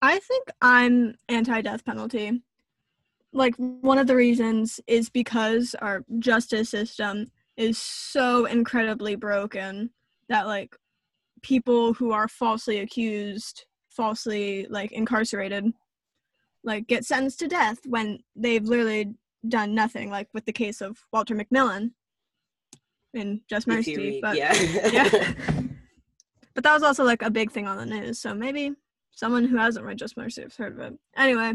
I 0.00 0.18
think 0.18 0.48
I'm 0.60 1.14
anti-death 1.28 1.84
penalty. 1.84 2.42
Like 3.32 3.54
one 3.56 3.98
of 3.98 4.06
the 4.06 4.16
reasons 4.16 4.80
is 4.86 5.08
because 5.08 5.74
our 5.80 6.04
justice 6.18 6.70
system 6.70 7.30
is 7.56 7.78
so 7.78 8.46
incredibly 8.46 9.14
broken 9.14 9.90
that 10.28 10.46
like 10.46 10.76
people 11.42 11.94
who 11.94 12.12
are 12.12 12.28
falsely 12.28 12.78
accused, 12.80 13.66
falsely 13.88 14.66
like 14.70 14.92
incarcerated, 14.92 15.72
like 16.64 16.86
get 16.86 17.04
sentenced 17.04 17.38
to 17.40 17.48
death 17.48 17.78
when 17.86 18.20
they've 18.36 18.64
literally 18.64 19.12
done 19.48 19.74
nothing. 19.74 20.10
Like 20.10 20.28
with 20.32 20.44
the 20.44 20.52
case 20.52 20.80
of 20.80 20.98
Walter 21.12 21.34
McMillian 21.34 21.90
in 23.14 23.40
Just 23.48 23.66
Mercy, 23.66 23.96
read- 23.96 24.20
but 24.22 24.36
yeah. 24.36 24.54
yeah. 24.92 25.08
but 26.54 26.64
that 26.64 26.74
was 26.74 26.82
also 26.82 27.04
like 27.04 27.22
a 27.22 27.30
big 27.30 27.50
thing 27.50 27.66
on 27.66 27.76
the 27.76 27.86
news. 27.86 28.20
So 28.20 28.34
maybe 28.34 28.72
someone 29.10 29.46
who 29.46 29.56
hasn't 29.56 29.84
read 29.84 29.98
Just 29.98 30.16
Mercy 30.16 30.42
has 30.42 30.56
heard 30.56 30.72
of 30.72 30.80
it. 30.80 30.98
Anyway, 31.16 31.54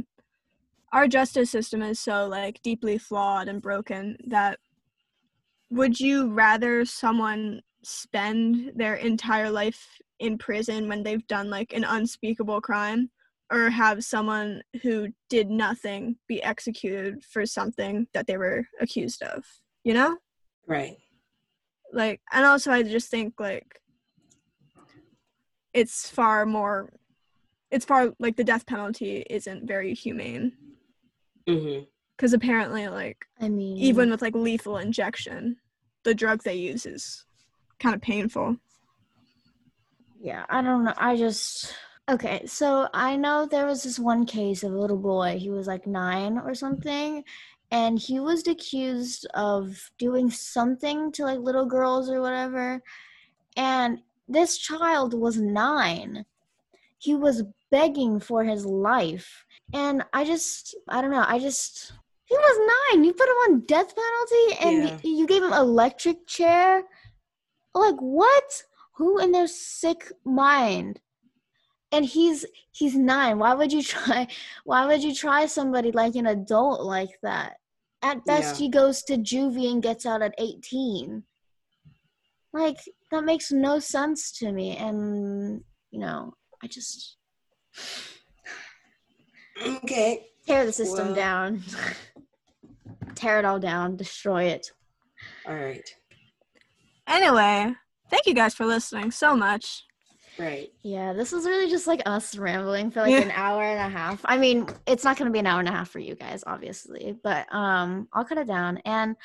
our 0.93 1.07
justice 1.07 1.49
system 1.49 1.81
is 1.81 1.99
so 1.99 2.27
like 2.27 2.61
deeply 2.61 2.97
flawed 2.97 3.47
and 3.47 3.61
broken 3.61 4.17
that 4.27 4.59
would 5.69 5.99
you 5.99 6.31
rather 6.31 6.85
someone 6.85 7.61
spend 7.88 8.73
their 8.75 8.95
entire 8.95 9.49
life 9.49 9.99
in 10.19 10.38
prison 10.38 10.89
when 10.89 11.03
they've 11.03 11.25
done 11.27 11.49
like 11.49 11.71
an 11.73 11.83
unspeakable 11.83 12.59
crime 12.59 13.09
or 13.49 13.69
have 13.69 14.03
someone 14.03 14.61
who 14.83 15.07
did 15.29 15.49
nothing 15.49 16.17
be 16.27 16.43
executed 16.43 17.23
for 17.23 17.45
something 17.45 18.05
that 18.13 18.27
they 18.27 18.38
were 18.38 18.65
accused 18.81 19.23
of 19.23 19.43
you 19.83 19.93
know? 19.93 20.17
Right. 20.67 20.97
like 21.93 22.19
and 22.33 22.45
also 22.45 22.71
i 22.71 22.83
just 22.83 23.09
think 23.09 23.35
like 23.39 23.79
it's 25.73 26.09
far 26.09 26.45
more 26.45 26.91
it's 27.71 27.85
far 27.85 28.11
like 28.19 28.35
the 28.35 28.43
death 28.43 28.65
penalty 28.65 29.25
isn't 29.29 29.67
very 29.67 29.93
humane. 29.93 30.53
Hmm 31.47 31.79
because 32.17 32.33
apparently 32.33 32.88
like 32.88 33.25
I 33.39 33.47
mean, 33.47 33.77
even 33.77 34.09
with 34.09 34.21
like 34.21 34.35
lethal 34.35 34.77
injection 34.77 35.57
the 36.03 36.15
drug 36.15 36.43
they 36.43 36.55
use 36.55 36.85
is 36.85 37.25
kind 37.80 37.95
of 37.95 38.01
painful 38.01 38.57
Yeah, 40.19 40.45
I 40.49 40.61
don't 40.61 40.84
know. 40.84 40.93
I 40.97 41.15
just 41.15 41.73
okay. 42.09 42.45
So 42.45 42.88
I 42.93 43.15
know 43.15 43.45
there 43.45 43.65
was 43.65 43.84
this 43.84 43.99
one 43.99 44.25
case 44.25 44.63
of 44.63 44.73
a 44.73 44.78
little 44.78 44.97
boy. 44.97 45.38
He 45.39 45.49
was 45.49 45.67
like 45.67 45.86
nine 45.88 46.38
or 46.38 46.53
something, 46.55 47.23
and 47.71 47.99
he 47.99 48.19
was 48.19 48.47
accused 48.47 49.28
of 49.34 49.91
doing 49.97 50.30
something 50.32 51.11
to 51.13 51.23
like 51.23 51.39
little 51.39 51.65
girls 51.65 52.09
or 52.09 52.21
whatever. 52.21 52.82
And 53.55 53.99
this 54.28 54.57
child 54.57 55.13
was 55.13 55.38
nine. 55.39 56.25
He 56.99 57.15
was 57.15 57.43
begging 57.71 58.19
for 58.19 58.43
his 58.43 58.65
life, 58.65 59.45
and 59.73 60.03
I 60.13 60.25
just 60.25 60.75
I 60.89 61.01
don't 61.01 61.11
know. 61.11 61.25
I 61.28 61.39
just 61.39 61.93
he 62.25 62.36
was 62.36 62.73
nine. 62.91 63.03
You 63.03 63.13
put 63.13 63.30
him 63.30 63.36
on 63.53 63.61
death 63.67 63.93
penalty, 63.95 64.65
and 64.65 64.84
Yeah. 64.84 64.97
you 65.03 65.28
gave 65.28 65.43
him 65.43 65.53
electric 65.53 66.28
chair. 66.28 66.84
Like 67.78 67.99
what? 67.99 68.63
who 68.93 69.19
in 69.19 69.32
their 69.32 69.45
sick 69.47 70.11
mind 70.25 70.99
and 71.91 72.03
he's 72.03 72.45
he's 72.71 72.95
nine 72.95 73.38
why 73.38 73.53
would 73.53 73.71
you 73.71 73.84
try 73.95 74.25
why 74.65 74.88
would 74.88 75.03
you 75.03 75.13
try 75.13 75.45
somebody 75.45 75.91
like 75.91 76.15
an 76.15 76.25
adult 76.25 76.82
like 76.82 77.11
that 77.21 77.57
at 78.01 78.25
best 78.25 78.55
Yeah. 78.59 78.65
he 78.65 78.69
goes 78.69 79.03
to 79.03 79.17
juvie 79.17 79.71
and 79.71 79.84
gets 79.84 80.03
out 80.07 80.23
at 80.23 80.34
18 80.39 81.21
like 82.53 82.78
that 83.11 83.23
makes 83.23 83.51
no 83.51 83.78
sense 83.78 84.32
to 84.39 84.51
me 84.51 84.75
and 84.78 85.63
you 85.91 85.99
know 85.99 86.34
i 86.63 86.67
just 86.67 87.17
Okay. 89.61 90.25
tear 90.47 90.65
the 90.65 90.73
system 90.73 91.07
Well- 91.07 91.15
down 91.15 91.63
tear 93.15 93.38
it 93.38 93.45
all 93.45 93.59
down 93.59 93.95
destroy 93.95 94.45
it 94.45 94.71
All 95.47 95.53
right. 95.55 95.88
Anyway 97.07 97.73
thank 98.09 98.25
you 98.25 98.33
guys 98.33 98.53
for 98.53 98.65
listening 98.65 99.11
so 99.11 99.35
much 99.35 99.83
Right. 100.39 100.69
Yeah, 100.83 101.13
this 101.13 101.33
is 101.33 101.47
really 101.47 101.67
just 101.67 101.87
like 101.87 102.03
us 102.05 102.37
rambling 102.37 102.91
for 102.91 103.01
like 103.01 103.09
Yeah. 103.09 103.21
an 103.21 103.31
hour 103.31 103.63
and 103.63 103.79
a 103.79 103.89
half. 103.97 104.21
I 104.25 104.37
mean, 104.37 104.67
it's 104.85 105.03
not 105.03 105.17
going 105.17 105.25
to 105.25 105.33
be 105.33 105.39
an 105.39 105.47
hour 105.47 105.57
and 105.61 105.67
a 105.67 105.71
half 105.71 105.89
for 105.89 105.97
you 105.97 106.13
guys, 106.13 106.43
obviously, 106.45 107.17
but 107.23 107.51
um, 107.51 108.07
I'll 108.13 108.23
cut 108.23 108.37
it 108.37 108.45
down. 108.45 108.77
And 108.85 109.15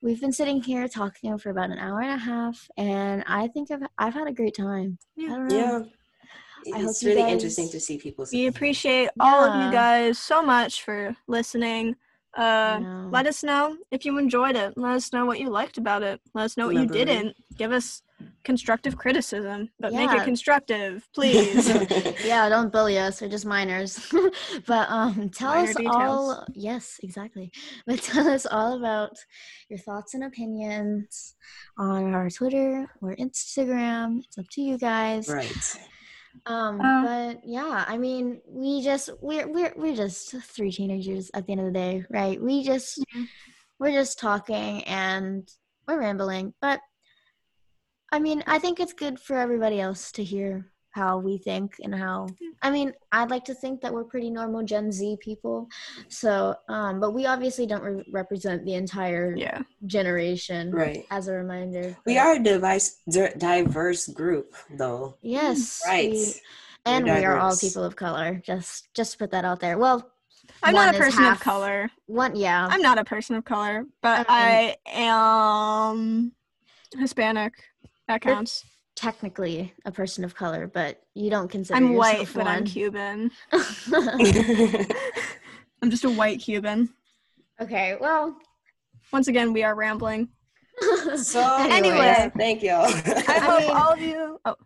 we've 0.00 0.18
been 0.18 0.32
sitting 0.32 0.62
here 0.62 0.88
talking 0.88 1.36
for 1.36 1.50
about 1.50 1.68
an 1.72 1.78
hour 1.78 2.00
and 2.00 2.10
a 2.14 2.16
half, 2.16 2.66
and 2.78 3.22
I 3.26 3.48
think 3.48 3.70
I've 3.70 3.82
I've 3.98 4.14
had 4.14 4.28
a 4.28 4.32
great 4.32 4.56
time. 4.56 4.96
Yeah. 5.14 5.26
I 5.26 5.36
don't 5.36 5.48
know. 5.48 5.56
Yeah. 6.64 6.76
Hope 6.78 6.88
It's 6.88 7.02
you 7.02 7.10
really 7.10 7.20
guys- 7.24 7.32
interesting 7.32 7.68
to 7.68 7.78
see 7.78 7.98
people's. 7.98 8.32
we 8.32 8.46
appreciate 8.46 9.10
all 9.20 9.44
of 9.44 9.62
you 9.62 9.70
guys 9.70 10.18
so 10.18 10.42
much 10.42 10.82
for 10.82 11.14
listening 11.28 11.96
uh 12.36 12.78
know. 12.78 13.08
let 13.12 13.26
us 13.26 13.42
know 13.42 13.76
if 13.90 14.04
you 14.04 14.18
enjoyed 14.18 14.56
it 14.56 14.76
let 14.76 14.94
us 14.94 15.12
know 15.12 15.24
what 15.24 15.40
you 15.40 15.48
liked 15.50 15.78
about 15.78 16.02
it 16.02 16.20
let 16.34 16.44
us 16.44 16.56
know 16.56 16.66
what 16.66 16.74
you 16.76 16.86
didn't 16.86 17.34
give 17.56 17.72
us 17.72 18.02
constructive 18.44 18.96
criticism 18.96 19.68
but 19.80 19.92
make 19.92 20.10
it 20.10 20.24
constructive 20.24 21.06
please 21.14 21.68
Yeah, 22.24 22.48
don't 22.48 22.72
bully 22.72 22.98
us. 22.98 23.20
We're 23.20 23.28
just 23.28 23.44
minors. 23.46 24.12
but 24.66 24.88
um, 24.90 25.28
tell 25.30 25.54
Minor 25.54 25.68
us 25.70 25.76
details. 25.76 25.94
all. 25.94 26.46
Yes, 26.54 26.98
exactly. 27.02 27.52
But 27.86 28.00
tell 28.02 28.26
us 28.28 28.46
all 28.46 28.76
about 28.78 29.12
your 29.68 29.78
thoughts 29.78 30.14
and 30.14 30.24
opinions 30.24 31.34
on 31.78 32.14
our 32.14 32.30
Twitter 32.30 32.88
or 33.02 33.14
Instagram. 33.16 34.20
It's 34.24 34.38
up 34.38 34.48
to 34.52 34.60
you 34.62 34.78
guys. 34.78 35.28
right. 35.28 35.76
Um, 36.44 36.80
Uh, 36.80 37.02
but 37.04 37.40
yeah, 37.44 37.84
I 37.88 37.98
mean, 37.98 38.40
we 38.46 38.82
just 38.82 39.10
we're 39.20 39.48
we're 39.48 39.72
we're 39.76 39.96
just 39.96 40.30
three 40.42 40.70
teenagers 40.70 41.30
at 41.34 41.46
the 41.46 41.52
end 41.52 41.60
of 41.60 41.66
the 41.66 41.72
day, 41.72 42.04
right? 42.10 42.40
We 42.40 42.62
just 42.64 43.02
Yeah. 43.14 43.24
we're 43.78 43.92
just 43.92 44.18
talking 44.18 44.84
and 44.84 45.48
we're 45.86 46.00
rambling, 46.00 46.54
but 46.60 46.80
I 48.12 48.18
mean, 48.20 48.42
I 48.46 48.58
think 48.58 48.78
it's 48.80 48.92
good 48.92 49.18
for 49.18 49.36
everybody 49.36 49.80
else 49.80 50.12
to 50.12 50.24
hear 50.24 50.70
how 50.96 51.18
we 51.18 51.36
think 51.36 51.76
and 51.84 51.94
how 51.94 52.26
I 52.62 52.70
mean, 52.70 52.92
I'd 53.12 53.30
like 53.30 53.44
to 53.44 53.54
think 53.54 53.82
that 53.82 53.92
we're 53.92 54.04
pretty 54.12 54.30
normal 54.30 54.62
Gen 54.64 54.90
Z 54.90 55.18
people. 55.20 55.68
So, 56.08 56.56
um, 56.70 57.00
but 57.00 57.10
we 57.12 57.26
obviously 57.26 57.66
don't 57.66 57.82
re- 57.82 58.04
represent 58.10 58.64
the 58.64 58.74
entire 58.74 59.36
yeah 59.36 59.60
generation 59.84 60.72
Right. 60.72 61.04
as 61.10 61.28
a 61.28 61.34
reminder. 61.34 61.94
We 62.06 62.16
are 62.18 62.32
a 62.36 62.42
device, 62.42 62.88
di- 63.08 63.34
diverse 63.36 64.08
group, 64.08 64.54
though. 64.70 65.14
Yes. 65.20 65.82
Right. 65.86 66.10
we- 66.10 66.34
and 66.86 67.04
we 67.04 67.10
are 67.28 67.36
all 67.38 67.54
people 67.56 67.84
of 67.84 67.94
color. 67.96 68.40
Just 68.44 68.88
just 68.94 69.12
to 69.12 69.18
put 69.18 69.30
that 69.32 69.44
out 69.44 69.60
there. 69.60 69.76
Well, 69.78 69.98
i'm 70.62 70.72
one 70.74 70.86
not 70.86 70.94
a 70.94 70.98
person 70.98 71.24
half- 71.24 71.36
of 71.38 71.42
color 71.42 71.90
One, 72.06 72.36
yeah. 72.36 72.68
i'm 72.70 72.80
not 72.80 72.98
a 72.98 73.04
person 73.04 73.34
of 73.34 73.44
color 73.44 73.84
but 74.00 74.24
I 74.28 74.76
i 74.86 75.00
am 75.02 76.32
hispanic 76.96 77.52
that 78.06 78.24
You're- 78.24 78.34
counts 78.36 78.64
technically 78.96 79.72
a 79.84 79.92
person 79.92 80.24
of 80.24 80.34
color, 80.34 80.66
but 80.66 81.00
you 81.14 81.30
don't 81.30 81.48
consider 81.48 81.76
i'm 81.76 81.94
white 81.94 82.20
yourself 82.20 82.34
but 82.34 82.46
i'm 82.46 82.64
cuban 82.64 83.30
i'm 85.82 85.90
just 85.90 86.04
a 86.04 86.10
white 86.10 86.40
cuban 86.40 86.88
okay, 87.60 87.96
well. 88.00 88.36
once 89.12 89.28
again 89.28 89.52
we 89.52 89.62
are 89.62 89.74
rambling 89.74 90.28
so 91.16 91.40
Anyway. 91.70 92.30
thank 92.36 92.62
y'all. 92.62 92.84
I 92.84 93.24
I 93.28 93.38
hope 93.40 93.60
mean- 93.60 93.70
all 93.70 93.92
of 93.94 94.00
you. 94.00 94.38
Oh, 94.44 94.56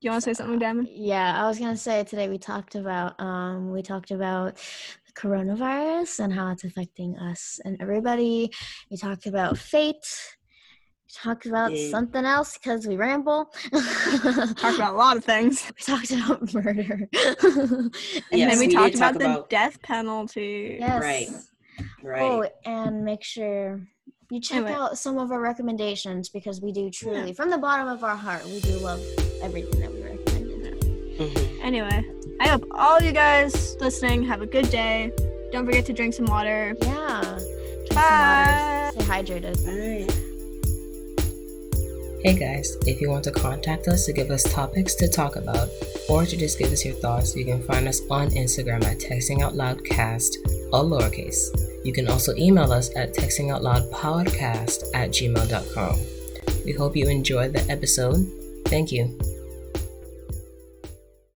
you 0.00 0.10
want 0.10 0.24
to 0.24 0.30
say 0.30 0.34
something, 0.34 0.58
Damon? 0.58 0.88
Yeah, 0.90 1.40
I 1.40 1.46
was 1.46 1.60
gonna 1.60 1.76
say 1.76 2.02
today 2.02 2.28
we 2.28 2.38
talked 2.38 2.74
about 2.74 3.18
um 3.20 3.70
we 3.70 3.80
talked 3.80 4.10
about 4.10 4.56
the 4.56 5.12
coronavirus 5.12 6.18
and 6.24 6.32
how 6.32 6.50
it's 6.50 6.64
affecting 6.64 7.16
us 7.18 7.60
and 7.64 7.80
everybody. 7.80 8.50
We 8.90 8.96
talked 8.96 9.26
about 9.26 9.56
fate. 9.56 10.04
We 11.14 11.20
talked 11.30 11.46
about 11.46 11.72
Yeah. 11.76 11.90
something 11.90 12.24
else 12.24 12.54
because 12.58 12.86
we 12.86 12.96
ramble. 12.96 13.46
Talked 13.72 14.76
about 14.76 14.94
a 14.94 14.96
lot 14.96 15.16
of 15.16 15.24
things. 15.24 15.70
we 15.76 15.82
talked 15.94 16.10
about 16.10 16.52
murder. 16.52 17.08
and 17.12 17.94
Yes, 18.32 18.50
then 18.50 18.58
we, 18.58 18.66
we 18.66 18.74
talked 18.74 18.96
talk 18.96 19.14
about 19.14 19.18
the 19.18 19.24
about- 19.30 19.50
death 19.50 19.80
penalty. 19.82 20.76
Yes. 20.80 21.00
Right. 21.02 21.28
right. 22.02 22.22
Oh, 22.22 22.46
and 22.64 23.04
make 23.04 23.22
sure 23.22 23.80
you 24.30 24.40
check 24.40 24.56
Anyway. 24.58 24.72
out 24.72 24.98
some 24.98 25.18
of 25.18 25.30
our 25.30 25.40
recommendations 25.40 26.28
because 26.28 26.60
we 26.60 26.72
do 26.72 26.90
truly, 26.90 27.32
from 27.32 27.50
the 27.50 27.58
bottom 27.58 27.86
of 27.88 28.02
our 28.02 28.16
heart, 28.16 28.44
we 28.46 28.60
do 28.60 28.76
love 28.78 29.00
everything 29.42 29.80
that 29.80 29.92
we 29.92 30.02
recommended. 30.02 30.80
Mhm. 31.18 31.60
Anyway, 31.62 32.04
I 32.40 32.48
hope 32.48 32.66
all 32.72 33.00
you 33.00 33.12
guys 33.12 33.76
listening 33.80 34.24
have 34.24 34.42
a 34.42 34.46
good 34.46 34.68
day. 34.70 35.12
Don't 35.52 35.64
forget 35.64 35.86
to 35.86 35.92
drink 35.92 36.14
some 36.14 36.26
water. 36.26 36.74
Yeah. 36.82 37.20
Drink 37.22 37.94
Bye. 37.94 38.90
Stay 38.94 39.04
hydrated. 39.04 39.56
All 39.68 39.78
right. 40.06 40.20
Hey 42.24 42.32
guys, 42.32 42.78
if 42.86 43.02
you 43.02 43.10
want 43.10 43.22
to 43.24 43.30
contact 43.30 43.86
us 43.86 44.06
to 44.06 44.12
give 44.14 44.30
us 44.30 44.50
topics 44.50 44.94
to 44.94 45.08
talk 45.08 45.36
about, 45.36 45.68
or 46.08 46.24
to 46.24 46.38
just 46.38 46.58
give 46.58 46.72
us 46.72 46.82
your 46.82 46.94
thoughts, 46.94 47.36
you 47.36 47.44
can 47.44 47.62
find 47.62 47.86
us 47.86 48.00
on 48.08 48.30
Instagram 48.30 48.82
at 48.84 48.98
Texting 48.98 49.42
Out 49.42 49.54
Loud 49.54 49.84
Cast, 49.84 50.38
all 50.72 50.88
lowercase. 50.88 51.54
You 51.84 51.92
can 51.92 52.08
also 52.08 52.34
email 52.36 52.72
us 52.72 52.88
at 52.96 53.12
textingoutloudpodcast 53.12 54.84
at 54.94 55.10
gmail.com. 55.10 55.98
We 56.64 56.72
hope 56.72 56.96
you 56.96 57.10
enjoyed 57.10 57.52
the 57.52 57.70
episode. 57.70 58.26
Thank 58.68 58.90
you. 58.90 59.14